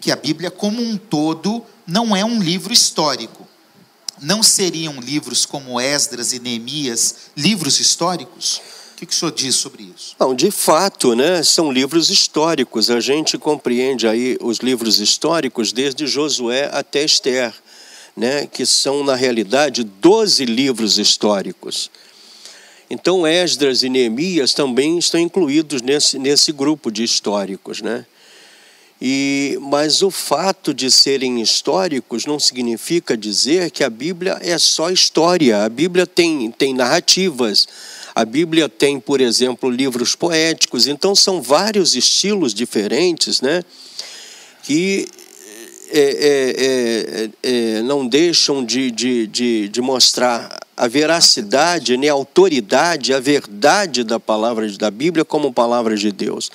que 0.00 0.12
a 0.12 0.16
Bíblia 0.16 0.48
como 0.48 0.80
um 0.80 0.96
todo 0.96 1.64
não 1.86 2.14
é 2.14 2.24
um 2.24 2.40
livro 2.40 2.72
histórico. 2.72 3.47
Não 4.20 4.42
seriam 4.42 5.00
livros 5.00 5.46
como 5.46 5.80
Esdras 5.80 6.32
e 6.32 6.38
Neemias 6.38 7.14
livros 7.36 7.80
históricos? 7.80 8.60
O 8.92 8.96
que, 8.98 9.06
o 9.06 9.14
senhor 9.14 9.30
diz 9.30 9.54
sobre 9.54 9.84
isso? 9.94 10.16
Não, 10.18 10.34
de 10.34 10.50
fato, 10.50 11.14
né, 11.14 11.42
são 11.44 11.70
livros 11.70 12.10
históricos. 12.10 12.90
A 12.90 12.98
gente 12.98 13.38
compreende 13.38 14.08
aí 14.08 14.36
os 14.40 14.58
livros 14.58 14.98
históricos 14.98 15.72
desde 15.72 16.06
Josué 16.06 16.68
até 16.72 17.04
Esther, 17.04 17.54
né, 18.16 18.46
que 18.46 18.66
são, 18.66 19.04
na 19.04 19.14
realidade, 19.14 19.84
12 19.84 20.44
livros 20.44 20.98
históricos. 20.98 21.90
Então, 22.90 23.24
Esdras 23.24 23.82
e 23.84 23.88
Neemias 23.88 24.52
também 24.52 24.98
estão 24.98 25.20
incluídos 25.20 25.80
nesse, 25.80 26.18
nesse 26.18 26.50
grupo 26.50 26.90
de 26.90 27.04
históricos. 27.04 27.80
Né? 27.80 28.04
E, 29.00 29.56
mas 29.60 30.02
o 30.02 30.10
fato 30.10 30.74
de 30.74 30.90
serem 30.90 31.40
históricos 31.40 32.26
não 32.26 32.38
significa 32.40 33.16
dizer 33.16 33.70
que 33.70 33.84
a 33.84 33.90
Bíblia 33.90 34.38
é 34.40 34.58
só 34.58 34.90
história. 34.90 35.64
A 35.64 35.68
Bíblia 35.68 36.04
tem, 36.04 36.50
tem 36.50 36.74
narrativas, 36.74 37.68
a 38.12 38.24
Bíblia 38.24 38.68
tem, 38.68 38.98
por 38.98 39.20
exemplo, 39.20 39.70
livros 39.70 40.16
poéticos. 40.16 40.88
Então, 40.88 41.14
são 41.14 41.40
vários 41.40 41.94
estilos 41.94 42.52
diferentes 42.52 43.40
né, 43.40 43.62
que 44.64 45.06
é, 45.90 47.30
é, 47.42 47.48
é, 47.48 47.82
não 47.82 48.06
deixam 48.06 48.64
de, 48.64 48.90
de, 48.90 49.28
de, 49.28 49.68
de 49.68 49.80
mostrar 49.80 50.58
a 50.76 50.88
veracidade, 50.88 51.96
né, 51.96 52.08
a 52.08 52.12
autoridade, 52.12 53.14
a 53.14 53.20
verdade 53.20 54.02
da 54.02 54.18
palavra 54.18 54.68
da 54.72 54.90
Bíblia 54.90 55.24
como 55.24 55.52
palavra 55.52 55.96
de 55.96 56.10
Deus. 56.10 56.50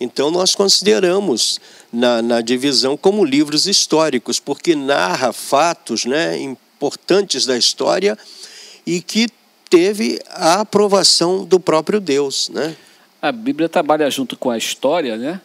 Então, 0.00 0.30
nós 0.30 0.54
consideramos 0.54 1.58
na, 1.92 2.22
na 2.22 2.40
divisão 2.40 2.96
como 2.96 3.24
livros 3.24 3.66
históricos, 3.66 4.38
porque 4.38 4.74
narra 4.74 5.32
fatos 5.32 6.04
né, 6.04 6.38
importantes 6.38 7.46
da 7.46 7.56
história 7.56 8.16
e 8.86 9.00
que 9.00 9.28
teve 9.68 10.18
a 10.30 10.60
aprovação 10.60 11.44
do 11.44 11.60
próprio 11.60 12.00
Deus. 12.00 12.48
Né? 12.48 12.76
A 13.20 13.32
Bíblia 13.32 13.68
trabalha 13.68 14.10
junto 14.10 14.36
com 14.36 14.50
a 14.50 14.58
história, 14.58 15.16
né? 15.16 15.40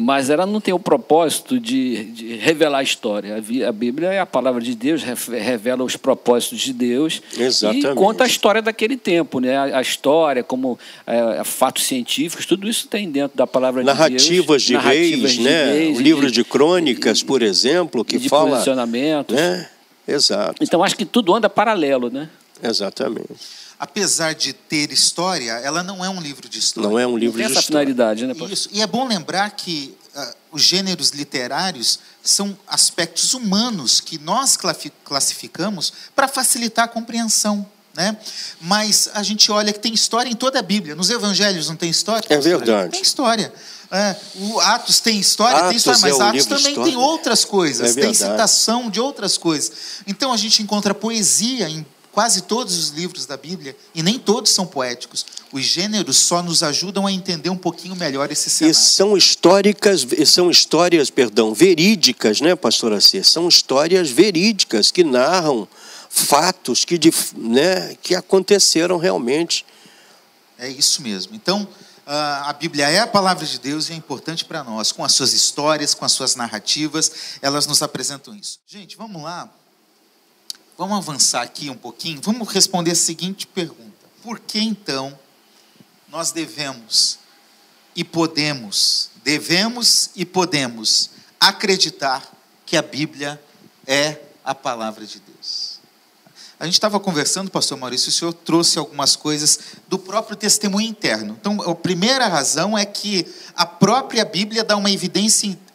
Mas 0.00 0.30
ela 0.30 0.46
não 0.46 0.60
tem 0.60 0.72
o 0.72 0.78
propósito 0.78 1.58
de, 1.58 2.04
de 2.04 2.36
revelar 2.36 2.78
a 2.78 2.82
história. 2.84 3.42
A, 3.66 3.72
Bíblia 3.72 4.10
é 4.10 4.20
a 4.20 4.26
palavra 4.26 4.62
de 4.62 4.72
Deus, 4.76 5.02
revela 5.02 5.82
os 5.82 5.96
propósitos 5.96 6.60
de 6.60 6.72
Deus 6.72 7.20
Exatamente. 7.36 7.84
e 7.88 7.94
conta 7.96 8.22
a 8.22 8.26
história 8.28 8.62
daquele 8.62 8.96
tempo, 8.96 9.40
né? 9.40 9.56
A, 9.56 9.78
a 9.78 9.82
história, 9.82 10.44
como 10.44 10.78
é, 11.04 11.42
fatos 11.42 11.82
científicos, 11.84 12.46
tudo 12.46 12.68
isso 12.68 12.86
tem 12.86 13.10
dentro 13.10 13.36
da 13.36 13.44
palavra 13.44 13.82
Narrativas 13.82 14.62
de 14.62 14.68
de 14.68 14.72
Deus. 14.74 14.84
reis, 14.84 15.38
né? 15.38 15.72
reis 15.72 15.98
o 15.98 16.00
livro 16.00 16.30
de 16.30 16.44
crônicas, 16.44 17.20
por 17.20 17.42
exemplo, 17.42 18.04
que 18.04 18.18
de 18.20 18.28
fala. 18.28 18.50
posicionamento. 18.50 19.34
Né? 19.34 19.68
Exato, 20.06 20.62
Então 20.62 20.84
acho 20.84 20.96
que 20.96 21.04
tudo 21.04 21.34
anda 21.34 21.50
paralelo, 21.50 22.08
né? 22.08 22.28
exatamente. 22.62 23.57
Apesar 23.78 24.34
de 24.34 24.52
ter 24.52 24.90
história, 24.90 25.52
ela 25.52 25.82
não 25.84 26.04
é 26.04 26.08
um 26.08 26.20
livro 26.20 26.48
de 26.48 26.58
história. 26.58 26.90
Não 26.90 26.98
é 26.98 27.06
um 27.06 27.16
livro 27.16 27.38
Tem 27.38 27.46
de 27.46 27.52
essa 27.52 27.60
história. 27.60 27.86
finalidade, 27.86 28.26
né? 28.26 28.34
pastor? 28.34 28.50
Isso. 28.50 28.68
E 28.72 28.82
é 28.82 28.86
bom 28.86 29.06
lembrar 29.06 29.48
que 29.52 29.96
ah, 30.16 30.34
os 30.50 30.62
gêneros 30.62 31.10
literários 31.10 32.00
são 32.22 32.58
aspectos 32.66 33.34
humanos 33.34 34.00
que 34.00 34.18
nós 34.18 34.58
classificamos 35.04 35.92
para 36.14 36.26
facilitar 36.26 36.86
a 36.86 36.88
compreensão. 36.88 37.64
Né? 37.94 38.16
Mas 38.60 39.10
a 39.14 39.22
gente 39.22 39.50
olha 39.50 39.72
que 39.72 39.80
tem 39.80 39.92
história 39.92 40.28
em 40.30 40.34
toda 40.34 40.58
a 40.58 40.62
Bíblia. 40.62 40.94
Nos 40.94 41.10
evangelhos 41.10 41.68
não 41.68 41.76
tem 41.76 41.90
história? 41.90 42.26
É 42.28 42.38
verdade. 42.38 42.90
Tem 42.90 43.02
história. 43.02 43.52
É, 43.90 44.14
o 44.36 44.60
Atos 44.60 45.00
tem 45.00 45.18
história, 45.18 45.56
tem 45.56 45.66
Atos 45.68 45.76
história, 45.78 46.00
mas 46.02 46.12
é 46.12 46.24
um 46.24 46.28
Atos 46.28 46.46
também 46.46 46.74
tem 46.82 46.96
outras 46.96 47.44
coisas, 47.44 47.96
É 47.96 48.00
tem 48.00 48.12
citação 48.12 48.90
de 48.90 49.00
outras 49.00 49.38
coisas. 49.38 49.72
Então 50.06 50.32
a 50.32 50.36
gente 50.36 50.62
encontra 50.62 50.94
poesia 50.94 51.68
em 51.68 51.86
quase 52.18 52.42
todos 52.42 52.76
os 52.76 52.88
livros 52.88 53.26
da 53.26 53.36
Bíblia, 53.36 53.76
e 53.94 54.02
nem 54.02 54.18
todos 54.18 54.50
são 54.50 54.66
poéticos. 54.66 55.24
Os 55.52 55.62
gêneros 55.62 56.16
só 56.16 56.42
nos 56.42 56.64
ajudam 56.64 57.06
a 57.06 57.12
entender 57.12 57.48
um 57.48 57.56
pouquinho 57.56 57.94
melhor 57.94 58.28
esse 58.32 58.50
cenário. 58.50 58.72
E 58.72 58.74
são 58.74 59.16
históricas, 59.16 60.04
são 60.26 60.50
histórias, 60.50 61.10
perdão, 61.10 61.54
verídicas, 61.54 62.40
né, 62.40 62.56
pastora 62.56 63.00
C? 63.00 63.22
São 63.22 63.46
histórias 63.46 64.10
verídicas 64.10 64.90
que 64.90 65.04
narram 65.04 65.68
fatos 66.10 66.84
que, 66.84 66.98
né, 67.36 67.94
que 68.02 68.16
aconteceram 68.16 68.98
realmente. 68.98 69.64
É 70.58 70.68
isso 70.68 71.00
mesmo. 71.02 71.36
Então, 71.36 71.68
a 72.04 72.52
Bíblia 72.52 72.88
é 72.88 72.98
a 72.98 73.06
palavra 73.06 73.46
de 73.46 73.60
Deus 73.60 73.90
e 73.90 73.92
é 73.92 73.94
importante 73.94 74.44
para 74.44 74.64
nós, 74.64 74.90
com 74.90 75.04
as 75.04 75.12
suas 75.12 75.32
histórias, 75.32 75.94
com 75.94 76.04
as 76.04 76.10
suas 76.10 76.34
narrativas, 76.34 77.12
elas 77.40 77.64
nos 77.64 77.80
apresentam 77.80 78.34
isso. 78.34 78.58
Gente, 78.66 78.96
vamos 78.96 79.22
lá. 79.22 79.48
Vamos 80.78 80.98
avançar 80.98 81.42
aqui 81.42 81.68
um 81.68 81.76
pouquinho. 81.76 82.20
Vamos 82.22 82.48
responder 82.50 82.92
a 82.92 82.94
seguinte 82.94 83.48
pergunta: 83.48 84.06
Por 84.22 84.38
que 84.38 84.60
então 84.60 85.18
nós 86.08 86.30
devemos 86.30 87.18
e 87.96 88.04
podemos, 88.04 89.10
devemos 89.24 90.10
e 90.14 90.24
podemos 90.24 91.10
acreditar 91.40 92.32
que 92.64 92.76
a 92.76 92.82
Bíblia 92.82 93.42
é 93.88 94.20
a 94.44 94.54
palavra 94.54 95.04
de 95.04 95.18
Deus? 95.18 95.80
A 96.60 96.64
gente 96.64 96.74
estava 96.74 97.00
conversando, 97.00 97.50
pastor 97.50 97.76
Maurício, 97.76 98.08
o 98.10 98.12
senhor 98.12 98.32
trouxe 98.32 98.78
algumas 98.78 99.16
coisas 99.16 99.58
do 99.88 99.98
próprio 99.98 100.36
testemunho 100.36 100.88
interno. 100.88 101.36
Então, 101.40 101.60
a 101.60 101.74
primeira 101.74 102.28
razão 102.28 102.78
é 102.78 102.84
que 102.84 103.26
a 103.56 103.66
própria 103.66 104.24
Bíblia 104.24 104.62
dá 104.62 104.76
uma 104.76 104.92
evidência 104.92 105.48
interna 105.48 105.67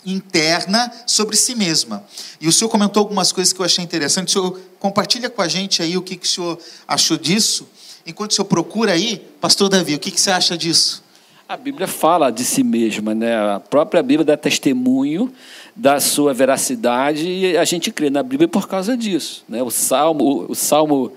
sobre 1.06 1.36
si 1.36 1.56
mesma. 1.56 2.04
E 2.40 2.48
o 2.48 2.52
senhor 2.52 2.70
comentou 2.70 3.02
algumas 3.02 3.32
coisas 3.32 3.54
que 3.54 3.60
eu 3.60 3.66
achei 3.66 3.84
interessante. 3.84 4.30
O 4.30 4.32
senhor 4.32 4.60
compartilha 4.80 5.30
com 5.30 5.42
a 5.42 5.48
gente 5.48 5.82
aí 5.82 5.98
o 5.98 6.02
que, 6.02 6.16
que 6.16 6.26
o 6.26 6.30
senhor 6.30 6.60
achou 6.88 7.18
disso. 7.18 7.68
Enquanto 8.06 8.32
o 8.32 8.34
senhor 8.34 8.46
procura 8.46 8.92
aí, 8.92 9.18
pastor 9.40 9.70
Davi, 9.70 9.96
o 9.96 10.00
que, 10.00 10.12
que 10.12 10.20
você 10.20 10.32
acha 10.32 10.58
disso? 10.58 11.04
A 11.48 11.56
Bíblia 11.56 11.88
fala 11.88 12.32
de 12.32 12.44
si 12.44 12.64
mesma, 12.64 13.14
né? 13.14 13.36
A 13.36 13.60
própria 13.60 14.02
Bíblia 14.02 14.26
dá 14.26 14.38
testemunho 14.38 15.32
da 15.76 16.00
sua 16.00 16.34
veracidade 16.34 17.28
e 17.28 17.58
a 17.58 17.66
gente 17.66 17.92
crê 17.92 18.10
na 18.10 18.24
Bíblia 18.24 18.48
por 18.48 18.68
causa 18.68 18.96
disso. 18.96 19.44
Né? 19.48 19.62
O 19.62 19.72
Salmo, 19.72 20.46
o 20.48 20.56
Salmo 20.56 21.12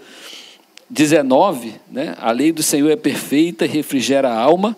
19, 0.88 1.74
né? 1.90 2.14
a 2.18 2.30
lei 2.30 2.52
do 2.52 2.62
Senhor 2.62 2.90
é 2.90 2.96
perfeita 2.96 3.66
refrigera 3.66 4.30
a 4.30 4.38
alma, 4.38 4.76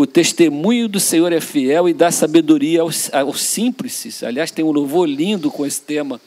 o 0.00 0.06
testemunho 0.06 0.88
do 0.88 0.98
Senhor 0.98 1.30
é 1.30 1.42
fiel 1.42 1.86
e 1.86 1.92
dá 1.92 2.10
sabedoria 2.10 2.80
aos, 2.80 3.12
aos 3.12 3.42
simples. 3.42 4.22
Aliás, 4.22 4.50
tem 4.50 4.64
um 4.64 4.70
louvor 4.70 5.06
lindo 5.06 5.50
com 5.50 5.66
esse 5.66 5.82
tema 5.82 6.18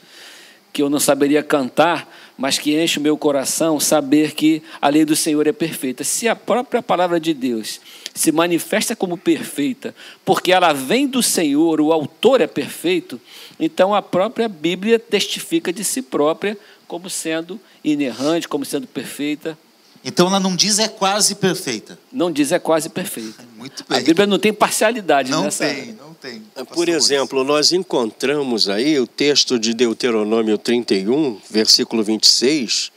que 0.72 0.80
eu 0.80 0.88
não 0.88 1.00
saberia 1.00 1.42
cantar, 1.42 2.08
mas 2.38 2.56
que 2.56 2.80
enche 2.80 3.00
o 3.00 3.02
meu 3.02 3.16
coração 3.16 3.80
saber 3.80 4.32
que 4.32 4.62
a 4.80 4.88
lei 4.88 5.04
do 5.04 5.16
Senhor 5.16 5.44
é 5.48 5.52
perfeita. 5.52 6.04
Se 6.04 6.28
a 6.28 6.36
própria 6.36 6.80
palavra 6.80 7.18
de 7.18 7.34
Deus 7.34 7.80
se 8.14 8.30
manifesta 8.30 8.94
como 8.94 9.16
perfeita, 9.16 9.92
porque 10.24 10.52
ela 10.52 10.72
vem 10.72 11.08
do 11.08 11.20
Senhor, 11.20 11.80
o 11.80 11.92
autor 11.92 12.40
é 12.40 12.46
perfeito, 12.46 13.20
então 13.58 13.92
a 13.92 14.00
própria 14.00 14.48
Bíblia 14.48 15.00
testifica 15.00 15.72
de 15.72 15.82
si 15.82 16.00
própria 16.00 16.56
como 16.86 17.10
sendo 17.10 17.60
inerrante, 17.82 18.46
como 18.46 18.64
sendo 18.64 18.86
perfeita. 18.86 19.58
Então 20.04 20.26
ela 20.26 20.38
não 20.38 20.54
diz 20.54 20.78
é 20.78 20.86
quase 20.86 21.34
perfeita. 21.34 21.98
Não 22.12 22.30
diz 22.30 22.52
é 22.52 22.58
quase 22.58 22.90
perfeita. 22.90 23.42
Muito 23.64 23.82
bem. 23.88 23.98
A 23.98 24.02
Bíblia 24.02 24.26
não 24.26 24.38
tem 24.38 24.52
parcialidade 24.52 25.30
não 25.30 25.44
nessa. 25.44 25.64
Não 25.66 25.74
tem, 25.74 25.92
não 25.94 26.14
tem. 26.14 26.42
Por 26.66 26.86
exemplo, 26.86 27.42
nós 27.42 27.72
encontramos 27.72 28.68
aí 28.68 29.00
o 29.00 29.06
texto 29.06 29.58
de 29.58 29.72
Deuteronômio 29.72 30.58
31, 30.58 31.40
versículo 31.48 32.04
26, 32.04 32.92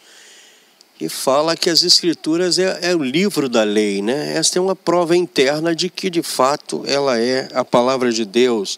que 0.97 1.07
fala 1.07 1.55
que 1.55 1.69
as 1.69 1.83
Escrituras 1.83 2.59
é, 2.59 2.79
é, 2.81 2.93
o 2.93 3.01
livro 3.01 3.47
da 3.47 3.63
lei, 3.63 4.01
né? 4.01 4.35
Esta 4.35 4.59
é 4.59 4.61
uma 4.61 4.75
prova 4.75 5.15
interna 5.15 5.73
de 5.73 5.89
que, 5.89 6.09
de 6.09 6.21
fato, 6.21 6.83
ela 6.85 7.17
é 7.17 7.47
a 7.53 7.63
palavra 7.63 8.11
de 8.11 8.25
Deus. 8.25 8.77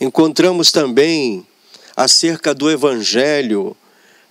Encontramos 0.00 0.72
também 0.72 1.46
acerca 1.96 2.52
do 2.52 2.68
Evangelho 2.68 3.76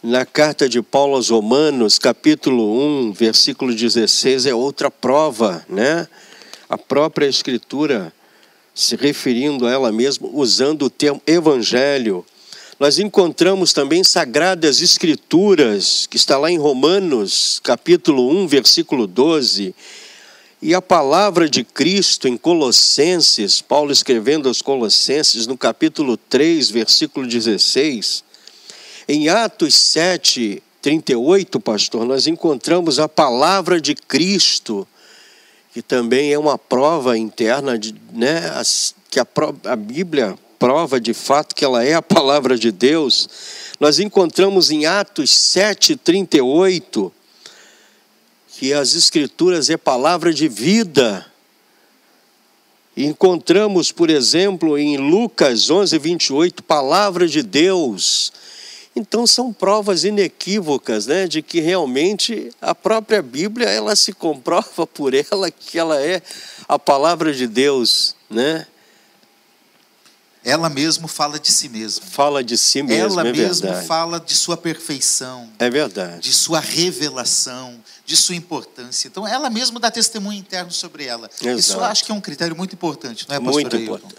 na 0.04 0.26
carta 0.26 0.68
de 0.68 0.82
Paulo 0.82 1.16
aos 1.16 1.30
Romanos, 1.30 1.98
capítulo 1.98 2.78
1, 3.08 3.14
versículo 3.14 3.74
16, 3.74 4.48
é 4.48 4.54
outra 4.54 4.92
prova, 4.92 5.66
né? 5.70 6.06
A 6.70 6.78
própria 6.78 7.28
Escritura 7.28 8.14
se 8.74 8.96
referindo 8.96 9.68
a 9.68 9.72
ela 9.72 9.92
mesma, 9.92 10.30
usando 10.32 10.84
o 10.84 10.90
termo 10.90 11.22
Evangelho 11.26 12.26
nós 12.80 12.98
encontramos 12.98 13.74
também 13.74 14.06
sagradas 14.06 14.82
escrituras, 14.82 16.08
que 16.08 16.16
está 16.16 16.38
lá 16.38 16.50
em 16.50 16.58
Romanos, 16.58 17.60
capítulo 17.62 18.30
1, 18.30 18.48
versículo 18.48 19.06
12, 19.06 19.76
e 20.62 20.74
a 20.74 20.82
palavra 20.82 21.50
de 21.50 21.66
Cristo 21.66 22.26
em 22.26 22.38
Colossenses, 22.38 23.62
Paulo 23.62 23.92
escrevendo 23.92 24.48
aos 24.48 24.62
Colossenses, 24.62 25.46
no 25.46 25.58
capítulo 25.58 26.16
3, 26.16 26.72
versículo 26.72 27.28
16. 27.28 28.24
Em 29.10 29.28
Atos 29.28 29.76
7, 29.76 30.64
38, 30.82 31.60
pastor, 31.60 32.06
nós 32.06 32.28
encontramos 32.28 32.98
a 32.98 33.10
palavra 33.10 33.82
de 33.82 33.94
Cristo, 33.94 34.88
que 35.74 35.82
também 35.82 36.34
é 36.34 36.40
uma 36.40 36.58
prova 36.58 37.18
interna, 37.18 37.78
de, 37.78 37.94
né, 38.14 38.42
que 39.10 39.20
a, 39.20 39.28
a 39.66 39.76
Bíblia 39.76 40.38
prova 40.58 41.00
de 41.00 41.14
fato 41.14 41.56
que 41.56 41.64
ela 41.64 41.84
é 41.84 41.94
a 41.94 42.02
palavra 42.02 42.58
de 42.58 42.72
Deus, 42.72 43.30
nós 43.80 44.00
encontramos 44.00 44.72
em 44.72 44.86
Atos 44.86 45.32
7,38 45.32 47.12
que 48.60 48.74
as 48.74 48.94
Escrituras 48.94 49.70
é 49.70 49.78
palavra 49.78 50.34
de 50.34 50.50
vida. 50.50 51.26
Encontramos, 52.98 53.90
por 53.90 54.10
exemplo, 54.10 54.78
em 54.78 54.98
Lucas 54.98 55.70
11, 55.70 55.98
28, 55.98 56.64
palavra 56.64 57.26
de 57.26 57.42
Deus. 57.42 58.34
Então 59.00 59.26
são 59.26 59.54
provas 59.54 60.04
inequívocas, 60.04 61.06
né, 61.08 61.26
de 61.26 61.42
que 61.42 61.62
realmente 61.62 62.52
a 62.62 62.76
própria 62.76 63.22
Bíblia 63.22 63.70
ela 63.70 63.96
se 63.96 64.12
comprova 64.12 64.86
por 64.88 65.14
ela 65.14 65.50
que 65.50 65.80
ela 65.80 66.02
é 66.02 66.22
a 66.68 66.78
palavra 66.78 67.34
de 67.34 67.48
Deus, 67.48 68.16
né? 68.30 68.68
Ela 70.44 70.70
mesmo 70.70 71.08
fala 71.08 71.38
de 71.38 71.52
si 71.52 71.68
mesma. 71.68 72.06
Fala 72.06 72.44
de 72.44 72.58
si 72.58 72.82
mesma, 72.82 73.22
Ela 73.22 73.30
é 73.30 73.32
mesmo 73.34 73.68
verdade. 73.68 73.88
fala 73.88 74.20
de 74.22 74.34
sua 74.34 74.56
perfeição. 74.56 75.50
É 75.60 75.70
verdade. 75.70 76.22
De 76.22 76.34
sua 76.34 76.62
revelação, 76.62 77.78
de 78.06 78.16
sua 78.16 78.36
importância. 78.36 79.10
Então, 79.10 79.28
ela 79.28 79.50
mesma 79.50 79.82
dá 79.82 79.92
testemunho 79.92 80.40
interno 80.40 80.72
sobre 80.72 81.04
ela. 81.06 81.30
Exato. 81.42 81.60
Isso 81.60 81.74
eu 81.74 81.84
acho 81.84 82.06
que 82.06 82.12
é 82.12 82.16
um 82.16 82.22
critério 82.22 82.56
muito 82.56 82.74
importante, 82.74 83.28
não 83.28 83.36
é, 83.36 83.40
pastor 83.40 83.54
Muito 83.54 83.76
Ailton? 83.76 83.96
importante. 83.96 84.16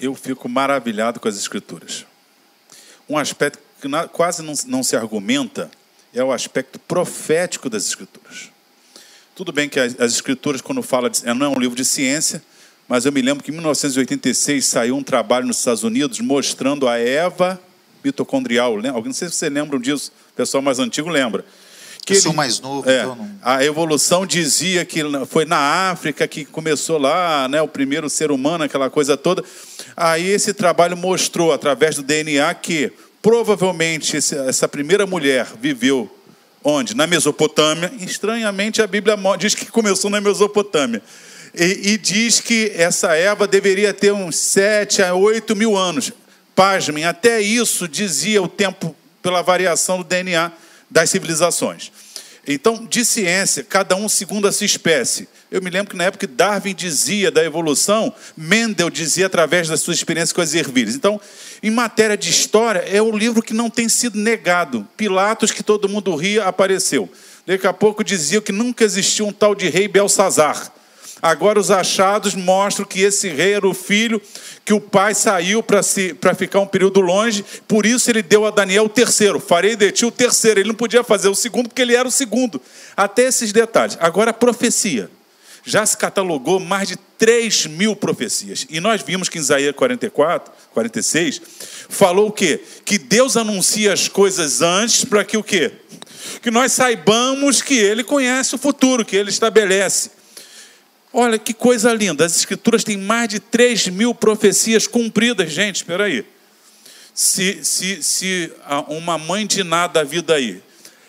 Eu 0.00 0.14
fico 0.14 0.48
maravilhado 0.48 1.20
com 1.20 1.28
as 1.28 1.36
escrituras. 1.36 2.06
Um 3.06 3.18
aspecto 3.18 3.61
que 3.82 4.08
quase 4.12 4.42
não, 4.42 4.52
não 4.66 4.82
se 4.82 4.94
argumenta 4.96 5.70
é 6.14 6.22
o 6.22 6.30
aspecto 6.32 6.78
profético 6.78 7.68
das 7.68 7.84
escrituras. 7.86 8.50
Tudo 9.34 9.50
bem 9.52 9.68
que 9.68 9.80
as, 9.80 9.98
as 9.98 10.12
escrituras, 10.12 10.60
quando 10.60 10.82
fala 10.82 11.08
de, 11.10 11.24
não 11.34 11.46
é 11.46 11.48
um 11.48 11.58
livro 11.58 11.74
de 11.76 11.84
ciência, 11.84 12.42
mas 12.88 13.04
eu 13.06 13.12
me 13.12 13.22
lembro 13.22 13.42
que 13.42 13.50
em 13.50 13.54
1986 13.54 14.64
saiu 14.64 14.96
um 14.96 15.02
trabalho 15.02 15.46
nos 15.46 15.58
Estados 15.58 15.82
Unidos 15.82 16.20
mostrando 16.20 16.86
a 16.88 16.98
Eva 16.98 17.58
mitocondrial. 18.04 18.72
Alguém- 18.74 18.92
Não 18.92 19.12
sei 19.12 19.28
se 19.28 19.34
vocês 19.36 19.52
lembram 19.52 19.80
disso, 19.80 20.12
o 20.32 20.36
pessoal 20.36 20.62
mais 20.62 20.78
antigo 20.78 21.08
lembra. 21.08 21.44
Eu 22.08 22.20
sou 22.20 22.32
mais 22.32 22.58
novo, 22.60 22.90
é, 22.90 23.00
então 23.00 23.14
não- 23.14 23.30
A 23.40 23.64
evolução 23.64 24.26
dizia 24.26 24.84
que 24.84 25.00
foi 25.28 25.44
na 25.44 25.90
África 25.90 26.26
que 26.26 26.44
começou 26.44 26.98
lá, 26.98 27.48
né, 27.48 27.62
o 27.62 27.68
primeiro 27.68 28.10
ser 28.10 28.30
humano, 28.32 28.64
aquela 28.64 28.90
coisa 28.90 29.16
toda. 29.16 29.42
Aí 29.96 30.26
esse 30.26 30.52
trabalho 30.52 30.96
mostrou, 30.96 31.52
através 31.52 31.94
do 31.96 32.02
DNA, 32.02 32.52
que 32.54 32.92
provavelmente 33.22 34.16
essa 34.16 34.68
primeira 34.68 35.06
mulher 35.06 35.46
viveu 35.60 36.10
onde? 36.62 36.94
Na 36.94 37.06
Mesopotâmia. 37.06 37.90
Estranhamente, 38.00 38.82
a 38.82 38.86
Bíblia 38.86 39.16
diz 39.38 39.54
que 39.54 39.66
começou 39.66 40.10
na 40.10 40.20
Mesopotâmia. 40.20 41.00
E, 41.54 41.92
e 41.92 41.98
diz 41.98 42.40
que 42.40 42.72
essa 42.74 43.14
Eva 43.14 43.46
deveria 43.46 43.94
ter 43.94 44.12
uns 44.12 44.36
7 44.36 45.02
a 45.02 45.14
8 45.14 45.54
mil 45.54 45.76
anos. 45.76 46.12
Pasmem, 46.54 47.04
até 47.04 47.40
isso 47.40 47.86
dizia 47.86 48.42
o 48.42 48.48
tempo 48.48 48.94
pela 49.22 49.40
variação 49.40 49.98
do 49.98 50.04
DNA 50.04 50.50
das 50.90 51.08
civilizações. 51.08 51.92
Então, 52.46 52.84
de 52.84 53.04
ciência, 53.04 53.62
cada 53.62 53.94
um 53.94 54.08
segundo 54.08 54.48
a 54.48 54.52
sua 54.52 54.66
espécie. 54.66 55.28
Eu 55.48 55.62
me 55.62 55.70
lembro 55.70 55.90
que 55.90 55.96
na 55.96 56.04
época 56.04 56.26
Darwin 56.26 56.74
dizia 56.74 57.30
da 57.30 57.44
evolução, 57.44 58.12
Mendel 58.36 58.90
dizia 58.90 59.26
através 59.26 59.68
da 59.68 59.76
sua 59.76 59.94
experiência 59.94 60.34
com 60.34 60.40
as 60.40 60.52
ervilhas. 60.52 60.96
Então, 60.96 61.20
em 61.62 61.70
matéria 61.70 62.16
de 62.16 62.30
história, 62.30 62.80
é 62.80 63.00
um 63.00 63.16
livro 63.16 63.42
que 63.42 63.54
não 63.54 63.70
tem 63.70 63.88
sido 63.88 64.18
negado. 64.18 64.86
Pilatos, 64.96 65.52
que 65.52 65.62
todo 65.62 65.88
mundo 65.88 66.16
ria, 66.16 66.44
apareceu. 66.44 67.08
Daqui 67.46 67.66
a 67.66 67.72
pouco 67.72 68.02
diziam 68.02 68.42
que 68.42 68.50
nunca 68.50 68.84
existiu 68.84 69.26
um 69.26 69.32
tal 69.32 69.54
de 69.54 69.68
rei 69.68 69.86
Belsazar. 69.86 70.72
Agora 71.22 71.60
os 71.60 71.70
achados 71.70 72.34
mostram 72.34 72.84
que 72.84 73.00
esse 73.00 73.28
rei 73.28 73.52
era 73.52 73.68
o 73.68 73.72
filho 73.72 74.20
que 74.64 74.72
o 74.72 74.80
pai 74.80 75.14
saiu 75.14 75.62
para 75.62 76.34
ficar 76.34 76.60
um 76.60 76.66
período 76.66 77.00
longe, 77.00 77.44
por 77.66 77.86
isso 77.86 78.10
ele 78.10 78.22
deu 78.22 78.44
a 78.44 78.50
Daniel 78.50 78.84
o 78.84 78.88
terceiro. 78.88 79.40
Farei 79.40 79.76
de 79.76 79.90
ti 79.92 80.04
o 80.04 80.10
terceiro. 80.10 80.60
Ele 80.60 80.68
não 80.68 80.74
podia 80.74 81.02
fazer 81.02 81.28
o 81.28 81.34
segundo 81.34 81.68
porque 81.68 81.82
ele 81.82 81.94
era 81.94 82.06
o 82.06 82.12
segundo. 82.12 82.60
Até 82.96 83.22
esses 83.22 83.52
detalhes. 83.52 83.96
Agora 84.00 84.30
a 84.30 84.34
profecia. 84.34 85.10
Já 85.64 85.86
se 85.86 85.96
catalogou 85.96 86.58
mais 86.58 86.88
de 86.88 86.96
3 86.96 87.66
mil 87.66 87.94
profecias. 87.94 88.66
E 88.68 88.80
nós 88.80 89.00
vimos 89.00 89.28
que 89.28 89.38
em 89.38 89.40
Isaías 89.40 89.74
44, 89.76 90.52
46, 90.74 91.40
falou 91.88 92.28
o 92.28 92.32
quê? 92.32 92.60
Que 92.84 92.98
Deus 92.98 93.36
anuncia 93.36 93.92
as 93.92 94.08
coisas 94.08 94.60
antes 94.60 95.04
para 95.04 95.24
que 95.24 95.36
o 95.36 95.42
quê? 95.42 95.70
Que 96.40 96.50
nós 96.50 96.72
saibamos 96.72 97.62
que 97.62 97.78
Ele 97.78 98.02
conhece 98.02 98.56
o 98.56 98.58
futuro, 98.58 99.04
que 99.04 99.14
Ele 99.14 99.30
estabelece. 99.30 100.21
Olha 101.12 101.38
que 101.38 101.52
coisa 101.52 101.92
linda, 101.92 102.24
as 102.24 102.36
escrituras 102.36 102.82
têm 102.82 102.96
mais 102.96 103.28
de 103.28 103.38
3 103.38 103.88
mil 103.88 104.14
profecias 104.14 104.86
cumpridas, 104.86 105.52
gente, 105.52 105.76
espera 105.76 106.04
aí. 106.04 106.24
Se, 107.12 107.62
se, 107.62 108.02
se 108.02 108.50
uma 108.88 109.18
mãe 109.18 109.46
de 109.46 109.62
nada 109.62 110.00
da 110.00 110.04
vida 110.04 110.34
aí, 110.34 110.62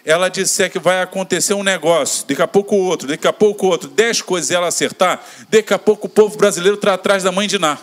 ela 0.04 0.28
disser 0.28 0.70
que 0.70 0.78
vai 0.78 1.02
acontecer 1.02 1.54
um 1.54 1.64
negócio, 1.64 2.28
daqui 2.28 2.42
a 2.42 2.48
pouco 2.48 2.76
outro, 2.76 3.08
daqui 3.08 3.26
a 3.26 3.32
pouco 3.32 3.68
outro, 3.68 3.88
dez 3.88 4.22
coisas 4.22 4.52
ela 4.52 4.68
acertar, 4.68 5.24
daqui 5.50 5.74
a 5.74 5.80
pouco 5.80 6.08
o 6.08 6.10
povo 6.10 6.36
brasileiro 6.38 6.76
está 6.76 6.96
atrás 6.96 7.24
da 7.24 7.32
mãe 7.32 7.48
de 7.48 7.58
Ná. 7.58 7.78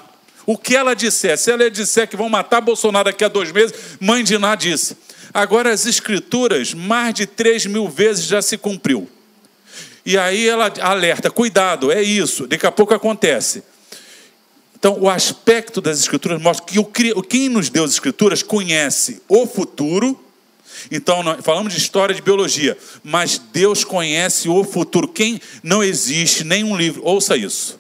O 0.45 0.59
que 0.59 0.77
ela 0.77 0.95
disser, 0.95 1.39
se 1.39 1.51
ela 1.51 1.71
disser 1.71 2.07
que 2.07 2.17
vão 2.17 2.29
matar 2.29 2.61
Bolsonaro 2.61 3.07
daqui 3.07 3.25
a 3.25 3.29
dois 3.29 3.51
meses, 3.51 3.97
mãe 3.99 4.23
de 4.23 4.37
Ná 4.37 4.55
disse. 4.55 4.95
Agora 5.33 5.73
as 5.73 5.87
escrituras, 5.87 6.75
mais 6.75 7.15
de 7.15 7.25
três 7.25 7.65
mil 7.65 7.89
vezes 7.89 8.27
já 8.27 8.43
se 8.43 8.59
cumpriu. 8.59 9.09
E 10.05 10.17
aí 10.17 10.49
ela 10.49 10.73
alerta: 10.81 11.31
cuidado, 11.31 11.91
é 11.91 12.03
isso, 12.03 12.47
daqui 12.47 12.67
a 12.67 12.73
pouco 12.73 12.95
acontece. 12.95 13.63
Então, 14.81 14.99
o 14.99 15.11
aspecto 15.11 15.81
das 15.81 16.01
Escrituras 16.01 16.41
mostra 16.41 16.65
que 16.65 16.79
o, 16.79 16.85
quem 17.23 17.51
nos 17.51 17.69
deu 17.69 17.85
as 17.85 17.93
Escrituras 17.93 18.43
conhece 18.43 19.21
o 19.29 19.47
futuro. 19.47 20.19
Então, 20.91 21.23
falamos 21.43 21.75
de 21.75 21.79
história 21.79 22.15
de 22.15 22.23
biologia, 22.23 22.79
mas 23.05 23.39
Deus 23.53 23.85
conhece 23.85 24.49
o 24.49 24.65
futuro. 24.65 25.07
Quem 25.07 25.39
não 25.63 25.85
existe 25.85 26.45
nenhum 26.45 26.75
livro, 26.75 27.03
ouça 27.05 27.37
isso. 27.37 27.79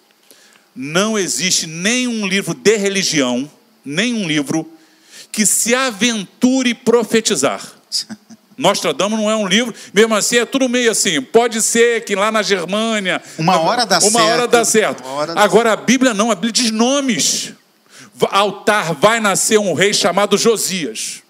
Não 0.76 1.18
existe 1.18 1.66
nenhum 1.66 2.26
livro 2.26 2.52
de 2.52 2.76
religião, 2.76 3.50
nenhum 3.82 4.28
livro 4.28 4.70
que 5.32 5.46
se 5.46 5.74
aventure 5.74 6.74
profetizar. 6.74 7.62
Nostradamus 8.60 9.18
não 9.18 9.30
é 9.30 9.34
um 9.34 9.48
livro, 9.48 9.74
mesmo 9.94 10.14
assim 10.14 10.36
é 10.36 10.44
tudo 10.44 10.68
meio 10.68 10.90
assim. 10.90 11.22
Pode 11.22 11.62
ser 11.62 12.04
que 12.04 12.14
lá 12.14 12.30
na 12.30 12.42
Germânia. 12.42 13.22
Uma 13.38 13.58
hora 13.58 13.86
dá 13.86 13.98
uma 13.98 14.10
certo. 14.10 14.26
Hora 14.26 14.46
dá 14.46 14.64
certo. 14.64 15.02
Hora 15.08 15.34
dá 15.34 15.40
Agora 15.40 15.70
certo. 15.70 15.80
a 15.80 15.84
Bíblia 15.84 16.12
não, 16.12 16.30
a 16.30 16.34
Bíblia 16.34 16.52
diz 16.52 16.70
nomes. 16.70 17.54
Altar 18.30 18.92
vai 18.92 19.18
nascer 19.18 19.58
um 19.58 19.72
rei 19.72 19.94
chamado 19.94 20.36
Josias. 20.36 21.22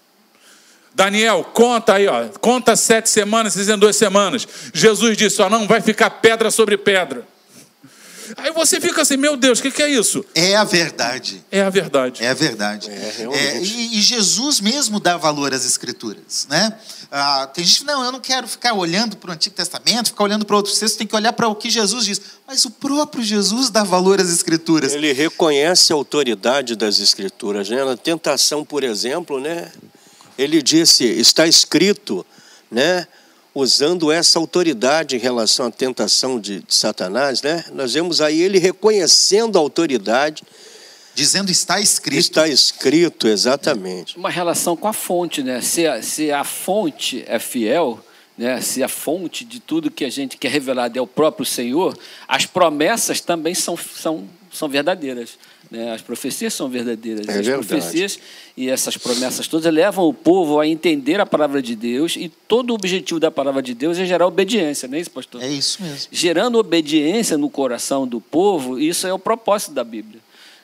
Daniel, 0.93 1.49
conta 1.53 1.93
aí, 1.93 2.05
ó, 2.05 2.25
conta 2.41 2.75
sete 2.75 3.09
semanas, 3.09 3.53
dizem 3.53 3.77
duas 3.77 3.95
semanas. 3.95 4.45
Jesus 4.73 5.15
disse: 5.15 5.41
ó, 5.41 5.49
não 5.49 5.65
vai 5.65 5.79
ficar 5.79 6.09
pedra 6.09 6.51
sobre 6.51 6.77
pedra. 6.77 7.25
Aí 8.37 8.51
você 8.51 8.79
fica 8.79 9.01
assim, 9.01 9.17
meu 9.17 9.35
Deus, 9.35 9.59
o 9.59 9.61
que, 9.61 9.71
que, 9.71 9.81
é 9.81 9.89
isso? 9.89 10.23
É 10.33 10.55
a 10.55 10.63
verdade. 10.63 11.43
É 11.51 11.61
a 11.61 11.69
verdade. 11.69 12.23
É 12.23 12.29
a 12.29 12.33
verdade. 12.33 12.89
É, 12.89 13.27
é, 13.33 13.61
e, 13.61 13.97
e, 13.97 14.01
Jesus 14.01 14.59
mesmo 14.59 14.99
dá 14.99 15.17
valor 15.17 15.53
às 15.53 15.65
Escrituras, 15.65 16.47
né? 16.49 16.73
Ah, 17.11 17.49
tem 17.53 17.63
gente 17.63 17.79
que 17.79 17.85
não, 17.85 18.03
eu 18.03 18.11
não 18.11 18.19
quero 18.19 18.47
ficar 18.47 18.73
olhando 18.73 19.17
para 19.17 19.31
o 19.31 19.33
Antigo 19.33 19.55
Testamento, 19.55 20.07
ficar 20.07 20.23
olhando 20.23 20.45
para 20.45 20.55
outros 20.55 20.79
textos, 20.79 20.97
tem 20.97 21.07
que 21.07 21.15
olhar 21.15 21.33
para 21.33 21.47
o 21.47 21.55
que 21.55 21.69
Jesus 21.69 22.05
diz. 22.05 22.21
Mas 22.47 22.63
o 22.65 22.71
próprio 22.71 23.23
Jesus 23.23 23.69
dá 23.69 23.83
valor 23.83 24.21
às 24.21 24.29
Escrituras. 24.29 24.93
Ele 24.93 25.11
reconhece 25.11 25.91
a 25.91 25.95
autoridade 25.95 26.75
das 26.75 26.99
Escrituras, 26.99 27.69
né? 27.69 27.83
Na 27.83 27.97
tentação, 27.97 28.63
por 28.63 28.83
exemplo, 28.83 29.39
né? 29.39 29.71
Ele 30.37 30.61
disse, 30.61 31.03
está 31.03 31.45
escrito, 31.45 32.25
né? 32.69 33.07
Usando 33.53 34.11
essa 34.11 34.39
autoridade 34.39 35.15
em 35.15 35.19
relação 35.19 35.67
à 35.67 35.71
tentação 35.71 36.39
de, 36.39 36.61
de, 36.61 36.73
Satanás, 36.73 37.41
né? 37.41 37.65
Nós 37.73 37.93
vemos 37.93 38.21
aí 38.21 38.41
ele 38.41 38.59
reconhecendo 38.59 39.57
a 39.57 39.61
autoridade. 39.61 40.43
Dizendo 41.13 41.51
está 41.51 41.81
escrito. 41.81 42.19
Está 42.19 42.47
escrito, 42.47 43.27
exatamente. 43.27 44.17
Uma 44.17 44.29
relação 44.29 44.77
com 44.77 44.87
a 44.87 44.93
fonte, 44.93 45.43
né? 45.43 45.59
Se 45.59 45.85
a, 45.85 46.01
se 46.01 46.31
a 46.31 46.45
fonte 46.45 47.25
é 47.27 47.37
fiel, 47.37 47.99
né? 48.37 48.61
se 48.61 48.81
a 48.81 48.87
fonte 48.87 49.43
de 49.43 49.59
tudo 49.59 49.91
que 49.91 50.05
a 50.05 50.09
gente 50.09 50.37
quer 50.37 50.49
revelar 50.49 50.89
é 50.95 51.01
o 51.01 51.07
próprio 51.07 51.45
Senhor, 51.45 51.97
as 52.27 52.45
promessas 52.45 53.19
também 53.19 53.53
são, 53.53 53.75
são, 53.75 54.27
são 54.51 54.69
verdadeiras. 54.69 55.37
Né? 55.71 55.93
As 55.93 56.01
profecias 56.01 56.53
são 56.53 56.67
verdadeiras. 56.67 57.25
É 57.29 57.39
as 57.39 57.45
verdade. 57.47 57.65
profecias 57.65 58.19
e 58.57 58.69
essas 58.69 58.97
promessas 58.97 59.47
todas 59.47 59.73
levam 59.73 60.05
o 60.05 60.13
povo 60.13 60.59
a 60.59 60.67
entender 60.67 61.21
a 61.21 61.25
palavra 61.25 61.61
de 61.61 61.77
Deus 61.77 62.17
e 62.17 62.27
todo 62.27 62.71
o 62.71 62.73
objetivo 62.73 63.21
da 63.21 63.31
palavra 63.31 63.61
de 63.61 63.73
Deus 63.73 63.97
é 63.97 64.05
gerar 64.05 64.27
obediência, 64.27 64.85
não 64.89 64.97
é 64.97 64.99
isso, 64.99 65.11
pastor? 65.11 65.41
É 65.41 65.47
isso 65.47 65.81
mesmo. 65.81 66.09
Gerando 66.11 66.57
obediência 66.57 67.37
no 67.37 67.49
coração 67.49 68.05
do 68.05 68.19
povo, 68.19 68.77
isso 68.77 69.07
é 69.07 69.13
o 69.13 69.19
propósito 69.19 69.71
da 69.71 69.83
Bíblia. 69.83 70.19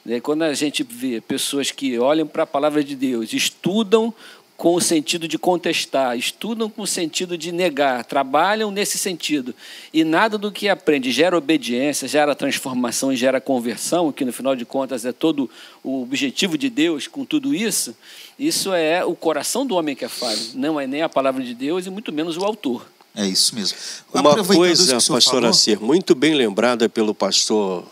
Né? 0.07 0.19
Quando 0.19 0.43
a 0.43 0.53
gente 0.53 0.83
vê 0.83 1.21
pessoas 1.21 1.71
que 1.71 1.97
olham 1.97 2.25
para 2.25 2.43
a 2.43 2.47
palavra 2.47 2.83
de 2.83 2.95
Deus, 2.95 3.31
estudam 3.31 4.13
com 4.57 4.73
o 4.73 4.81
sentido 4.81 5.27
de 5.27 5.37
contestar, 5.37 6.17
estudam 6.17 6.67
com 6.67 6.81
o 6.81 6.87
sentido 6.87 7.37
de 7.37 7.51
negar, 7.51 8.03
trabalham 8.03 8.71
nesse 8.71 8.97
sentido. 8.97 9.53
E 9.93 10.03
nada 10.03 10.35
do 10.35 10.51
que 10.51 10.67
aprende 10.67 11.11
gera 11.11 11.37
obediência, 11.37 12.07
gera 12.07 12.33
transformação 12.33 13.13
e 13.13 13.15
gera 13.15 13.39
conversão, 13.39 14.11
que 14.11 14.25
no 14.25 14.33
final 14.33 14.55
de 14.55 14.65
contas 14.65 15.05
é 15.05 15.13
todo 15.13 15.47
o 15.83 16.01
objetivo 16.01 16.57
de 16.57 16.71
Deus 16.71 17.05
com 17.05 17.23
tudo 17.23 17.53
isso. 17.53 17.95
Isso 18.37 18.73
é 18.73 19.05
o 19.05 19.15
coração 19.15 19.63
do 19.63 19.75
homem 19.75 19.95
que 19.95 20.03
é 20.03 20.09
falho, 20.09 20.41
não 20.55 20.79
é 20.79 20.87
nem 20.87 21.03
a 21.03 21.09
palavra 21.09 21.43
de 21.43 21.53
Deus 21.53 21.85
e 21.85 21.91
muito 21.91 22.11
menos 22.11 22.35
o 22.35 22.43
autor. 22.43 22.87
É 23.15 23.27
isso 23.27 23.53
mesmo. 23.53 23.77
Uma 24.11 24.43
coisa, 24.43 24.97
pastor 25.07 25.45
Acir, 25.45 25.79
muito 25.79 26.15
bem 26.15 26.33
lembrada 26.33 26.89
pelo 26.89 27.13
pastor 27.13 27.85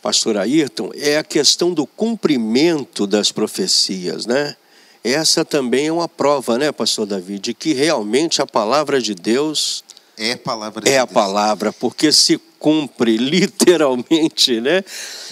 pastor 0.00 0.36
Ayrton, 0.36 0.90
é 0.96 1.16
a 1.16 1.22
questão 1.22 1.72
do 1.72 1.86
cumprimento 1.86 3.06
das 3.06 3.30
profecias, 3.30 4.26
né? 4.26 4.56
Essa 5.04 5.44
também 5.44 5.88
é 5.88 5.92
uma 5.92 6.08
prova, 6.08 6.56
né, 6.58 6.70
pastor 6.70 7.06
Davi, 7.06 7.38
de 7.38 7.52
que 7.52 7.72
realmente 7.72 8.40
a 8.40 8.46
palavra 8.46 9.00
de 9.00 9.14
Deus 9.14 9.82
é 10.16 10.32
a 10.32 10.38
palavra 10.38 10.82
É 10.86 10.90
Deus. 10.92 11.02
a 11.02 11.06
palavra, 11.06 11.72
porque 11.72 12.12
se 12.12 12.38
cumpre 12.58 13.16
literalmente, 13.18 14.60
né? 14.60 14.78
É 14.78 14.84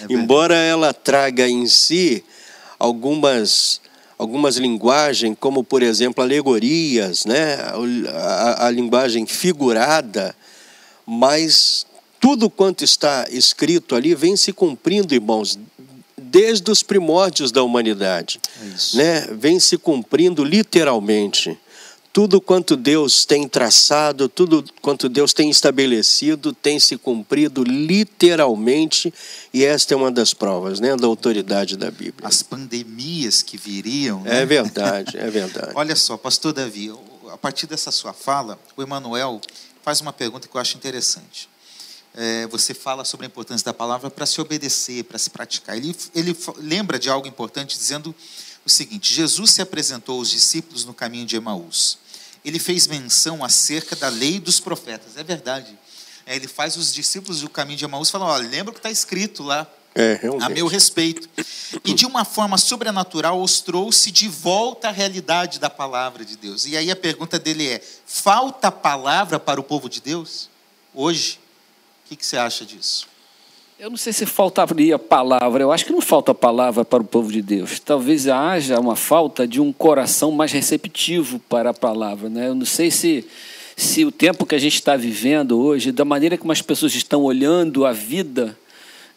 Embora 0.09 0.55
ela 0.55 0.93
traga 0.93 1.47
em 1.47 1.65
si 1.67 2.23
algumas 2.77 3.79
algumas 4.17 4.57
linguagens, 4.57 5.35
como 5.39 5.63
por 5.63 5.81
exemplo 5.81 6.23
alegorias, 6.23 7.25
né? 7.25 7.55
a, 7.55 8.63
a, 8.63 8.67
a 8.67 8.69
linguagem 8.69 9.25
figurada, 9.25 10.35
mas 11.07 11.87
tudo 12.19 12.47
quanto 12.47 12.83
está 12.83 13.25
escrito 13.31 13.95
ali 13.95 14.13
vem 14.13 14.37
se 14.37 14.53
cumprindo, 14.53 15.15
irmãos, 15.15 15.57
desde 16.31 16.71
os 16.71 16.81
primórdios 16.81 17.51
da 17.51 17.61
humanidade. 17.61 18.39
É 18.93 18.97
né? 18.97 19.27
Vem 19.33 19.59
se 19.59 19.77
cumprindo 19.77 20.43
literalmente. 20.43 21.59
Tudo 22.13 22.41
quanto 22.41 22.75
Deus 22.75 23.23
tem 23.25 23.47
traçado, 23.47 24.27
tudo 24.27 24.65
quanto 24.81 25.07
Deus 25.07 25.33
tem 25.33 25.49
estabelecido, 25.49 26.53
tem 26.53 26.77
se 26.77 26.97
cumprido 26.97 27.63
literalmente, 27.63 29.13
e 29.53 29.63
esta 29.63 29.93
é 29.93 29.97
uma 29.97 30.11
das 30.11 30.33
provas 30.33 30.81
né, 30.81 30.93
da 30.97 31.07
autoridade 31.07 31.77
da 31.77 31.89
Bíblia. 31.89 32.27
As 32.27 32.43
pandemias 32.43 33.41
que 33.41 33.55
viriam. 33.55 34.21
Né? 34.23 34.41
É 34.41 34.45
verdade, 34.45 35.17
é 35.17 35.29
verdade. 35.29 35.71
Olha 35.75 35.95
só, 35.95 36.17
pastor 36.17 36.51
Davi, 36.51 36.93
a 37.29 37.37
partir 37.37 37.65
dessa 37.65 37.91
sua 37.91 38.11
fala, 38.11 38.59
o 38.75 38.81
Emanuel 38.81 39.39
faz 39.81 40.01
uma 40.01 40.11
pergunta 40.11 40.49
que 40.49 40.55
eu 40.55 40.59
acho 40.59 40.75
interessante 40.75 41.50
é, 42.13 42.45
você 42.47 42.73
fala 42.73 43.05
sobre 43.05 43.25
a 43.25 43.27
importância 43.27 43.63
da 43.63 43.73
palavra 43.73 44.09
para 44.09 44.25
se 44.25 44.41
obedecer, 44.41 45.03
para 45.05 45.17
se 45.17 45.29
praticar. 45.29 45.77
Ele, 45.77 45.95
ele 46.13 46.37
lembra 46.57 46.99
de 46.99 47.09
algo 47.09 47.27
importante 47.27 47.77
dizendo 47.77 48.13
o 48.65 48.69
seguinte: 48.69 49.13
Jesus 49.13 49.51
se 49.51 49.61
apresentou 49.61 50.19
aos 50.19 50.29
discípulos 50.29 50.83
no 50.85 50.93
caminho 50.93 51.25
de 51.25 51.35
Emaús. 51.35 51.97
Ele 52.43 52.59
fez 52.59 52.87
menção 52.87 53.43
acerca 53.43 53.95
da 53.95 54.09
lei 54.09 54.39
dos 54.39 54.59
profetas. 54.59 55.15
É 55.15 55.23
verdade. 55.23 55.77
É, 56.25 56.35
ele 56.35 56.47
faz 56.47 56.75
os 56.75 56.93
discípulos 56.93 57.41
do 57.41 57.49
caminho 57.49 57.77
de 57.77 57.85
Emaús 57.85 58.09
falam: 58.09 58.27
olha, 58.27 58.47
lembra 58.47 58.71
o 58.71 58.73
que 58.73 58.79
está 58.79 58.91
escrito 58.91 59.43
lá. 59.43 59.67
É, 59.93 60.21
a 60.41 60.47
meu 60.47 60.67
respeito. 60.67 61.29
E 61.83 61.93
de 61.93 62.05
uma 62.05 62.23
forma 62.23 62.57
sobrenatural 62.57 63.41
os 63.41 63.59
trouxe 63.59 64.09
de 64.09 64.29
volta 64.29 64.87
à 64.87 64.91
realidade 64.91 65.59
da 65.59 65.69
palavra 65.69 66.23
de 66.23 66.37
Deus. 66.37 66.65
E 66.65 66.77
aí 66.77 66.89
a 66.89 66.95
pergunta 66.95 67.37
dele 67.37 67.67
é: 67.67 67.83
falta 68.05 68.71
palavra 68.71 69.37
para 69.37 69.59
o 69.59 69.63
povo 69.63 69.89
de 69.89 69.99
Deus 69.99 70.49
hoje? 70.93 71.40
Que, 72.11 72.17
que 72.17 72.25
você 72.25 72.35
acha 72.35 72.65
disso? 72.65 73.07
Eu 73.79 73.89
não 73.89 73.95
sei 73.95 74.11
se 74.11 74.25
faltaria 74.25 74.99
palavra, 74.99 75.63
eu 75.63 75.71
acho 75.71 75.85
que 75.85 75.93
não 75.93 76.01
falta 76.01 76.35
palavra 76.35 76.83
para 76.83 77.01
o 77.01 77.05
povo 77.05 77.31
de 77.31 77.41
Deus. 77.41 77.79
Talvez 77.79 78.27
haja 78.27 78.79
uma 78.79 78.97
falta 78.97 79.47
de 79.47 79.61
um 79.61 79.71
coração 79.71 80.29
mais 80.29 80.51
receptivo 80.51 81.39
para 81.39 81.69
a 81.69 81.73
palavra. 81.73 82.29
Né? 82.29 82.49
Eu 82.49 82.53
não 82.53 82.65
sei 82.65 82.91
se, 82.91 83.25
se 83.77 84.05
o 84.05 84.11
tempo 84.11 84.45
que 84.45 84.53
a 84.53 84.59
gente 84.59 84.75
está 84.75 84.97
vivendo 84.97 85.59
hoje, 85.59 85.91
da 85.91 86.03
maneira 86.03 86.37
como 86.37 86.51
as 86.51 86.61
pessoas 86.61 86.93
estão 86.93 87.23
olhando 87.23 87.85
a 87.85 87.93
vida, 87.93 88.57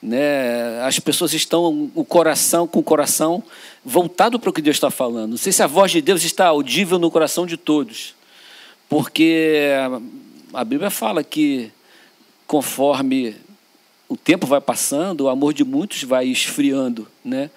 né, 0.01 0.81
as 0.83 0.99
pessoas 1.01 1.35
estão 1.35 1.91
o 1.95 2.05
coração 2.05 2.67
com 2.67 2.79
o 2.79 2.83
coração 2.83 3.43
voltado 3.85 4.39
para 4.39 4.51
o 4.51 4.53
que 4.53 4.63
Deus 4.63 4.77
está 4.77 4.91
falando. 4.91 5.33
Não 5.33 5.37
sei 5.37 5.53
se 5.53 5.63
a 5.63 5.67
voz 5.67 5.91
de 5.91 6.01
Deus 6.01 6.25
está 6.25 6.47
audível 6.47 6.99
no 6.99 7.11
coração 7.11 7.45
de 7.45 7.57
todos, 7.57 8.15
porque 8.89 9.73
a 10.55 10.65
Bíblia 10.65 10.91
fala 10.91 11.25
que 11.25 11.71
conforme 12.47 13.37
o 14.09 14.17
tempo 14.17 14.47
vai 14.47 14.61
passando, 14.61 15.23
o 15.23 15.29
amor 15.29 15.53
de 15.53 15.65
muitos 15.65 16.03
vai 16.05 16.27
esfriando, 16.27 17.09
né? 17.25 17.51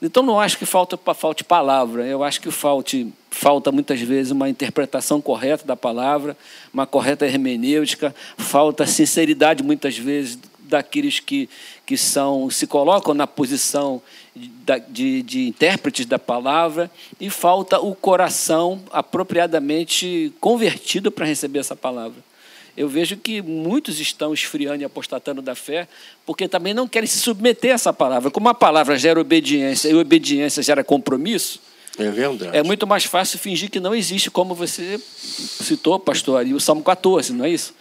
Então 0.00 0.22
não 0.22 0.38
acho 0.38 0.58
que 0.58 0.66
falta 0.66 0.98
falte 1.14 1.42
palavra, 1.42 2.06
eu 2.06 2.22
acho 2.22 2.40
que 2.40 2.50
falte, 2.50 3.10
falta 3.30 3.72
muitas 3.72 4.00
vezes 4.00 4.30
uma 4.30 4.48
interpretação 4.48 5.22
correta 5.22 5.66
da 5.66 5.74
palavra, 5.74 6.36
uma 6.72 6.86
correta 6.86 7.26
hermenêutica, 7.26 8.14
falta 8.36 8.86
sinceridade 8.86 9.62
muitas 9.62 9.96
vezes 9.96 10.38
daqueles 10.60 11.18
que, 11.18 11.48
que 11.86 11.96
são 11.96 12.50
se 12.50 12.66
colocam 12.66 13.14
na 13.14 13.26
posição 13.26 14.02
de, 14.34 14.50
de, 14.88 15.22
de 15.22 15.48
intérpretes 15.48 16.04
da 16.04 16.18
palavra. 16.18 16.90
E 17.18 17.30
falta 17.30 17.80
o 17.80 17.94
coração 17.94 18.82
apropriadamente 18.92 20.32
convertido 20.40 21.10
para 21.10 21.24
receber 21.24 21.60
essa 21.60 21.76
palavra 21.76 22.25
eu 22.76 22.88
vejo 22.88 23.16
que 23.16 23.40
muitos 23.40 23.98
estão 24.00 24.34
esfriando 24.34 24.82
e 24.82 24.84
apostatando 24.84 25.40
da 25.40 25.54
fé, 25.54 25.88
porque 26.24 26.46
também 26.46 26.74
não 26.74 26.86
querem 26.86 27.06
se 27.06 27.18
submeter 27.18 27.72
a 27.72 27.74
essa 27.74 27.92
palavra. 27.92 28.30
Como 28.30 28.48
a 28.48 28.54
palavra 28.54 28.98
gera 28.98 29.20
obediência 29.20 29.88
e 29.88 29.94
obediência 29.94 30.62
gera 30.62 30.84
compromisso, 30.84 31.60
é 31.98 32.10
verdade. 32.10 32.56
É 32.56 32.62
muito 32.62 32.86
mais 32.86 33.04
fácil 33.04 33.38
fingir 33.38 33.70
que 33.70 33.80
não 33.80 33.94
existe, 33.94 34.30
como 34.30 34.54
você 34.54 35.00
citou, 35.00 35.98
pastor, 35.98 36.38
ali 36.38 36.52
o 36.52 36.60
Salmo 36.60 36.82
14, 36.82 37.32
não 37.32 37.44
é 37.44 37.50
isso? 37.50 37.74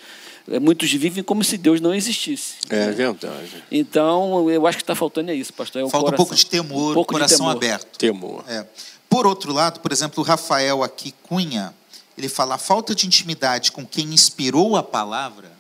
É, 0.50 0.60
muitos 0.60 0.92
vivem 0.92 1.24
como 1.24 1.44
se 1.44 1.58
Deus 1.58 1.82
não 1.82 1.94
existisse. 1.94 2.54
É 2.70 2.92
verdade. 2.92 3.64
Então, 3.72 4.50
eu 4.50 4.66
acho 4.68 4.78
que 4.78 4.84
está 4.84 4.96
faltando 4.96 5.32
é 5.32 5.36
isso, 5.36 5.52
pastor. 5.52 5.82
É 5.82 5.90
Falta 5.90 6.06
coração, 6.06 6.14
um 6.14 6.18
pouco 6.18 6.36
de 6.36 6.46
temor, 6.46 6.92
um 6.92 6.94
pouco 6.94 7.14
coração 7.14 7.38
de 7.38 7.44
temor. 7.44 7.56
aberto. 7.58 7.98
Temor. 7.98 8.44
É. 8.48 8.66
Por 9.10 9.26
outro 9.26 9.52
lado, 9.52 9.80
por 9.80 9.92
exemplo, 9.92 10.24
o 10.24 10.26
Rafael 10.26 10.84
aqui 10.84 11.14
Cunha, 11.24 11.74
ele 12.18 12.30
fala 12.30 12.56
a 12.56 12.58
falta 12.58 12.96
de 12.96 13.06
intimidade 13.06 13.72
com 13.72 13.86
quem 13.86 14.14
inspirou 14.14 14.76
a 14.76 14.84
palavra, 14.84 15.52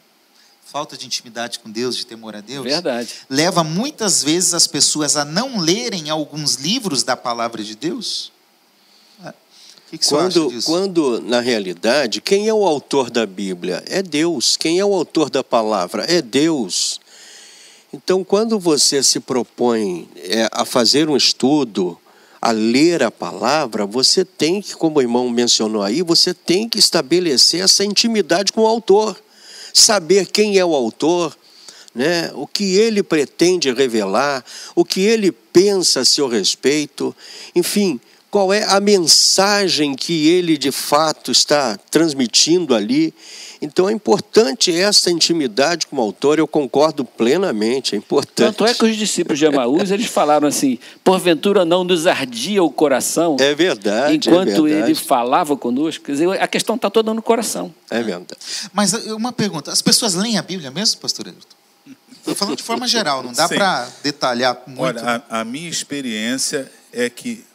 falta 0.65 0.97
de 0.97 1.05
intimidade 1.05 1.59
com 1.59 1.69
Deus, 1.69 1.95
de 1.95 2.05
temor 2.05 2.35
a 2.35 2.41
Deus, 2.41 2.65
Verdade. 2.65 3.09
leva 3.29 3.63
muitas 3.63 4.23
vezes 4.23 4.53
as 4.53 4.67
pessoas 4.67 5.15
a 5.15 5.23
não 5.23 5.59
lerem 5.59 6.09
alguns 6.09 6.55
livros 6.55 7.03
da 7.03 7.15
palavra 7.15 7.63
de 7.63 7.75
Deus. 7.75 8.31
É. 9.23 9.29
O 9.29 9.33
que, 9.89 9.97
que 9.97 10.07
quando, 10.07 10.63
quando, 10.63 11.21
na 11.21 11.39
realidade, 11.39 12.19
quem 12.19 12.47
é 12.47 12.53
o 12.53 12.65
autor 12.65 13.09
da 13.09 13.25
Bíblia? 13.25 13.83
É 13.87 14.01
Deus. 14.01 14.57
Quem 14.57 14.79
é 14.79 14.85
o 14.85 14.93
autor 14.93 15.29
da 15.29 15.43
palavra? 15.43 16.03
É 16.11 16.21
Deus. 16.21 16.99
Então, 17.93 18.23
quando 18.23 18.59
você 18.59 19.01
se 19.01 19.21
propõe 19.21 20.09
é, 20.17 20.49
a 20.51 20.65
fazer 20.65 21.09
um 21.09 21.15
estudo, 21.15 21.97
a 22.41 22.51
ler 22.51 23.03
a 23.03 23.11
palavra, 23.11 23.85
você 23.85 24.23
tem 24.23 24.61
que, 24.61 24.75
como 24.75 24.99
o 24.99 25.01
irmão 25.01 25.29
mencionou 25.29 25.81
aí, 25.81 26.01
você 26.01 26.33
tem 26.33 26.69
que 26.69 26.79
estabelecer 26.79 27.61
essa 27.61 27.83
intimidade 27.83 28.51
com 28.51 28.61
o 28.61 28.67
autor, 28.67 29.19
saber 29.73 30.27
quem 30.27 30.57
é 30.57 30.65
o 30.65 30.75
autor, 30.75 31.35
né? 31.93 32.31
o 32.35 32.45
que 32.45 32.75
ele 32.75 33.01
pretende 33.01 33.71
revelar, 33.71 34.43
o 34.75 34.83
que 34.83 35.01
ele 35.01 35.31
pensa 35.31 36.01
a 36.01 36.05
seu 36.05 36.27
respeito, 36.27 37.15
enfim, 37.55 37.99
qual 38.35 38.51
é 38.51 38.65
a 38.65 38.81
mensagem 38.81 39.95
que 39.95 40.27
ele 40.27 40.57
de 40.57 40.69
fato 40.69 41.31
está 41.31 41.79
transmitindo 41.89 42.75
ali. 42.75 43.13
Então 43.61 43.87
é 43.87 43.93
importante 43.93 44.77
essa 44.77 45.09
intimidade 45.09 45.87
com 45.87 45.95
o 45.95 46.01
autor, 46.01 46.37
eu 46.37 46.45
concordo 46.45 47.05
plenamente, 47.05 47.95
é 47.95 47.97
importante. 47.97 48.53
Tanto 48.57 48.65
é 48.65 48.73
que 48.73 48.83
os 48.83 48.97
discípulos 48.97 49.39
de 49.39 49.45
Amaús, 49.45 49.89
eles 49.89 50.07
falaram 50.07 50.49
assim, 50.49 50.77
porventura 51.01 51.63
não 51.63 51.85
nos 51.85 52.05
ardia 52.05 52.61
o 52.61 52.69
coração. 52.69 53.37
É 53.39 53.55
verdade, 53.55 54.11
é 54.11 54.15
Enquanto 54.15 54.49
é 54.49 54.69
verdade. 54.69 54.91
ele 54.91 54.95
falava 54.95 55.55
conosco, 55.55 56.03
quer 56.03 56.11
dizer, 56.11 56.29
a 56.29 56.45
questão 56.45 56.75
está 56.75 56.89
toda 56.89 57.13
no 57.13 57.21
coração. 57.21 57.73
É 57.89 58.03
verdade. 58.03 58.37
Mas 58.73 58.91
uma 59.05 59.31
pergunta, 59.31 59.71
as 59.71 59.81
pessoas 59.81 60.13
leem 60.13 60.37
a 60.37 60.41
Bíblia 60.41 60.69
mesmo, 60.71 60.99
pastor 60.99 61.27
Ailton? 61.27 61.55
Estou 62.17 62.35
falando 62.35 62.57
de 62.57 62.63
forma 62.63 62.85
geral, 62.85 63.23
não 63.23 63.31
dá 63.31 63.47
para 63.47 63.87
detalhar 64.03 64.61
muito. 64.67 64.81
Olha, 64.81 65.23
a, 65.29 65.39
a 65.39 65.45
minha 65.45 65.69
experiência 65.69 66.69
é 66.91 67.09
que 67.09 67.45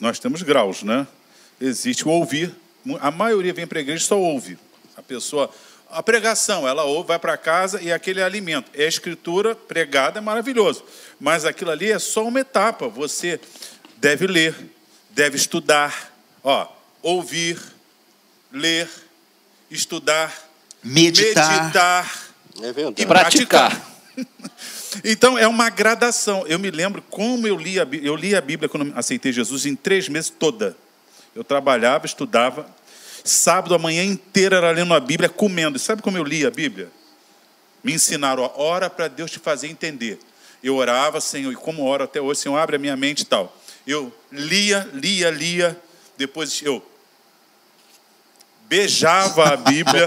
nós 0.00 0.18
temos 0.18 0.42
graus, 0.42 0.82
né? 0.82 1.06
Existe 1.60 2.08
o 2.08 2.10
ouvir. 2.10 2.54
A 3.00 3.10
maioria 3.10 3.52
vem 3.52 3.66
para 3.66 3.78
a 3.78 3.82
igreja 3.82 4.02
e 4.02 4.06
só 4.06 4.18
ouve. 4.18 4.58
A 4.96 5.02
pessoa, 5.02 5.50
a 5.90 6.02
pregação, 6.02 6.66
ela 6.66 6.84
ouve, 6.84 7.08
vai 7.08 7.18
para 7.18 7.36
casa 7.36 7.80
e 7.82 7.92
aquele 7.92 8.20
é 8.20 8.22
alimento. 8.22 8.70
É 8.74 8.84
a 8.84 8.88
escritura 8.88 9.54
pregada, 9.54 10.18
é 10.18 10.22
maravilhoso. 10.22 10.82
Mas 11.20 11.44
aquilo 11.44 11.70
ali 11.70 11.92
é 11.92 11.98
só 11.98 12.26
uma 12.26 12.40
etapa. 12.40 12.88
Você 12.88 13.38
deve 13.98 14.26
ler, 14.26 14.54
deve 15.10 15.36
estudar, 15.36 16.10
ó, 16.42 16.66
ouvir, 17.02 17.60
ler, 18.50 18.88
estudar, 19.70 20.34
meditar, 20.82 21.62
meditar 21.62 22.30
é 22.62 23.02
e 23.02 23.06
praticar. 23.06 23.70
praticar. 23.70 23.90
Então 25.04 25.38
é 25.38 25.46
uma 25.46 25.70
gradação. 25.70 26.46
Eu 26.46 26.58
me 26.58 26.70
lembro 26.70 27.02
como 27.02 27.46
eu 27.46 27.56
li 27.56 27.78
a 27.78 27.84
Bíblia. 27.84 28.08
Eu 28.08 28.16
li 28.16 28.34
a 28.34 28.40
Bíblia 28.40 28.68
quando 28.68 28.92
aceitei 28.96 29.32
Jesus 29.32 29.66
em 29.66 29.76
três 29.76 30.08
meses 30.08 30.30
toda. 30.30 30.76
Eu 31.34 31.44
trabalhava, 31.44 32.06
estudava. 32.06 32.66
Sábado, 33.24 33.74
a 33.74 33.78
manhã 33.78 34.02
inteira 34.02 34.56
era 34.56 34.70
lendo 34.70 34.92
a 34.94 35.00
Bíblia, 35.00 35.28
comendo. 35.28 35.78
Sabe 35.78 36.02
como 36.02 36.16
eu 36.16 36.24
li 36.24 36.44
a 36.44 36.50
Bíblia? 36.50 36.90
Me 37.82 37.92
ensinaram, 37.94 38.44
a 38.44 38.60
ora 38.60 38.90
para 38.90 39.08
Deus 39.08 39.30
te 39.30 39.38
fazer 39.38 39.68
entender. 39.68 40.18
Eu 40.62 40.76
orava, 40.76 41.20
Senhor, 41.20 41.52
e 41.52 41.56
como 41.56 41.84
oro 41.84 42.04
até 42.04 42.20
hoje, 42.20 42.40
Senhor, 42.40 42.56
abre 42.56 42.76
a 42.76 42.78
minha 42.78 42.96
mente 42.96 43.20
e 43.20 43.24
tal. 43.24 43.56
Eu 43.86 44.12
lia, 44.30 44.88
lia, 44.92 45.30
lia. 45.30 45.80
Depois 46.18 46.60
eu 46.62 46.84
beijava 48.70 49.52
a 49.52 49.56
Bíblia. 49.56 50.06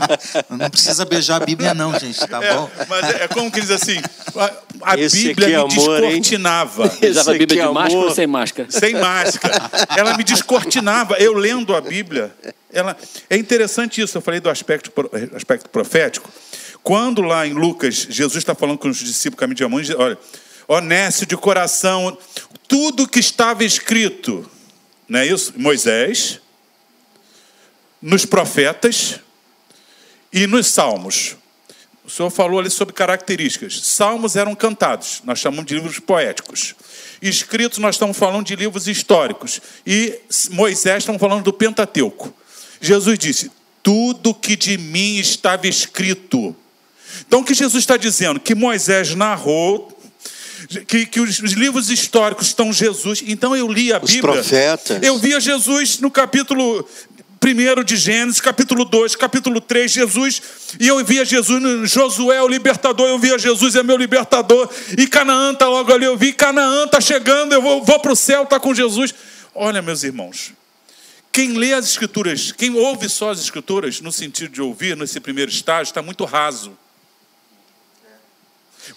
Não 0.50 0.70
precisa 0.70 1.04
beijar 1.04 1.42
a 1.42 1.46
Bíblia, 1.46 1.74
não, 1.74 2.00
gente, 2.00 2.26
tá 2.26 2.42
é, 2.42 2.54
bom? 2.54 2.72
Mas 2.88 3.14
é, 3.14 3.24
é 3.26 3.28
como 3.28 3.52
que 3.52 3.60
diz 3.60 3.70
assim: 3.70 3.98
a, 4.38 4.94
a 4.94 4.96
Bíblia 4.96 5.48
me 5.48 5.56
amor, 5.56 6.00
descortinava. 6.00 6.88
Beijava 7.02 7.32
a 7.32 7.34
Bíblia 7.34 7.48
de 7.48 7.60
amor. 7.60 7.74
máscara 7.74 8.06
ou 8.06 8.12
sem 8.12 8.26
máscara? 8.26 8.72
Sem 8.72 8.94
máscara. 8.96 9.70
Ela 9.98 10.16
me 10.16 10.24
descortinava. 10.24 11.16
Eu 11.16 11.34
lendo 11.34 11.76
a 11.76 11.82
Bíblia. 11.82 12.34
Ela, 12.72 12.98
é 13.30 13.36
interessante 13.36 14.02
isso, 14.02 14.18
eu 14.18 14.22
falei 14.22 14.40
do 14.40 14.50
aspecto, 14.50 14.92
aspecto 15.36 15.70
profético. 15.70 16.32
Quando 16.82 17.22
lá 17.22 17.46
em 17.46 17.54
Lucas, 17.54 18.08
Jesus 18.10 18.38
está 18.38 18.56
falando 18.56 18.78
com 18.80 18.88
os 18.88 18.98
discípulos 18.98 19.40
caminho 19.40 19.56
de 19.56 19.64
Amon, 19.64 19.82
olha, 19.98 20.18
honesto 20.68 21.26
de 21.26 21.38
coração, 21.38 22.18
tudo 22.68 23.08
que 23.08 23.20
estava 23.20 23.64
escrito, 23.64 24.50
não 25.08 25.20
é 25.20 25.28
isso? 25.28 25.54
Moisés, 25.56 26.42
nos 28.04 28.26
profetas 28.26 29.22
e 30.32 30.46
nos 30.46 30.68
salmos. 30.68 31.38
O 32.06 32.10
senhor 32.10 32.30
falou 32.30 32.60
ali 32.60 32.70
sobre 32.70 32.94
características. 32.94 33.80
Salmos 33.82 34.36
eram 34.36 34.54
cantados, 34.54 35.22
nós 35.24 35.40
chamamos 35.40 35.66
de 35.66 35.76
livros 35.76 36.00
poéticos. 36.00 36.76
Escritos, 37.22 37.78
nós 37.78 37.96
estamos 37.96 38.18
falando 38.18 38.46
de 38.46 38.58
livros 38.58 38.90
históricos. 38.90 39.62
E 39.88 40.20
Moisés, 40.52 40.98
estamos 41.00 41.22
falando 41.22 41.44
do 41.44 41.54
Pentateuco. 41.54 42.34
Jesus 42.82 43.18
disse: 43.18 43.50
Tudo 43.82 44.34
que 44.34 44.58
de 44.58 44.78
mim 44.78 45.16
estava 45.18 45.66
escrito. 45.66 46.54
Então, 47.26 47.40
o 47.40 47.44
que 47.46 47.54
Jesus 47.54 47.82
está 47.82 47.96
dizendo? 47.96 48.38
Que 48.38 48.54
Moisés 48.54 49.16
narrou 49.16 49.98
que, 50.88 51.06
que 51.06 51.20
os, 51.20 51.40
os, 51.40 51.52
livros 51.54 51.90
históricos 51.90 52.48
estão 52.48 52.72
Jesus. 52.72 53.24
Então 53.26 53.56
eu 53.56 53.68
li 53.68 53.92
a 53.92 53.98
os 53.98 54.12
Bíblia. 54.12 54.34
Profetas. 54.34 55.04
Eu 55.04 55.18
via 55.18 55.40
Jesus 55.40 56.00
no 56.00 56.10
capítulo 56.10 56.88
1 57.44 57.84
de 57.84 57.98
Gênesis, 57.98 58.40
capítulo 58.40 58.86
2, 58.86 59.18
capítulo 59.18 59.60
3, 59.60 59.92
Jesus, 59.92 60.42
e 60.80 60.88
eu 60.88 61.04
via 61.04 61.26
Jesus 61.26 61.92
Josué, 61.92 62.42
o 62.42 62.48
libertador, 62.48 63.10
eu 63.10 63.20
via 63.20 63.38
Jesus 63.38 63.76
é 63.76 63.84
meu 63.84 63.98
libertador, 63.98 64.70
e 64.98 65.06
Canaã 65.06 65.52
está 65.52 65.68
logo 65.68 65.92
ali, 65.92 66.06
eu 66.06 66.16
vi 66.16 66.32
Canaã 66.32 66.86
está 66.86 67.02
chegando, 67.02 67.52
eu 67.52 67.62
vou, 67.62 67.84
vou 67.84 68.00
para 68.00 68.14
o 68.14 68.16
céu, 68.16 68.44
está 68.44 68.62
com 68.62 68.74
Jesus. 68.74 69.14
Olha, 69.54 69.82
meus 69.82 70.04
irmãos, 70.04 70.54
quem 71.34 71.58
lê 71.58 71.74
as 71.74 71.86
escrituras, 71.86 72.54
quem 72.54 72.76
ouve 72.76 73.10
só 73.10 73.32
as 73.32 73.40
escrituras, 73.42 74.00
no 74.00 74.12
sentido 74.12 74.54
de 74.54 74.62
ouvir, 74.62 74.96
nesse 74.96 75.20
primeiro 75.20 75.52
estágio, 75.52 75.92
está 75.92 76.02
muito 76.02 76.24
raso. 76.24 76.72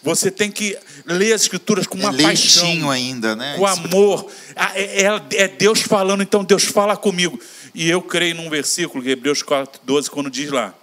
Você 0.02 0.30
tem 0.30 0.50
que 0.50 0.76
ler 1.04 1.32
as 1.32 1.42
escrituras 1.42 1.86
com 1.86 1.96
uma 1.96 2.14
é 2.14 2.22
paixão, 2.22 2.90
ainda, 2.90 3.36
né? 3.36 3.54
com 3.56 3.66
amor. 3.66 4.30
Ah, 4.56 4.72
é, 4.74 5.02
é, 5.02 5.22
é, 5.34 5.48
Deus 5.48 5.80
falando, 5.80 6.22
então 6.22 6.44
Deus 6.44 6.64
fala 6.64 6.96
comigo. 6.96 7.38
E 7.78 7.90
eu 7.90 8.00
creio 8.00 8.36
num 8.36 8.48
versículo, 8.48 9.06
Hebreus 9.06 9.42
4, 9.42 9.82
12, 9.84 10.10
quando 10.10 10.30
diz 10.30 10.50
lá 10.50 10.74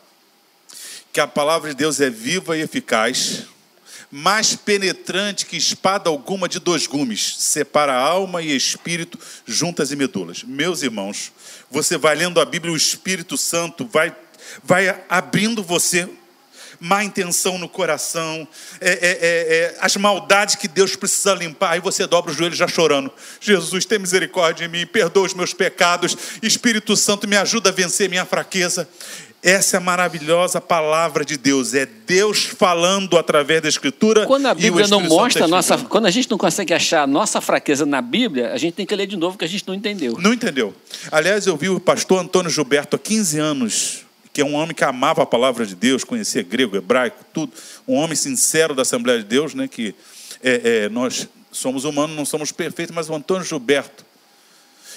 que 1.11 1.19
a 1.19 1.25
palavra 1.25 1.71
de 1.71 1.75
Deus 1.75 1.99
é 1.99 2.07
viva 2.07 2.55
e 2.55 2.61
eficaz, 2.61 3.47
mais 4.11 4.55
penetrante 4.55 5.47
que 5.47 5.57
espada 5.57 6.07
alguma 6.07 6.47
de 6.47 6.59
dois 6.59 6.85
gumes, 6.85 7.37
separa 7.39 7.95
alma 7.95 8.43
e 8.43 8.55
espírito, 8.55 9.17
juntas 9.43 9.91
e 9.91 9.95
medulas. 9.95 10.43
Meus 10.43 10.83
irmãos, 10.83 11.31
você 11.71 11.97
vai 11.97 12.13
lendo 12.13 12.39
a 12.39 12.45
Bíblia, 12.45 12.71
o 12.71 12.77
Espírito 12.77 13.37
Santo 13.39 13.87
vai 13.91 14.15
vai 14.63 15.03
abrindo 15.09 15.63
você 15.63 16.07
má 16.83 17.01
intenção 17.01 17.57
no 17.57 17.69
coração, 17.69 18.45
é, 18.81 18.89
é, 18.89 18.91
é, 18.91 18.97
é, 19.01 19.77
as 19.79 19.95
maldades 19.95 20.55
que 20.55 20.67
Deus 20.67 20.97
precisa 20.97 21.33
limpar. 21.33 21.71
Aí 21.71 21.79
você 21.79 22.05
dobra 22.05 22.29
o 22.29 22.35
joelho 22.35 22.53
já 22.53 22.67
chorando. 22.67 23.09
Jesus, 23.39 23.85
tem 23.85 23.97
misericórdia 23.97 24.65
em 24.65 24.67
mim, 24.67 24.85
perdoa 24.85 25.25
os 25.25 25.33
meus 25.33 25.53
pecados. 25.53 26.17
Espírito 26.41 26.97
Santo, 26.97 27.25
me 27.25 27.37
ajuda 27.37 27.69
a 27.69 27.71
vencer 27.71 28.09
minha 28.09 28.25
fraqueza. 28.25 28.85
Essa 29.41 29.77
é 29.77 29.79
a 29.79 29.81
maravilhosa 29.81 30.59
palavra 30.59 31.23
de 31.23 31.37
Deus. 31.37 31.73
É 31.73 31.85
Deus 31.85 32.43
falando 32.43 33.17
através 33.17 33.61
da 33.61 33.69
Escritura. 33.69 34.25
Quando 34.25 34.47
a 34.47 34.53
Bíblia 34.53 34.85
não 34.87 34.99
mostra 34.99 35.45
a 35.45 35.47
nossa, 35.47 35.77
quando 35.77 36.05
a 36.05 36.11
gente 36.11 36.29
não 36.29 36.37
consegue 36.37 36.73
achar 36.73 37.03
a 37.03 37.07
nossa 37.07 37.39
fraqueza 37.39 37.85
na 37.85 38.01
Bíblia, 38.01 38.51
a 38.51 38.57
gente 38.57 38.73
tem 38.73 38.85
que 38.85 38.93
ler 38.93 39.07
de 39.07 39.15
novo 39.15 39.37
que 39.37 39.45
a 39.45 39.47
gente 39.47 39.65
não 39.65 39.73
entendeu. 39.73 40.17
Não 40.19 40.33
entendeu. 40.33 40.73
Aliás, 41.09 41.47
eu 41.47 41.55
vi 41.55 41.69
o 41.69 41.79
pastor 41.79 42.19
Antônio 42.19 42.51
Gilberto 42.51 42.97
há 42.97 42.99
15 42.99 43.39
anos 43.39 44.02
que 44.33 44.41
é 44.41 44.45
um 44.45 44.55
homem 44.55 44.73
que 44.73 44.83
amava 44.83 45.21
a 45.21 45.25
palavra 45.27 45.63
de 45.63 45.75
Deus, 45.75 46.03
conhecia 46.03 46.41
grego, 46.41 46.75
hebraico, 46.75 47.23
tudo. 47.31 47.53
Um 47.87 47.93
homem 47.93 48.15
sincero 48.15 48.73
da 48.73 48.81
Assembleia 48.81 49.19
de 49.19 49.25
Deus, 49.25 49.53
né, 49.53 49.67
que 49.67 49.93
é, 50.41 50.85
é, 50.85 50.89
nós 50.89 51.29
somos 51.51 51.85
humanos, 51.85 52.15
não 52.15 52.25
somos 52.25 52.51
perfeitos, 52.51 52.95
mas 52.95 53.09
o 53.09 53.13
Antônio 53.13 53.45
Gilberto, 53.45 54.03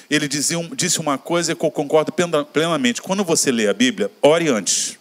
ele 0.08 0.26
dizia, 0.26 0.56
disse 0.74 0.98
uma 1.00 1.18
coisa 1.18 1.54
que 1.54 1.64
eu 1.64 1.70
concordo 1.70 2.12
plenamente. 2.52 3.02
Quando 3.02 3.22
você 3.22 3.52
lê 3.52 3.68
a 3.68 3.74
Bíblia, 3.74 4.10
ore 4.22 4.48
antes. 4.48 4.98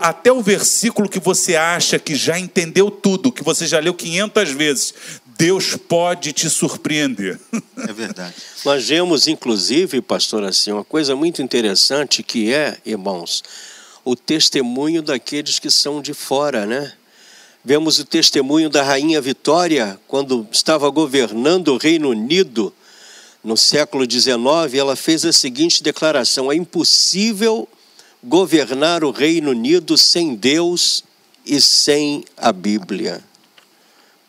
Até 0.00 0.32
o 0.32 0.40
versículo 0.40 1.08
que 1.08 1.20
você 1.20 1.56
acha 1.56 1.98
que 1.98 2.14
já 2.14 2.38
entendeu 2.38 2.90
tudo, 2.90 3.30
que 3.30 3.44
você 3.44 3.66
já 3.66 3.78
leu 3.78 3.92
500 3.92 4.50
vezes, 4.52 4.94
Deus 5.36 5.74
pode 5.76 6.32
te 6.32 6.48
surpreender. 6.48 7.40
É 7.76 7.92
verdade. 7.92 8.34
Nós 8.64 8.86
vemos, 8.86 9.26
inclusive, 9.26 10.00
pastor, 10.00 10.44
assim, 10.44 10.72
uma 10.72 10.84
coisa 10.84 11.16
muito 11.16 11.42
interessante 11.42 12.22
que 12.22 12.52
é, 12.52 12.78
irmãos, 12.84 13.42
o 14.04 14.14
testemunho 14.14 15.02
daqueles 15.02 15.58
que 15.58 15.70
são 15.70 16.00
de 16.00 16.14
fora, 16.14 16.66
né? 16.66 16.92
Vemos 17.64 17.98
o 17.98 18.04
testemunho 18.04 18.68
da 18.68 18.82
rainha 18.82 19.20
Vitória, 19.20 19.98
quando 20.06 20.46
estava 20.52 20.88
governando 20.90 21.68
o 21.68 21.78
Reino 21.78 22.10
Unido 22.10 22.72
no 23.42 23.56
século 23.56 24.10
XIX, 24.10 24.74
ela 24.74 24.94
fez 24.94 25.24
a 25.24 25.32
seguinte 25.32 25.82
declaração: 25.82 26.52
é 26.52 26.54
impossível 26.54 27.66
governar 28.22 29.02
o 29.02 29.10
Reino 29.10 29.50
Unido 29.50 29.96
sem 29.98 30.34
Deus 30.34 31.02
e 31.44 31.60
sem 31.60 32.24
a 32.36 32.52
Bíblia 32.52 33.22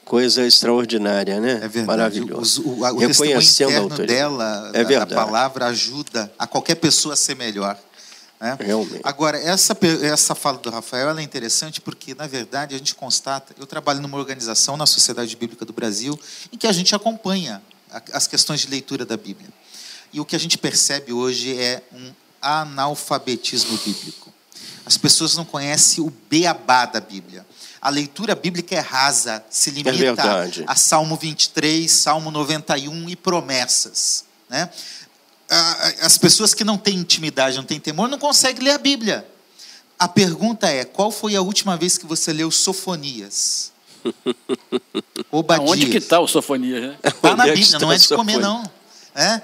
coisa 0.05 0.45
extraordinária, 0.45 1.41
né? 1.41 1.53
É 1.55 1.67
verdade. 1.67 1.85
Maravilhoso. 1.85 2.61
O, 2.61 2.69
o, 2.69 2.79
o 2.79 2.97
Reconhecendo 2.99 3.39
testemunho 3.39 3.85
interno 3.85 4.07
dela, 4.07 4.71
é 4.73 4.83
da, 4.83 5.05
da, 5.05 5.15
palavra, 5.15 5.65
ajuda 5.65 6.31
a 6.37 6.45
qualquer 6.45 6.75
pessoa 6.75 7.15
a 7.15 7.17
ser 7.17 7.35
melhor. 7.35 7.77
Né? 8.39 8.55
Realmente. 8.59 9.01
Agora, 9.03 9.37
essa, 9.37 9.75
essa 10.03 10.35
fala 10.35 10.59
do 10.59 10.69
Rafael 10.69 11.17
é 11.17 11.23
interessante 11.23 11.81
porque, 11.81 12.13
na 12.13 12.27
verdade, 12.27 12.75
a 12.75 12.77
gente 12.77 12.93
constata. 12.93 13.55
Eu 13.59 13.65
trabalho 13.65 13.99
numa 13.99 14.17
organização 14.17 14.77
na 14.77 14.85
Sociedade 14.85 15.35
Bíblica 15.35 15.65
do 15.65 15.73
Brasil 15.73 16.17
em 16.53 16.57
que 16.57 16.67
a 16.67 16.71
gente 16.71 16.93
acompanha 16.93 17.61
as 18.13 18.27
questões 18.27 18.61
de 18.61 18.67
leitura 18.67 19.05
da 19.05 19.17
Bíblia. 19.17 19.49
E 20.13 20.19
o 20.19 20.25
que 20.25 20.35
a 20.35 20.39
gente 20.39 20.57
percebe 20.57 21.11
hoje 21.11 21.59
é 21.59 21.81
um 21.91 22.11
analfabetismo 22.41 23.77
bíblico. 23.77 24.31
As 24.85 24.97
pessoas 24.97 25.35
não 25.35 25.43
conhecem 25.43 26.03
o 26.03 26.13
beabá 26.29 26.85
da 26.85 26.99
Bíblia 26.99 27.45
a 27.85 27.89
leitura 27.91 28.33
bíblica 28.33 28.73
é 28.73 28.79
rasa, 28.79 29.45
se 29.47 29.69
limita 29.69 30.23
é 30.23 30.63
a 30.65 30.75
Salmo 30.75 31.15
23, 31.15 31.91
Salmo 31.91 32.31
91 32.31 33.09
e 33.09 33.15
promessas. 33.15 34.25
Né? 34.49 34.67
As 36.01 36.17
pessoas 36.17 36.55
que 36.55 36.63
não 36.63 36.79
têm 36.79 36.97
intimidade, 36.97 37.55
não 37.57 37.63
têm 37.63 37.79
temor, 37.79 38.09
não 38.09 38.17
conseguem 38.17 38.63
ler 38.63 38.71
a 38.71 38.79
Bíblia. 38.79 39.23
A 39.99 40.07
pergunta 40.07 40.67
é: 40.67 40.83
qual 40.83 41.11
foi 41.11 41.35
a 41.35 41.41
última 41.43 41.77
vez 41.77 41.95
que 41.95 42.07
você 42.07 42.33
leu 42.33 42.49
Sofonias? 42.49 43.71
Obadias? 45.29 45.69
Onde 45.69 45.85
que 45.85 45.97
está 45.97 46.19
o 46.19 46.27
Sofonias? 46.27 46.81
Né? 46.81 46.97
Está 47.03 47.35
na 47.35 47.45
é 47.49 47.53
Bíblia, 47.53 47.77
não 47.77 47.91
é 47.91 47.97
de 47.99 48.07
comer, 48.07 48.39
não. 48.39 48.67
É? 49.13 49.41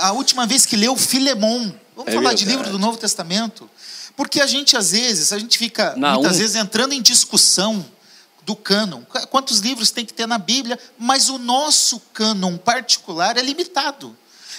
A 0.00 0.12
última 0.12 0.46
vez 0.46 0.64
que 0.64 0.76
leu 0.76 0.96
Filemon. 0.96 1.70
Vamos 1.94 2.10
é 2.10 2.16
falar 2.16 2.30
verdade. 2.30 2.44
de 2.44 2.50
livro 2.50 2.70
do 2.70 2.78
Novo 2.78 2.96
Testamento. 2.96 3.68
Porque 4.16 4.40
a 4.40 4.46
gente, 4.46 4.76
às 4.76 4.90
vezes, 4.90 5.32
a 5.32 5.38
gente 5.38 5.58
fica 5.58 5.94
na 5.96 6.14
muitas 6.14 6.36
um... 6.36 6.38
vezes 6.38 6.56
entrando 6.56 6.92
em 6.92 7.02
discussão 7.02 7.84
do 8.44 8.56
cânon. 8.56 9.02
Quantos 9.30 9.60
livros 9.60 9.90
tem 9.90 10.04
que 10.04 10.12
ter 10.12 10.26
na 10.26 10.38
Bíblia? 10.38 10.78
Mas 10.98 11.28
o 11.28 11.38
nosso 11.38 12.00
cânon 12.12 12.56
particular 12.56 13.36
é 13.36 13.42
limitado. 13.42 14.16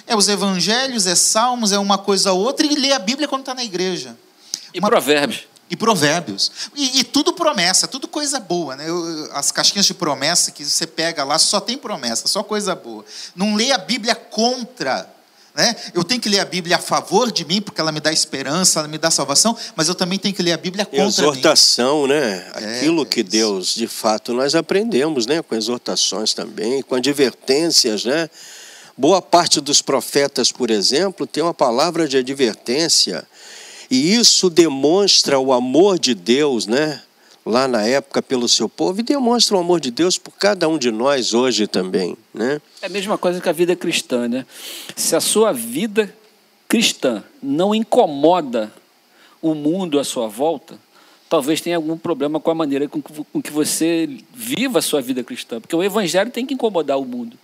É 0.07 0.15
os 0.15 0.27
evangelhos, 0.27 1.05
é 1.05 1.15
salmos, 1.15 1.71
é 1.71 1.79
uma 1.79 1.97
coisa 1.97 2.33
ou 2.33 2.39
outra, 2.39 2.65
e 2.65 2.75
lê 2.75 2.93
a 2.93 2.99
Bíblia 2.99 3.27
quando 3.27 3.41
está 3.41 3.53
na 3.53 3.63
igreja. 3.63 4.17
E 4.73 4.79
uma... 4.79 4.89
provérbios. 4.89 5.47
E 5.69 5.75
provérbios. 5.75 6.51
E, 6.75 6.99
e, 6.99 7.03
tudo 7.03 7.33
promessa, 7.33 7.87
tudo 7.87 8.07
coisa 8.07 8.39
boa. 8.39 8.75
Né? 8.75 8.87
Eu, 8.87 9.29
as 9.33 9.51
caixinhas 9.51 9.85
de 9.85 9.93
promessa 9.93 10.51
que 10.51 10.63
você 10.63 10.85
pega 10.85 11.23
lá, 11.23 11.39
só 11.39 11.59
tem 11.59 11.77
promessa, 11.77 12.27
só 12.27 12.43
coisa 12.43 12.75
boa. 12.75 13.03
Não 13.35 13.55
lê 13.55 13.71
a 13.71 13.77
Bíblia 13.77 14.13
contra 14.13 15.09
né? 15.55 15.75
Eu 15.93 16.03
tenho 16.03 16.19
que 16.19 16.27
ler 16.29 16.39
a 16.39 16.45
Bíblia 16.45 16.77
a 16.77 16.79
favor 16.79 17.31
de 17.31 17.45
mim, 17.45 17.61
porque 17.61 17.79
ela 17.79 17.91
me 17.91 17.99
dá 17.99 18.11
esperança, 18.11 18.79
ela 18.79 18.87
me 18.87 18.97
dá 18.97 19.11
salvação, 19.11 19.55
mas 19.75 19.87
eu 19.87 19.95
também 19.95 20.17
tenho 20.17 20.33
que 20.33 20.41
ler 20.41 20.53
a 20.53 20.57
Bíblia 20.57 20.85
contra 20.85 21.05
exortação, 21.05 22.03
mim. 22.03 22.09
né? 22.09 22.51
É, 22.55 22.77
Aquilo 22.77 23.03
é, 23.03 23.05
que 23.05 23.21
Deus, 23.21 23.75
de 23.75 23.87
fato, 23.87 24.33
nós 24.33 24.55
aprendemos, 24.55 25.25
né? 25.25 25.41
Com 25.41 25.55
exortações 25.55 26.33
também, 26.33 26.81
com 26.81 26.95
advertências, 26.95 28.03
né? 28.03 28.29
Boa 28.97 29.21
parte 29.21 29.59
dos 29.61 29.81
profetas, 29.81 30.51
por 30.51 30.69
exemplo, 30.69 31.25
tem 31.25 31.41
uma 31.43 31.53
palavra 31.53 32.07
de 32.07 32.17
advertência, 32.17 33.25
e 33.89 34.15
isso 34.15 34.49
demonstra 34.49 35.39
o 35.39 35.53
amor 35.53 35.99
de 35.99 36.15
Deus, 36.15 36.65
né? 36.65 37.01
Lá 37.45 37.67
na 37.67 37.81
época 37.83 38.21
pelo 38.21 38.47
seu 38.47 38.69
povo 38.69 38.99
e 38.99 39.03
demonstra 39.03 39.57
o 39.57 39.59
amor 39.59 39.79
de 39.79 39.91
Deus 39.91 40.17
por 40.17 40.31
cada 40.31 40.67
um 40.67 40.77
de 40.77 40.91
nós 40.91 41.33
hoje 41.33 41.67
também, 41.67 42.17
né? 42.33 42.61
É 42.81 42.85
a 42.85 42.89
mesma 42.89 43.17
coisa 43.17 43.41
que 43.41 43.49
a 43.49 43.53
vida 43.53 43.75
cristã, 43.75 44.27
né? 44.27 44.45
Se 44.95 45.15
a 45.15 45.19
sua 45.19 45.51
vida 45.51 46.13
cristã 46.67 47.23
não 47.41 47.75
incomoda 47.75 48.71
o 49.41 49.53
mundo 49.53 49.99
à 49.99 50.03
sua 50.03 50.27
volta, 50.27 50.79
talvez 51.29 51.59
tenha 51.59 51.75
algum 51.75 51.97
problema 51.97 52.39
com 52.39 52.51
a 52.51 52.55
maneira 52.55 52.87
com 52.87 53.41
que 53.41 53.51
você 53.51 54.07
viva 54.33 54.79
a 54.79 54.81
sua 54.81 55.01
vida 55.01 55.23
cristã, 55.23 55.59
porque 55.59 55.75
o 55.75 55.83
evangelho 55.83 56.31
tem 56.31 56.45
que 56.45 56.53
incomodar 56.53 56.97
o 56.97 57.05
mundo. 57.05 57.37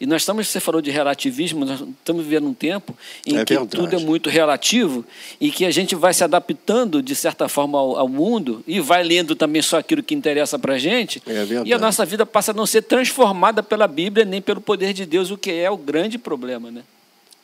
E 0.00 0.06
nós 0.06 0.22
estamos, 0.22 0.48
você 0.48 0.58
falou 0.58 0.80
de 0.80 0.90
relativismo, 0.90 1.62
nós 1.66 1.78
estamos 1.82 2.24
vivendo 2.24 2.46
um 2.46 2.54
tempo 2.54 2.96
em 3.26 3.36
é 3.36 3.44
que 3.44 3.52
verdade. 3.52 3.76
tudo 3.76 3.96
é 3.96 3.98
muito 3.98 4.30
relativo 4.30 5.04
e 5.38 5.50
que 5.50 5.66
a 5.66 5.70
gente 5.70 5.94
vai 5.94 6.14
se 6.14 6.24
adaptando, 6.24 7.02
de 7.02 7.14
certa 7.14 7.50
forma, 7.50 7.78
ao, 7.78 7.98
ao 7.98 8.08
mundo 8.08 8.64
e 8.66 8.80
vai 8.80 9.02
lendo 9.04 9.36
também 9.36 9.60
só 9.60 9.78
aquilo 9.78 10.02
que 10.02 10.14
interessa 10.14 10.58
para 10.58 10.74
a 10.74 10.78
gente. 10.78 11.22
É 11.26 11.66
e 11.66 11.74
a 11.74 11.78
nossa 11.78 12.06
vida 12.06 12.24
passa 12.24 12.52
a 12.52 12.54
não 12.54 12.64
ser 12.64 12.80
transformada 12.80 13.62
pela 13.62 13.86
Bíblia 13.86 14.24
nem 14.24 14.40
pelo 14.40 14.62
poder 14.62 14.94
de 14.94 15.04
Deus, 15.04 15.30
o 15.30 15.36
que 15.36 15.50
é 15.50 15.70
o 15.70 15.76
grande 15.76 16.16
problema. 16.16 16.70
Né? 16.70 16.82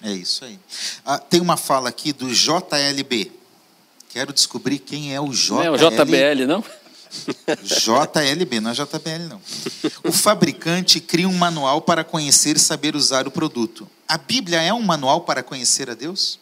É 0.02 0.12
isso 0.12 0.42
aí. 0.42 0.58
Ah, 1.04 1.18
tem 1.18 1.42
uma 1.42 1.58
fala 1.58 1.90
aqui 1.90 2.10
do 2.10 2.26
JLB. 2.30 3.32
Quero 4.08 4.32
descobrir 4.32 4.78
quem 4.78 5.14
é 5.14 5.20
o 5.20 5.28
JLB. 5.28 5.50
Não 5.50 5.62
é 5.62 5.70
o 5.70 5.76
JBL, 5.76 6.46
não? 6.46 6.64
JLB, 7.62 8.60
não 8.60 8.70
é 8.70 8.74
JBL 8.74 9.28
não. 9.28 9.40
O 10.04 10.12
fabricante 10.12 11.00
cria 11.00 11.28
um 11.28 11.34
manual 11.34 11.80
para 11.80 12.04
conhecer 12.04 12.56
e 12.56 12.60
saber 12.60 12.96
usar 12.96 13.26
o 13.26 13.30
produto. 13.30 13.88
A 14.08 14.16
Bíblia 14.16 14.60
é 14.62 14.72
um 14.72 14.82
manual 14.82 15.22
para 15.22 15.42
conhecer 15.42 15.90
a 15.90 15.94
Deus? 15.94 16.38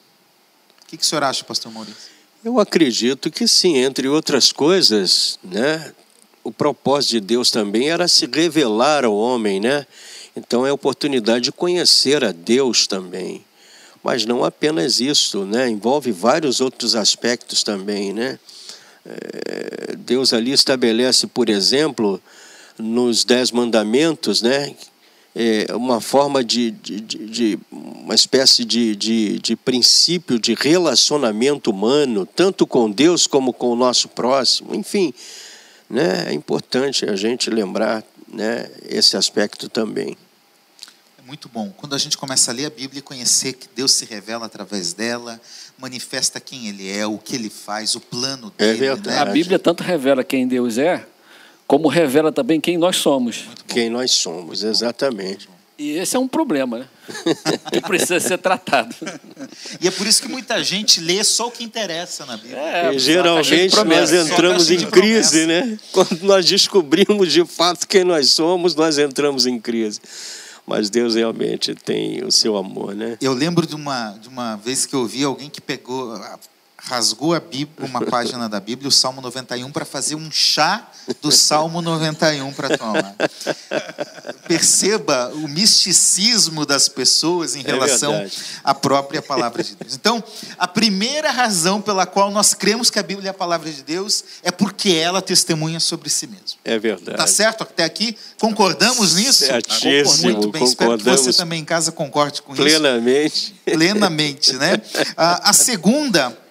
O 0.83 0.87
que, 0.87 0.97
que 0.97 1.03
o 1.03 1.07
senhor 1.07 1.25
acha, 1.25 1.45
pastor 1.45 1.73
Maurício? 1.73 2.15
Eu 2.45 2.61
acredito 2.61 3.31
que 3.31 3.49
sim, 3.49 3.79
entre 3.79 4.07
outras 4.07 4.53
coisas, 4.53 5.39
né? 5.43 5.95
O 6.43 6.53
propósito 6.53 7.13
de 7.13 7.21
Deus 7.21 7.51
também 7.51 7.89
era 7.89 8.07
se 8.07 8.27
revelar 8.27 9.05
ao 9.05 9.17
homem, 9.17 9.61
né? 9.61 9.87
Então 10.37 10.67
é 10.67 10.71
a 10.71 10.75
oportunidade 10.75 11.45
de 11.45 11.53
conhecer 11.53 12.23
a 12.23 12.33
Deus 12.33 12.87
também. 12.87 13.43
Mas 14.03 14.27
não 14.27 14.45
apenas 14.45 15.01
isso, 15.01 15.47
né? 15.47 15.71
Envolve 15.71 16.13
vários 16.13 16.61
outros 16.61 16.95
aspectos 16.95 17.63
também, 17.63 18.13
né? 18.13 18.39
É, 19.07 19.97
Deus 19.97 20.33
ali 20.33 20.53
estabelece, 20.53 21.27
por 21.27 21.49
exemplo, 21.49 22.21
nos 22.79 23.25
Dez 23.25 23.51
Mandamentos, 23.51 24.43
né, 24.43 24.75
é 25.35 25.75
uma 25.75 26.01
forma 26.01 26.45
de, 26.45 26.71
de, 26.71 27.01
de 27.01 27.59
uma 27.71 28.15
espécie 28.15 28.65
de, 28.65 28.95
de, 28.95 29.39
de, 29.41 29.57
princípio 29.57 30.39
de 30.39 30.55
relacionamento 30.55 31.71
humano, 31.71 32.25
tanto 32.25 32.65
com 32.67 32.89
Deus 32.89 33.27
como 33.27 33.53
com 33.53 33.73
o 33.73 33.77
nosso 33.77 34.09
próximo. 34.09 34.75
Enfim, 34.75 35.13
né, 35.91 36.27
é 36.29 36.33
importante 36.33 37.05
a 37.05 37.17
gente 37.17 37.51
lembrar 37.51 38.05
né, 38.33 38.71
esse 38.89 39.17
aspecto 39.17 39.69
também. 39.69 40.17
Muito 41.35 41.49
bom. 41.49 41.73
Quando 41.77 41.97
a 41.97 41.99
gente 41.99 42.17
começa 42.17 42.53
a 42.53 42.55
ler 42.55 42.67
a 42.67 42.71
Bíblia 42.71 43.01
e 43.01 43.03
conhecer 43.03 43.55
que 43.55 43.67
Deus 43.75 43.93
se 43.95 44.05
revela 44.05 44.47
através 44.47 44.93
dela, 44.93 45.41
manifesta 45.77 46.39
quem 46.39 46.69
ele 46.69 46.89
é, 46.89 47.05
o 47.05 47.19
que 47.19 47.35
ele 47.35 47.51
faz, 47.51 47.97
o 47.97 48.01
plano 48.01 48.53
é 48.57 48.73
dele. 48.73 48.87
É 48.87 48.95
né? 48.95 49.19
A 49.19 49.25
Bíblia 49.25 49.59
tanto 49.59 49.83
revela 49.83 50.23
quem 50.23 50.47
Deus 50.47 50.79
é, 50.79 51.05
como 51.67 51.89
revela 51.89 52.31
também 52.31 52.61
quem 52.61 52.79
nós 52.79 52.99
somos. 52.99 53.47
Quem 53.67 53.91
nós 53.91 54.13
somos, 54.13 54.63
exatamente. 54.63 55.49
E 55.77 55.99
esse 55.99 56.15
é 56.15 56.21
um 56.21 56.29
problema, 56.29 56.79
né? 56.79 56.89
que 57.73 57.81
precisa 57.81 58.21
ser 58.21 58.39
tratado. 58.39 58.95
E 59.81 59.89
é 59.89 59.91
por 59.91 60.07
isso 60.07 60.23
que 60.23 60.29
muita 60.29 60.63
gente 60.63 61.01
lê 61.01 61.23
só 61.25 61.49
o 61.49 61.51
que 61.51 61.65
interessa 61.65 62.25
na 62.25 62.37
Bíblia. 62.37 62.59
É, 62.59 62.99
geralmente 62.99 63.77
nós 63.85 64.13
entramos 64.13 64.71
em 64.71 64.87
crise, 64.87 65.47
né? 65.47 65.79
Quando 65.91 66.23
nós 66.23 66.47
descobrimos 66.47 67.33
de 67.33 67.45
fato 67.45 67.87
quem 67.89 68.05
nós 68.05 68.31
somos, 68.31 68.75
nós 68.75 68.99
entramos 68.99 69.47
em 69.47 69.59
crise. 69.61 70.01
Mas 70.67 70.89
Deus 70.89 71.15
realmente 71.15 71.75
tem 71.75 72.25
o 72.25 72.33
seu 72.33 72.57
amor, 72.57 72.95
né? 72.95 73.19
Eu 73.21 73.35
lembro 73.35 73.67
de 73.67 73.75
uma, 73.75 74.13
de 74.13 74.29
uma 74.29 74.57
vez 74.57 74.87
que 74.87 74.95
eu 74.95 75.07
vi 75.07 75.23
alguém 75.23 75.51
que 75.51 75.61
pegou, 75.61 76.17
rasgou 76.87 77.35
a 77.35 77.41
Bíblia, 77.41 77.89
uma 77.89 78.05
página 78.05 78.49
da 78.49 78.61
Bíblia, 78.61 78.89
o 78.89 78.93
Salmo 78.93 79.21
91, 79.21 79.71
para 79.73 79.85
fazer 79.85 80.15
um 80.15 80.31
chá 80.31 80.87
do 81.23 81.31
Salmo 81.33 81.81
91 81.81 82.53
para 82.53 82.77
tomar. 82.77 83.15
Perceba 84.47 85.31
o 85.35 85.49
misticismo 85.49 86.67
das 86.67 86.89
pessoas 86.89 87.57
em 87.57 87.61
é 87.61 87.63
relação 87.63 88.13
é 88.15 88.29
à 88.63 88.75
própria 88.75 89.23
palavra 89.23 89.63
de 89.63 89.75
Deus. 89.75 89.95
Então, 89.95 90.23
a 90.59 90.69
primeira 90.69 91.31
razão 91.31 91.81
pela 91.81 92.07
qual 92.07 92.31
nós 92.31 92.53
cremos 92.53 92.91
que 92.91 92.99
a 92.99 93.03
Bíblia 93.03 93.29
é 93.29 93.31
a 93.31 93.35
palavra 93.35 93.71
de 93.71 93.83
Deus 93.83 94.23
é 94.43 94.51
porque 94.51 94.91
ela 94.91 95.23
testemunha 95.23 95.81
sobre 95.81 96.11
si 96.11 96.27
mesmo. 96.27 96.59
É 96.65 96.79
verdade. 96.79 97.17
Tá 97.17 97.27
certo 97.27 97.63
até 97.63 97.85
aqui? 97.85 98.17
Concordamos 98.39 99.15
nisso? 99.15 99.45
Certíssimo, 99.45 100.33
Muito 100.33 100.51
bem. 100.51 100.65
Espero 100.65 100.99
que 100.99 101.05
você 101.05 101.33
também 101.33 101.63
em 101.63 101.65
casa 101.65 101.91
concorde 101.93 102.43
com 102.43 102.55
plenamente. 102.55 103.37
isso. 103.37 103.55
Plenamente. 103.65 104.53
Plenamente, 104.53 104.57
né? 104.57 104.83
A 105.17 105.53
segunda 105.53 106.44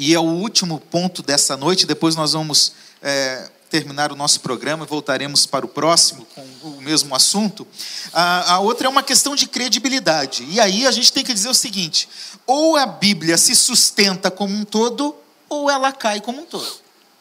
e 0.00 0.14
é 0.14 0.18
o 0.18 0.22
último 0.22 0.80
ponto 0.90 1.22
dessa 1.22 1.58
noite, 1.58 1.84
depois 1.84 2.16
nós 2.16 2.32
vamos 2.32 2.72
é, 3.02 3.50
terminar 3.68 4.10
o 4.10 4.16
nosso 4.16 4.40
programa 4.40 4.86
e 4.86 4.88
voltaremos 4.88 5.44
para 5.44 5.66
o 5.66 5.68
próximo 5.68 6.26
com 6.34 6.40
o 6.62 6.80
mesmo 6.80 7.14
assunto. 7.14 7.66
A, 8.10 8.54
a 8.54 8.60
outra 8.60 8.86
é 8.86 8.90
uma 8.90 9.02
questão 9.02 9.36
de 9.36 9.46
credibilidade. 9.46 10.46
E 10.48 10.58
aí 10.58 10.86
a 10.86 10.90
gente 10.90 11.12
tem 11.12 11.22
que 11.22 11.34
dizer 11.34 11.50
o 11.50 11.54
seguinte: 11.54 12.08
ou 12.46 12.78
a 12.78 12.86
Bíblia 12.86 13.36
se 13.36 13.54
sustenta 13.54 14.30
como 14.30 14.54
um 14.54 14.64
todo, 14.64 15.14
ou 15.50 15.70
ela 15.70 15.92
cai 15.92 16.18
como 16.22 16.40
um 16.40 16.46
todo. 16.46 16.80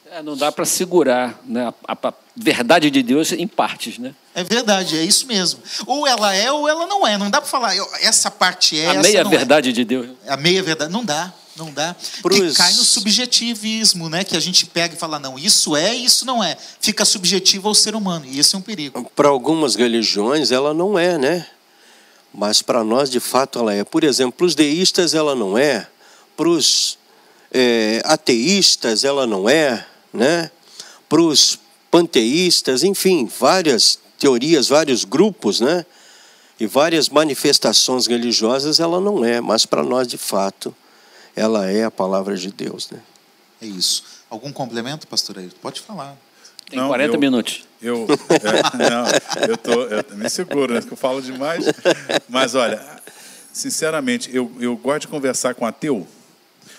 É, 0.09 0.23
não 0.23 0.37
dá 0.37 0.49
para 0.49 0.63
segurar 0.63 1.37
né, 1.43 1.73
a, 1.85 2.07
a, 2.07 2.13
verdade 2.33 2.89
de 2.89 3.03
Deus 3.03 3.33
em 3.33 3.45
partes, 3.45 3.97
né? 3.97 4.15
É 4.33 4.41
verdade, 4.41 4.97
é 4.97 5.03
isso 5.03 5.27
mesmo. 5.27 5.59
Ou 5.85 6.07
ela 6.07 6.33
é 6.33 6.49
ou 6.49 6.65
ela 6.65 6.87
não 6.87 7.05
é. 7.05 7.17
Não 7.17 7.29
dá 7.29 7.41
para 7.41 7.49
falar 7.49 7.75
essa 7.99 8.31
parte 8.31 8.79
é. 8.79 8.87
A 8.87 8.93
meia 9.01 9.19
é. 9.19 9.23
verdade 9.25 9.67
é. 9.67 9.71
de 9.73 9.83
Deus. 9.83 10.11
A 10.25 10.37
meia 10.37 10.63
verdade 10.63 10.93
não 10.93 11.03
dá. 11.03 11.33
Não 11.59 11.73
dá. 11.73 11.93
Pros... 12.21 12.39
Que 12.39 12.53
cai 12.53 12.71
no 12.73 12.83
subjetivismo, 12.83 14.07
né? 14.07 14.23
Que 14.23 14.37
a 14.37 14.39
gente 14.39 14.65
pega 14.65 14.95
e 14.95 14.97
fala, 14.97 15.19
não, 15.19 15.37
isso 15.37 15.75
é 15.75 15.93
e 15.93 16.05
isso 16.05 16.25
não 16.25 16.41
é. 16.41 16.57
Fica 16.79 17.03
subjetivo 17.03 17.67
ao 17.67 17.75
ser 17.75 17.95
humano. 17.95 18.25
E 18.25 18.39
esse 18.39 18.55
é 18.55 18.57
um 18.57 18.61
perigo. 18.61 19.11
Para 19.13 19.27
algumas 19.27 19.75
religiões, 19.75 20.51
ela 20.51 20.73
não 20.73 20.97
é, 20.97 21.17
né? 21.17 21.45
Mas 22.33 22.61
para 22.61 22.81
nós, 22.81 23.09
de 23.09 23.19
fato, 23.19 23.59
ela 23.59 23.73
é. 23.73 23.83
Por 23.83 24.05
exemplo, 24.05 24.31
para 24.31 24.45
os 24.45 24.55
deístas, 24.55 25.13
ela 25.13 25.35
não 25.35 25.57
é. 25.57 25.85
Para 26.37 26.47
os 26.47 26.97
é, 27.51 28.01
ateístas, 28.05 29.03
ela 29.03 29.27
não 29.27 29.49
é, 29.49 29.85
né? 30.13 30.49
Para 31.09 31.21
os 31.21 31.59
panteístas, 31.91 32.83
enfim, 32.83 33.29
várias 33.39 33.99
teorias, 34.17 34.69
vários 34.69 35.03
grupos, 35.03 35.59
né? 35.59 35.85
E 36.59 36.67
várias 36.67 37.09
manifestações 37.09 38.05
religiosas, 38.07 38.79
ela 38.79 38.99
não 39.01 39.25
é. 39.25 39.41
Mas 39.41 39.65
para 39.65 39.83
nós, 39.83 40.07
de 40.07 40.17
fato, 40.17 40.75
ela 41.39 41.71
é 41.71 41.85
a 41.85 41.91
palavra 41.91 42.35
de 42.35 42.51
Deus. 42.51 42.89
Né? 42.91 42.99
É 43.61 43.65
isso. 43.65 44.03
Algum 44.29 44.51
complemento, 44.51 45.07
pastor 45.07 45.37
Ayrton? 45.37 45.57
Pode 45.61 45.79
falar. 45.79 46.17
Tem 46.69 46.77
não, 46.77 46.87
40 46.87 47.15
eu, 47.15 47.19
minutos. 47.19 47.63
Eu, 47.81 48.05
é, 48.29 48.89
não, 48.89 49.47
eu, 49.47 49.57
tô, 49.57 49.83
eu 49.83 50.17
me 50.17 50.29
seguro, 50.29 50.73
né, 50.73 50.81
que 50.81 50.91
eu 50.91 50.97
falo 50.97 51.21
demais. 51.21 51.65
Mas 52.27 52.53
olha, 52.53 52.85
sinceramente, 53.51 54.29
eu, 54.35 54.51
eu 54.59 54.75
gosto 54.75 55.01
de 55.01 55.07
conversar 55.07 55.55
com 55.55 55.65
ateu, 55.65 56.05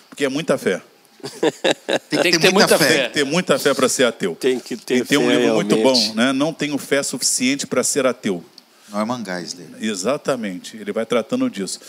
porque 0.09 0.25
é 0.25 0.29
muita 0.29 0.57
fé. 0.57 0.81
Tem 1.21 1.51
que, 1.51 2.09
Tem 2.09 2.33
que 2.33 2.39
ter, 2.39 2.39
ter, 2.39 2.53
muita 2.53 2.79
fé. 2.79 2.85
fé. 2.85 2.95
Tem 2.95 3.09
que 3.09 3.15
ter 3.15 3.25
muita 3.25 3.59
fé 3.59 3.75
para 3.75 3.89
ser 3.89 4.05
ateu. 4.05 4.37
Tem 4.37 4.61
que 4.61 4.77
ter. 4.77 4.99
E 4.99 5.05
tem 5.05 5.19
um 5.19 5.29
livro 5.29 5.45
realmente. 5.45 5.75
muito 5.75 5.83
bom, 5.83 6.15
né? 6.15 6.33
Não 6.33 6.53
tenho 6.53 6.79
fé 6.79 7.03
suficiente 7.03 7.67
para 7.67 7.83
ser 7.83 8.07
ateu. 8.07 8.45
Norman 8.91 9.23
Geisler. 9.25 9.67
Exatamente. 9.81 10.77
Ele 10.77 10.93
vai 10.93 11.05
tratando 11.05 11.51
disso 11.51 11.81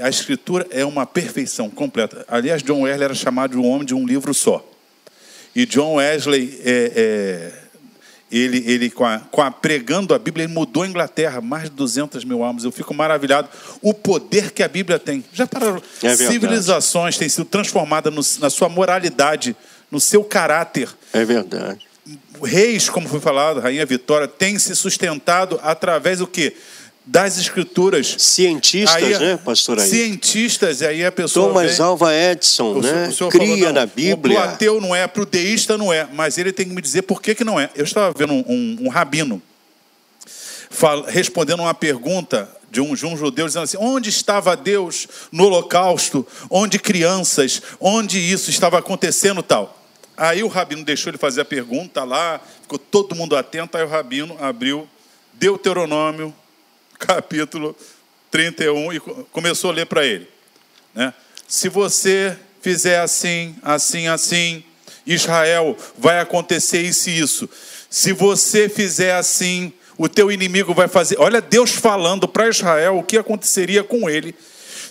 a 0.00 0.08
escritura 0.08 0.66
é 0.70 0.84
uma 0.84 1.06
perfeição 1.06 1.70
completa. 1.70 2.24
Aliás, 2.28 2.62
John 2.62 2.82
Wesley 2.82 3.04
era 3.04 3.14
chamado 3.14 3.52
de 3.52 3.56
um 3.58 3.66
homem 3.66 3.86
de 3.86 3.94
um 3.94 4.06
livro 4.06 4.32
só. 4.32 4.64
E 5.54 5.66
John 5.66 5.94
Wesley, 5.94 6.60
é, 6.64 6.92
é, 6.94 7.52
ele, 8.30 8.62
ele 8.66 8.90
com, 8.90 9.04
a, 9.04 9.18
com 9.18 9.42
a 9.42 9.50
pregando 9.50 10.14
a 10.14 10.18
Bíblia, 10.18 10.44
ele 10.44 10.52
mudou 10.52 10.82
a 10.82 10.86
Inglaterra, 10.86 11.40
mais 11.40 11.64
de 11.64 11.70
200 11.70 12.24
mil 12.24 12.42
almas. 12.44 12.64
Eu 12.64 12.72
fico 12.72 12.92
maravilhado 12.94 13.48
o 13.82 13.94
poder 13.94 14.50
que 14.52 14.62
a 14.62 14.68
Bíblia 14.68 14.98
tem. 14.98 15.24
Já 15.32 15.46
para 15.46 15.80
é 16.02 16.16
civilizações 16.16 17.16
têm 17.16 17.28
sido 17.28 17.44
transformadas 17.44 18.38
na 18.38 18.50
sua 18.50 18.68
moralidade, 18.68 19.56
no 19.90 19.98
seu 19.98 20.22
caráter. 20.22 20.88
É 21.12 21.24
verdade. 21.24 21.88
Reis, 22.42 22.88
como 22.88 23.08
foi 23.08 23.20
falado, 23.20 23.60
Rainha 23.60 23.84
Vitória, 23.84 24.28
têm 24.28 24.58
se 24.58 24.74
sustentado 24.74 25.58
através 25.62 26.18
do 26.18 26.26
que? 26.26 26.54
Das 27.08 27.38
escrituras. 27.38 28.16
Cientistas, 28.18 29.02
aí, 29.02 29.18
né, 29.18 29.38
pastor? 29.42 29.80
Aí? 29.80 29.88
Cientistas, 29.88 30.82
e 30.82 30.86
aí 30.86 31.04
a 31.04 31.10
pessoa. 31.10 31.48
Thomas 31.48 31.76
vem, 31.76 31.86
Alva 31.86 32.14
Edison, 32.14 32.74
o 32.74 32.82
né? 32.82 33.10
Senhor, 33.10 33.30
Cria 33.30 33.56
falou, 33.56 33.72
na 33.72 33.86
Bíblia. 33.86 34.38
O 34.38 34.42
ateu 34.42 34.80
não 34.80 34.94
é, 34.94 35.06
para 35.06 35.22
o 35.22 35.26
deísta 35.26 35.78
não 35.78 35.92
é, 35.92 36.06
mas 36.12 36.36
ele 36.36 36.52
tem 36.52 36.68
que 36.68 36.74
me 36.74 36.82
dizer 36.82 37.02
por 37.02 37.22
que, 37.22 37.34
que 37.34 37.44
não 37.44 37.58
é. 37.58 37.70
Eu 37.74 37.84
estava 37.84 38.12
vendo 38.16 38.34
um, 38.34 38.44
um, 38.46 38.76
um 38.82 38.88
rabino 38.90 39.42
fala, 40.68 41.10
respondendo 41.10 41.60
uma 41.60 41.72
pergunta 41.72 42.48
de 42.70 42.82
um, 42.82 42.94
de 42.94 43.06
um 43.06 43.16
judeu, 43.16 43.46
dizendo 43.46 43.64
assim: 43.64 43.78
onde 43.80 44.10
estava 44.10 44.54
Deus 44.54 45.08
no 45.32 45.46
holocausto? 45.46 46.26
Onde 46.50 46.78
crianças? 46.78 47.62
Onde 47.80 48.18
isso 48.18 48.50
estava 48.50 48.78
acontecendo 48.78 49.42
tal? 49.42 49.76
Aí 50.14 50.42
o 50.42 50.48
rabino 50.48 50.84
deixou 50.84 51.10
ele 51.10 51.16
fazer 51.16 51.40
a 51.40 51.44
pergunta 51.44 52.04
lá, 52.04 52.38
ficou 52.60 52.78
todo 52.78 53.14
mundo 53.14 53.34
atento, 53.34 53.78
aí 53.78 53.84
o 53.84 53.88
rabino 53.88 54.36
abriu 54.40 54.86
Deuteronômio 55.32 56.34
capítulo 56.98 57.76
31 58.30 58.92
e 58.92 59.00
começou 59.30 59.70
a 59.70 59.74
ler 59.74 59.86
para 59.86 60.04
ele. 60.04 60.28
Né? 60.94 61.14
Se 61.46 61.68
você 61.68 62.36
fizer 62.60 63.00
assim, 63.00 63.56
assim, 63.62 64.08
assim, 64.08 64.64
Israel, 65.06 65.76
vai 65.96 66.20
acontecer 66.20 66.82
isso 66.82 67.08
e 67.08 67.18
isso. 67.18 67.48
Se 67.88 68.12
você 68.12 68.68
fizer 68.68 69.14
assim, 69.14 69.72
o 69.96 70.08
teu 70.08 70.30
inimigo 70.30 70.74
vai 70.74 70.88
fazer. 70.88 71.18
Olha 71.18 71.40
Deus 71.40 71.70
falando 71.70 72.28
para 72.28 72.48
Israel 72.48 72.98
o 72.98 73.02
que 73.02 73.16
aconteceria 73.16 73.82
com 73.82 74.08
ele 74.10 74.34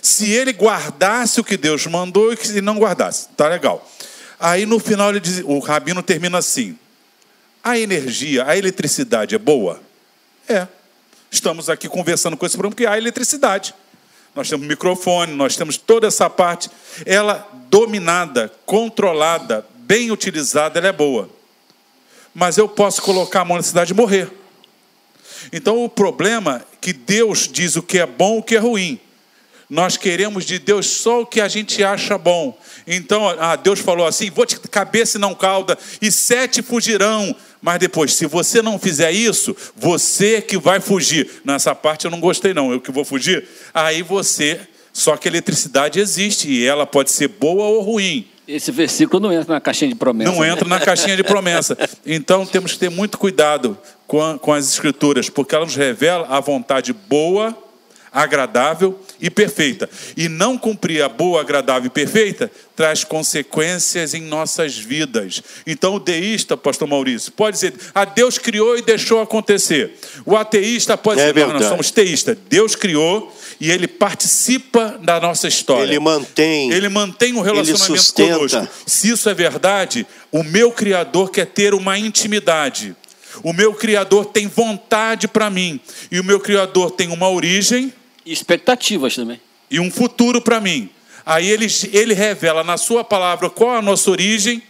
se 0.02 0.30
ele 0.30 0.52
guardasse 0.52 1.40
o 1.40 1.44
que 1.44 1.56
Deus 1.56 1.86
mandou 1.86 2.32
e 2.32 2.36
se 2.36 2.60
não 2.60 2.78
guardasse. 2.78 3.28
Tá 3.36 3.48
legal. 3.48 3.88
Aí 4.38 4.66
no 4.66 4.78
final 4.78 5.10
ele 5.10 5.20
diz, 5.20 5.42
o 5.44 5.58
rabino 5.58 6.02
termina 6.02 6.38
assim: 6.38 6.78
a 7.62 7.78
energia, 7.78 8.44
a 8.46 8.56
eletricidade 8.56 9.34
é 9.34 9.38
boa? 9.38 9.80
É. 10.48 10.66
Estamos 11.30 11.68
aqui 11.68 11.88
conversando 11.88 12.36
com 12.36 12.46
esse 12.46 12.56
problema 12.56 12.74
porque 12.74 12.86
há 12.86 12.96
eletricidade. 12.96 13.74
Nós 14.34 14.48
temos 14.48 14.66
microfone, 14.66 15.32
nós 15.34 15.56
temos 15.56 15.76
toda 15.76 16.06
essa 16.06 16.30
parte. 16.30 16.70
Ela 17.04 17.48
dominada, 17.68 18.52
controlada, 18.64 19.66
bem 19.78 20.10
utilizada, 20.10 20.78
ela 20.78 20.88
é 20.88 20.92
boa. 20.92 21.28
Mas 22.34 22.56
eu 22.56 22.68
posso 22.68 23.02
colocar 23.02 23.40
a 23.40 23.44
mão 23.44 23.56
na 23.56 23.62
cidade 23.62 23.92
e 23.92 23.96
morrer. 23.96 24.30
Então 25.52 25.84
o 25.84 25.88
problema 25.88 26.64
é 26.72 26.76
que 26.80 26.92
Deus 26.92 27.48
diz 27.50 27.76
o 27.76 27.82
que 27.82 27.98
é 27.98 28.06
bom 28.06 28.36
e 28.36 28.38
o 28.38 28.42
que 28.42 28.56
é 28.56 28.58
ruim. 28.58 29.00
Nós 29.68 29.98
queremos 29.98 30.46
de 30.46 30.58
Deus 30.58 30.86
só 30.86 31.20
o 31.20 31.26
que 31.26 31.42
a 31.42 31.48
gente 31.48 31.84
acha 31.84 32.16
bom. 32.16 32.58
Então, 32.86 33.28
ah, 33.38 33.54
Deus 33.54 33.80
falou 33.80 34.06
assim: 34.06 34.30
vou 34.30 34.46
te 34.46 34.58
cabeça 34.60 35.18
e 35.18 35.20
não 35.20 35.34
cauda, 35.34 35.76
e 36.00 36.10
sete 36.10 36.62
fugirão. 36.62 37.36
Mas 37.60 37.78
depois, 37.78 38.14
se 38.14 38.26
você 38.26 38.62
não 38.62 38.78
fizer 38.78 39.10
isso, 39.10 39.56
você 39.76 40.40
que 40.40 40.56
vai 40.56 40.80
fugir. 40.80 41.28
Nessa 41.44 41.74
parte 41.74 42.04
eu 42.04 42.10
não 42.10 42.20
gostei, 42.20 42.54
não, 42.54 42.72
eu 42.72 42.80
que 42.80 42.90
vou 42.90 43.04
fugir. 43.04 43.46
Aí 43.74 44.02
você. 44.02 44.60
Só 44.92 45.16
que 45.16 45.28
a 45.28 45.30
eletricidade 45.30 46.00
existe 46.00 46.50
e 46.50 46.66
ela 46.66 46.84
pode 46.84 47.10
ser 47.10 47.28
boa 47.28 47.64
ou 47.66 47.82
ruim. 47.82 48.26
Esse 48.48 48.72
versículo 48.72 49.20
não 49.20 49.32
entra 49.32 49.54
na 49.54 49.60
caixinha 49.60 49.90
de 49.90 49.94
promessa. 49.94 50.32
Não 50.32 50.40
né? 50.40 50.48
entra 50.48 50.66
na 50.66 50.80
caixinha 50.80 51.16
de 51.16 51.22
promessa. 51.22 51.76
Então 52.04 52.46
temos 52.46 52.72
que 52.72 52.78
ter 52.78 52.90
muito 52.90 53.18
cuidado 53.18 53.78
com, 54.06 54.38
com 54.38 54.52
as 54.52 54.66
escrituras, 54.66 55.28
porque 55.28 55.54
ela 55.54 55.66
nos 55.66 55.76
revela 55.76 56.26
a 56.28 56.40
vontade 56.40 56.92
boa 56.92 57.56
agradável 58.10 58.98
e 59.20 59.30
perfeita. 59.30 59.88
E 60.16 60.28
não 60.28 60.56
cumprir 60.56 61.02
a 61.02 61.08
boa, 61.08 61.40
agradável 61.40 61.86
e 61.86 61.90
perfeita 61.90 62.50
traz 62.78 63.02
consequências 63.02 64.14
em 64.14 64.22
nossas 64.22 64.78
vidas. 64.78 65.42
Então, 65.66 65.96
o 65.96 65.98
deísta, 65.98 66.56
pastor 66.56 66.86
Maurício, 66.86 67.32
pode 67.32 67.56
dizer: 67.56 67.74
a 67.92 68.02
ah, 68.02 68.04
Deus 68.04 68.38
criou 68.38 68.78
e 68.78 68.82
deixou 68.82 69.20
acontecer. 69.20 69.98
O 70.24 70.36
ateísta 70.36 70.96
pode 70.96 71.20
é 71.20 71.32
dizer: 71.32 71.46
não, 71.46 71.54
nós 71.54 71.64
somos 71.64 71.90
teístas. 71.90 72.38
Deus 72.48 72.76
criou 72.76 73.36
e 73.60 73.70
ele 73.70 73.88
participa 73.88 74.96
da 75.02 75.18
nossa 75.18 75.48
história. 75.48 75.82
Ele 75.82 75.98
mantém. 75.98 76.70
Ele 76.70 76.88
mantém 76.88 77.34
um 77.34 77.40
relacionamento 77.40 78.14
conosco. 78.14 78.68
Se 78.86 79.10
isso 79.10 79.28
é 79.28 79.34
verdade, 79.34 80.06
o 80.30 80.44
meu 80.44 80.70
Criador 80.70 81.30
quer 81.30 81.46
ter 81.46 81.74
uma 81.74 81.98
intimidade. 81.98 82.94
O 83.42 83.52
meu 83.52 83.74
Criador 83.74 84.26
tem 84.26 84.46
vontade 84.46 85.26
para 85.26 85.50
mim. 85.50 85.80
E 86.10 86.20
o 86.20 86.24
meu 86.24 86.38
Criador 86.38 86.92
tem 86.92 87.08
uma 87.08 87.28
origem. 87.28 87.92
E 88.28 88.32
expectativas 88.32 89.16
também. 89.16 89.40
E 89.70 89.80
um 89.80 89.90
futuro 89.90 90.42
para 90.42 90.60
mim. 90.60 90.90
Aí 91.24 91.48
ele, 91.48 91.66
ele 91.90 92.12
revela 92.12 92.62
na 92.62 92.76
sua 92.76 93.02
palavra 93.02 93.48
qual 93.48 93.76
a 93.76 93.80
nossa 93.80 94.10
origem 94.10 94.62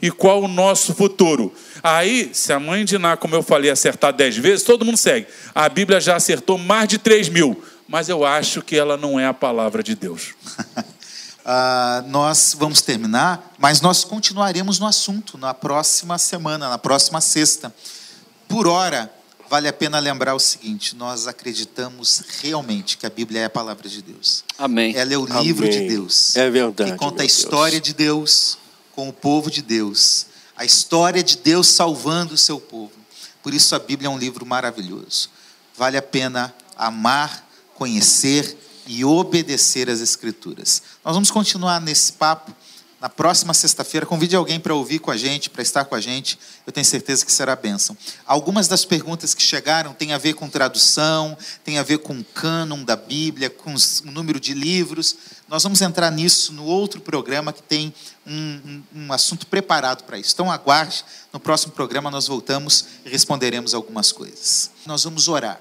e 0.00 0.10
qual 0.10 0.42
o 0.42 0.48
nosso 0.48 0.94
futuro. 0.94 1.52
Aí, 1.82 2.30
se 2.32 2.50
a 2.50 2.58
mãe 2.58 2.82
de 2.82 2.96
Ná, 2.96 3.14
como 3.14 3.34
eu 3.34 3.42
falei, 3.42 3.70
acertar 3.70 4.10
dez 4.10 4.38
vezes, 4.38 4.64
todo 4.64 4.86
mundo 4.86 4.96
segue. 4.96 5.26
A 5.54 5.68
Bíblia 5.68 6.00
já 6.00 6.16
acertou 6.16 6.56
mais 6.56 6.88
de 6.88 6.96
três 6.96 7.28
mil, 7.28 7.62
mas 7.86 8.08
eu 8.08 8.24
acho 8.24 8.62
que 8.62 8.74
ela 8.74 8.96
não 8.96 9.20
é 9.20 9.26
a 9.26 9.34
palavra 9.34 9.82
de 9.82 9.94
Deus. 9.94 10.32
uh, 11.44 12.08
nós 12.08 12.56
vamos 12.58 12.80
terminar, 12.80 13.54
mas 13.58 13.82
nós 13.82 14.02
continuaremos 14.02 14.78
no 14.78 14.86
assunto 14.86 15.36
na 15.36 15.52
próxima 15.52 16.16
semana, 16.16 16.70
na 16.70 16.78
próxima 16.78 17.20
sexta. 17.20 17.74
Por 18.48 18.66
hora, 18.66 19.12
vale 19.48 19.68
a 19.68 19.72
pena 19.72 19.98
lembrar 19.98 20.34
o 20.34 20.38
seguinte: 20.38 20.94
nós 20.96 21.26
acreditamos 21.26 22.22
realmente 22.42 22.96
que 22.96 23.06
a 23.06 23.10
Bíblia 23.10 23.42
é 23.42 23.44
a 23.44 23.50
palavra 23.50 23.88
de 23.88 24.02
Deus. 24.02 24.44
Amém. 24.58 24.94
Ela 24.96 25.14
é 25.14 25.18
o 25.18 25.24
livro 25.24 25.66
Amém. 25.66 25.78
de 25.78 25.88
Deus. 25.88 26.36
É 26.36 26.50
verdade. 26.50 26.92
Que 26.92 26.98
conta 26.98 27.22
a 27.22 27.26
história 27.26 27.80
Deus. 27.80 27.82
de 27.82 27.94
Deus 27.94 28.58
com 28.92 29.08
o 29.08 29.12
povo 29.12 29.50
de 29.50 29.60
Deus, 29.60 30.26
a 30.56 30.64
história 30.64 31.22
de 31.22 31.36
Deus 31.38 31.68
salvando 31.68 32.34
o 32.34 32.38
seu 32.38 32.60
povo. 32.60 32.92
Por 33.42 33.52
isso 33.52 33.74
a 33.74 33.78
Bíblia 33.78 34.08
é 34.08 34.10
um 34.10 34.18
livro 34.18 34.46
maravilhoso. 34.46 35.28
Vale 35.76 35.96
a 35.96 36.02
pena 36.02 36.54
amar, 36.76 37.46
conhecer 37.74 38.56
e 38.86 39.04
obedecer 39.04 39.90
às 39.90 40.00
Escrituras. 40.00 40.82
Nós 41.04 41.14
vamos 41.14 41.30
continuar 41.30 41.80
nesse 41.80 42.12
papo 42.12 42.54
na 43.04 43.10
próxima 43.10 43.52
sexta-feira. 43.52 44.06
Convide 44.06 44.34
alguém 44.34 44.58
para 44.58 44.74
ouvir 44.74 44.98
com 44.98 45.10
a 45.10 45.16
gente, 45.18 45.50
para 45.50 45.60
estar 45.60 45.84
com 45.84 45.94
a 45.94 46.00
gente. 46.00 46.38
Eu 46.66 46.72
tenho 46.72 46.86
certeza 46.86 47.22
que 47.22 47.30
será 47.30 47.54
bênção. 47.54 47.94
Algumas 48.24 48.66
das 48.66 48.86
perguntas 48.86 49.34
que 49.34 49.42
chegaram 49.42 49.92
têm 49.92 50.14
a 50.14 50.16
ver 50.16 50.32
com 50.32 50.48
tradução, 50.48 51.36
têm 51.62 51.78
a 51.78 51.82
ver 51.82 51.98
com 51.98 52.18
o 52.18 52.24
cânon 52.24 52.82
da 52.82 52.96
Bíblia, 52.96 53.50
com 53.50 53.74
o 53.74 54.10
número 54.10 54.40
de 54.40 54.54
livros. 54.54 55.16
Nós 55.46 55.62
vamos 55.62 55.82
entrar 55.82 56.10
nisso 56.10 56.50
no 56.54 56.64
outro 56.64 56.98
programa 56.98 57.52
que 57.52 57.62
tem 57.62 57.92
um, 58.26 58.32
um, 58.64 58.82
um 59.04 59.12
assunto 59.12 59.46
preparado 59.48 60.04
para 60.04 60.16
isso. 60.16 60.30
Então 60.32 60.50
aguarde, 60.50 61.04
no 61.30 61.38
próximo 61.38 61.74
programa 61.74 62.10
nós 62.10 62.26
voltamos 62.26 62.86
e 63.04 63.10
responderemos 63.10 63.74
algumas 63.74 64.12
coisas. 64.12 64.70
Nós 64.86 65.04
vamos 65.04 65.28
orar. 65.28 65.60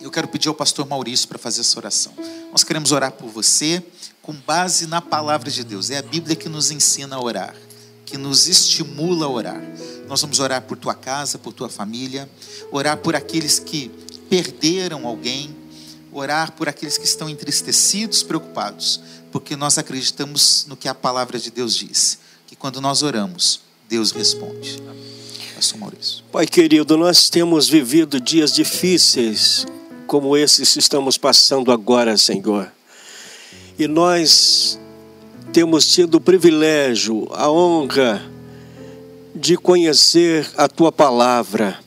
Eu 0.00 0.10
quero 0.10 0.28
pedir 0.28 0.48
ao 0.48 0.54
pastor 0.54 0.86
Maurício 0.86 1.26
para 1.26 1.38
fazer 1.38 1.62
essa 1.62 1.78
oração. 1.78 2.12
Nós 2.52 2.62
queremos 2.62 2.92
orar 2.92 3.12
por 3.12 3.28
você 3.28 3.82
com 4.20 4.32
base 4.32 4.86
na 4.86 5.00
palavra 5.00 5.50
de 5.50 5.64
Deus. 5.64 5.90
É 5.90 5.98
a 5.98 6.02
Bíblia 6.02 6.36
que 6.36 6.48
nos 6.48 6.70
ensina 6.70 7.16
a 7.16 7.20
orar, 7.20 7.56
que 8.04 8.18
nos 8.18 8.46
estimula 8.46 9.26
a 9.26 9.28
orar. 9.28 9.62
Nós 10.06 10.20
vamos 10.20 10.38
orar 10.38 10.62
por 10.62 10.76
tua 10.76 10.94
casa, 10.94 11.38
por 11.38 11.52
tua 11.52 11.68
família, 11.68 12.28
orar 12.70 12.98
por 12.98 13.16
aqueles 13.16 13.58
que 13.58 13.88
perderam 14.28 15.06
alguém, 15.06 15.56
orar 16.12 16.52
por 16.52 16.68
aqueles 16.68 16.98
que 16.98 17.04
estão 17.04 17.28
entristecidos, 17.28 18.22
preocupados, 18.22 19.00
porque 19.32 19.56
nós 19.56 19.78
acreditamos 19.78 20.66
no 20.68 20.76
que 20.76 20.88
a 20.88 20.94
palavra 20.94 21.38
de 21.38 21.50
Deus 21.50 21.74
diz, 21.74 22.18
que 22.46 22.54
quando 22.54 22.80
nós 22.80 23.02
oramos, 23.02 23.60
Deus 23.88 24.10
responde. 24.12 24.82
Pastor 25.54 25.78
Maurício. 25.78 26.22
Pai 26.30 26.46
querido, 26.46 26.98
nós 26.98 27.30
temos 27.30 27.66
vivido 27.66 28.20
dias 28.20 28.52
difíceis 28.52 29.66
como 30.06 30.36
esses 30.36 30.72
que 30.72 30.78
estamos 30.78 31.18
passando 31.18 31.72
agora, 31.72 32.16
Senhor. 32.16 32.70
E 33.78 33.86
nós 33.86 34.78
temos 35.52 35.86
tido 35.86 36.16
o 36.16 36.20
privilégio, 36.20 37.28
a 37.32 37.50
honra 37.50 38.22
de 39.34 39.56
conhecer 39.56 40.48
a 40.56 40.68
tua 40.68 40.90
palavra. 40.90 41.78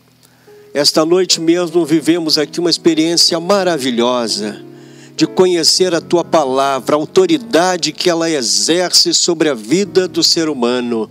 Esta 0.73 1.03
noite 1.03 1.41
mesmo 1.41 1.85
vivemos 1.85 2.37
aqui 2.37 2.59
uma 2.59 2.69
experiência 2.69 3.39
maravilhosa 3.39 4.63
de 5.15 5.25
conhecer 5.25 5.93
a 5.93 5.99
tua 5.99 6.23
palavra, 6.23 6.95
a 6.95 6.99
autoridade 6.99 7.91
que 7.91 8.09
ela 8.09 8.29
exerce 8.29 9.13
sobre 9.13 9.49
a 9.49 9.53
vida 9.53 10.07
do 10.07 10.23
ser 10.23 10.47
humano. 10.47 11.09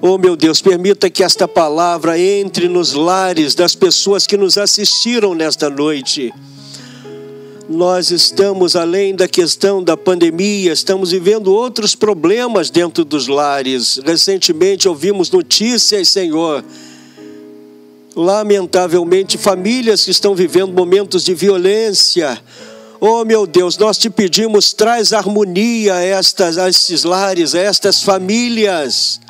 Oh 0.00 0.16
meu 0.16 0.36
Deus, 0.36 0.60
permita 0.60 1.10
que 1.10 1.24
esta 1.24 1.48
palavra 1.48 2.18
entre 2.18 2.68
nos 2.68 2.92
lares 2.92 3.54
das 3.54 3.74
pessoas 3.74 4.26
que 4.26 4.36
nos 4.36 4.56
assistiram 4.56 5.34
nesta 5.34 5.68
noite 5.68 6.32
nós 7.68 8.10
estamos 8.10 8.74
além 8.74 9.14
da 9.14 9.28
questão 9.28 9.84
da 9.84 9.94
pandemia, 9.94 10.72
estamos 10.72 11.10
vivendo 11.10 11.52
outros 11.52 11.94
problemas 11.94 12.70
dentro 12.70 13.04
dos 13.04 13.28
lares. 13.28 14.00
Recentemente 14.02 14.88
ouvimos 14.88 15.30
notícias, 15.30 16.08
Senhor, 16.08 16.64
lamentavelmente, 18.16 19.36
famílias 19.36 20.02
que 20.04 20.10
estão 20.10 20.34
vivendo 20.34 20.72
momentos 20.72 21.22
de 21.22 21.34
violência. 21.34 22.40
Oh 22.98 23.22
meu 23.24 23.46
Deus, 23.46 23.76
nós 23.76 23.98
te 23.98 24.08
pedimos, 24.08 24.72
traz 24.72 25.12
harmonia 25.12 25.94
a, 25.96 26.02
estas, 26.02 26.56
a 26.56 26.70
estes 26.70 27.04
lares, 27.04 27.54
a 27.54 27.60
estas 27.60 28.02
famílias 28.02 29.20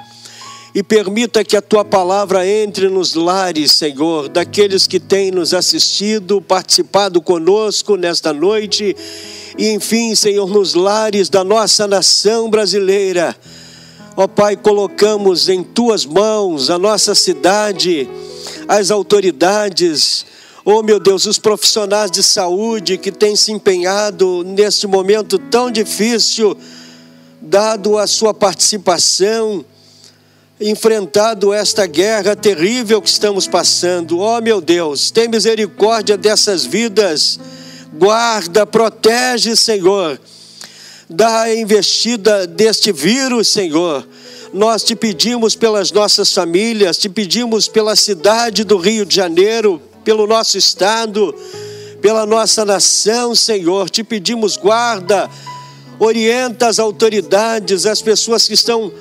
e 0.75 0.83
permita 0.83 1.43
que 1.43 1.57
a 1.57 1.63
tua 1.63 1.85
palavra 1.85 2.47
entre 2.47 2.89
nos 2.89 3.15
lares, 3.15 3.73
Senhor, 3.73 4.29
daqueles 4.29 4.87
que 4.87 5.01
têm 5.01 5.31
nos 5.31 5.55
assistido, 5.55 6.41
participado 6.41 7.21
conosco 7.21 7.97
nesta 7.97 8.33
noite, 8.33 8.95
e 9.57 9.71
enfim, 9.71 10.15
Senhor, 10.15 10.49
nos 10.49 10.75
lares 10.75 11.29
da 11.29 11.43
nossa 11.43 11.87
nação 11.87 12.51
brasileira. 12.51 13.35
Ó 14.17 14.27
Pai, 14.27 14.57
colocamos 14.57 15.49
em 15.49 15.63
tuas 15.63 16.05
mãos 16.05 16.71
a 16.71 16.79
nossa 16.79 17.15
cidade, 17.15 18.09
as 18.67 18.91
autoridades, 18.91 20.27
Oh 20.71 20.83
meu 20.83 21.01
Deus, 21.01 21.25
os 21.25 21.39
profissionais 21.39 22.11
de 22.11 22.23
saúde 22.23 22.99
que 22.99 23.11
têm 23.11 23.35
se 23.35 23.51
empenhado 23.51 24.45
neste 24.45 24.87
momento 24.87 25.39
tão 25.39 25.71
difícil, 25.71 26.55
dado 27.41 27.97
a 27.97 28.07
sua 28.07 28.35
participação, 28.35 29.65
enfrentado 30.61 31.53
esta 31.53 31.87
guerra 31.87 32.35
terrível 32.35 33.01
que 33.01 33.09
estamos 33.09 33.47
passando. 33.47 34.19
Oh, 34.19 34.41
meu 34.41 34.61
Deus, 34.61 35.11
tem 35.11 35.29
misericórdia 35.29 36.17
dessas 36.17 36.65
vidas. 36.65 37.39
Guarda, 37.93 38.67
protege, 38.67 39.55
Senhor. 39.55 40.21
Dá 41.09 41.43
a 41.43 41.55
investida 41.55 42.47
deste 42.47 42.93
vírus, 42.93 43.49
Senhor. 43.49 44.07
Nós 44.53 44.83
te 44.83 44.97
pedimos 44.97 45.55
pelas 45.55 45.93
nossas 45.93 46.33
famílias, 46.33 46.99
te 46.99 47.09
pedimos 47.09 47.69
pela 47.69 47.95
cidade 47.95 48.65
do 48.65 48.77
Rio 48.79 49.05
de 49.05 49.15
Janeiro, 49.15 49.81
pelo 50.05 50.27
nosso 50.27 50.59
estado, 50.59 51.35
pela 52.01 52.27
nossa 52.27 52.65
nação, 52.65 53.35
Senhor. 53.35 53.89
Te 53.91 54.03
pedimos 54.03 54.57
guarda, 54.57 55.31
orienta 55.99 56.67
as 56.67 56.79
autoridades, 56.79 57.87
as 57.87 58.03
pessoas 58.03 58.49
que 58.49 58.55
estão, 58.55 58.93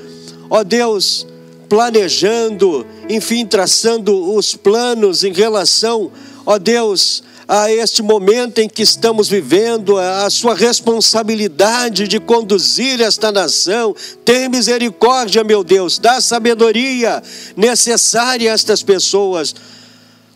ó 0.50 0.64
Deus, 0.64 1.26
planejando, 1.70 2.86
enfim, 3.10 3.46
traçando 3.46 4.34
os 4.34 4.56
planos 4.56 5.24
em 5.24 5.34
relação, 5.34 6.12
ó 6.46 6.58
Deus, 6.58 7.24
a 7.48 7.72
este 7.72 8.02
momento 8.02 8.60
em 8.60 8.68
que 8.68 8.84
estamos 8.84 9.30
vivendo, 9.30 9.98
a 9.98 10.30
sua 10.30 10.54
responsabilidade 10.54 12.08
de 12.08 12.20
conduzir 12.20 13.00
esta 13.00 13.32
nação. 13.32 13.96
Tem 14.26 14.50
misericórdia, 14.50 15.44
meu 15.46 15.64
Deus, 15.64 15.98
dá 15.98 16.20
sabedoria 16.20 17.24
necessária 17.56 18.52
a 18.52 18.54
estas 18.54 18.84
pessoas, 18.84 19.56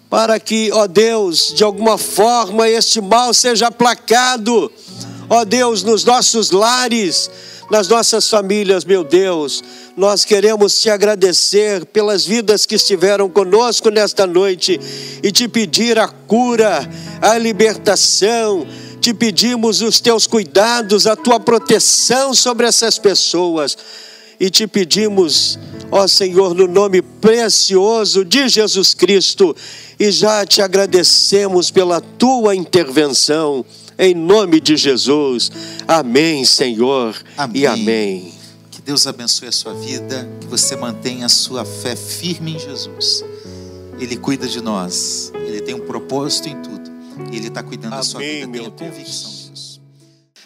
para 0.09 0.39
que, 0.39 0.71
ó 0.71 0.87
Deus, 0.87 1.53
de 1.53 1.63
alguma 1.63 1.97
forma 1.97 2.69
este 2.69 3.01
mal 3.01 3.33
seja 3.33 3.67
aplacado, 3.67 4.71
ó 5.29 5.43
Deus, 5.43 5.83
nos 5.83 6.05
nossos 6.05 6.51
lares, 6.51 7.29
nas 7.69 7.87
nossas 7.87 8.29
famílias, 8.29 8.85
meu 8.85 9.03
Deus 9.03 9.61
nós 9.95 10.23
queremos 10.23 10.79
te 10.79 10.89
agradecer 10.89 11.85
pelas 11.85 12.25
vidas 12.25 12.65
que 12.65 12.75
estiveram 12.75 13.29
conosco 13.29 13.89
nesta 13.89 14.25
noite 14.25 14.79
e 15.21 15.31
te 15.31 15.47
pedir 15.47 15.99
a 15.99 16.07
cura, 16.07 16.89
a 17.21 17.37
libertação. 17.37 18.65
Te 19.01 19.13
pedimos 19.13 19.81
os 19.81 19.99
teus 19.99 20.27
cuidados, 20.27 21.07
a 21.07 21.15
tua 21.15 21.39
proteção 21.39 22.33
sobre 22.33 22.67
essas 22.67 22.97
pessoas. 22.99 23.77
E 24.39 24.49
te 24.49 24.65
pedimos, 24.65 25.59
ó 25.91 26.07
Senhor, 26.07 26.55
no 26.55 26.67
nome 26.67 27.01
precioso 27.01 28.25
de 28.25 28.47
Jesus 28.47 28.93
Cristo, 28.93 29.55
e 29.99 30.11
já 30.11 30.45
te 30.45 30.61
agradecemos 30.61 31.69
pela 31.69 32.01
tua 32.01 32.55
intervenção, 32.55 33.63
em 33.99 34.15
nome 34.15 34.59
de 34.59 34.75
Jesus. 34.75 35.51
Amém, 35.87 36.43
Senhor, 36.43 37.15
amém. 37.37 37.61
e 37.61 37.67
amém. 37.67 38.40
Que 38.81 38.85
Deus 38.85 39.05
abençoe 39.05 39.47
a 39.47 39.51
sua 39.51 39.75
vida, 39.75 40.27
que 40.41 40.47
você 40.47 40.75
mantenha 40.75 41.27
a 41.27 41.29
sua 41.29 41.63
fé 41.63 41.95
firme 41.95 42.55
em 42.55 42.59
Jesus. 42.59 43.23
Ele 43.99 44.17
cuida 44.17 44.47
de 44.47 44.59
nós, 44.59 45.31
Ele 45.35 45.61
tem 45.61 45.75
um 45.75 45.85
propósito 45.85 46.49
em 46.49 46.59
tudo, 46.63 46.89
e 47.31 47.37
Ele 47.37 47.49
está 47.49 47.61
cuidando 47.61 47.93
Amém, 47.93 47.99
da 47.99 48.03
sua 48.03 48.19
vida, 48.21 48.51
tenha 48.51 48.71
convicção 48.71 49.29
disso. 49.29 49.79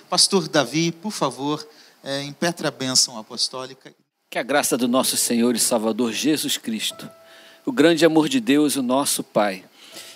Pastor 0.10 0.50
Davi, 0.50 0.92
por 0.92 1.12
favor, 1.12 1.66
é, 2.04 2.24
impetra 2.24 2.68
a 2.68 2.72
bênção 2.72 3.18
apostólica. 3.18 3.96
Que 4.30 4.38
a 4.38 4.44
graça 4.44 4.78
do 4.78 4.86
nosso 4.86 5.16
Senhor 5.16 5.56
e 5.56 5.60
Salvador 5.60 6.12
Jesus 6.12 6.58
Cristo, 6.58 7.10
o 7.66 7.72
grande 7.72 8.04
amor 8.06 8.28
de 8.28 8.42
Deus, 8.42 8.76
o 8.76 8.84
nosso 8.84 9.24
Pai, 9.24 9.64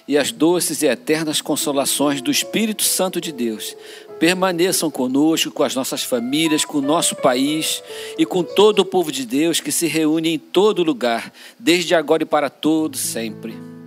e 0.06 0.18
as 0.18 0.30
doces 0.30 0.82
e 0.82 0.88
eternas 0.88 1.40
consolações 1.40 2.22
do 2.22 2.30
Espírito 2.30 2.84
Santo 2.84 3.22
de 3.22 3.32
Deus 3.32 3.78
permaneçam 4.20 4.92
conosco, 4.92 5.52
com 5.52 5.64
as 5.64 5.74
nossas 5.74 6.04
famílias, 6.04 6.66
com 6.66 6.80
o 6.80 6.82
nosso 6.82 7.16
país 7.16 7.82
e 8.18 8.26
com 8.26 8.44
todo 8.44 8.80
o 8.80 8.86
povo 8.86 9.12
de 9.12 9.26
Deus 9.26 9.60
que 9.60 9.72
se 9.72 9.88
reúne 9.88 10.34
em 10.34 10.38
todo 10.38 10.84
lugar, 10.84 11.32
desde 11.58 11.96
agora 11.96 12.24
e 12.24 12.26
para 12.26 12.50
todo 12.50 12.98
sempre. 12.98 13.79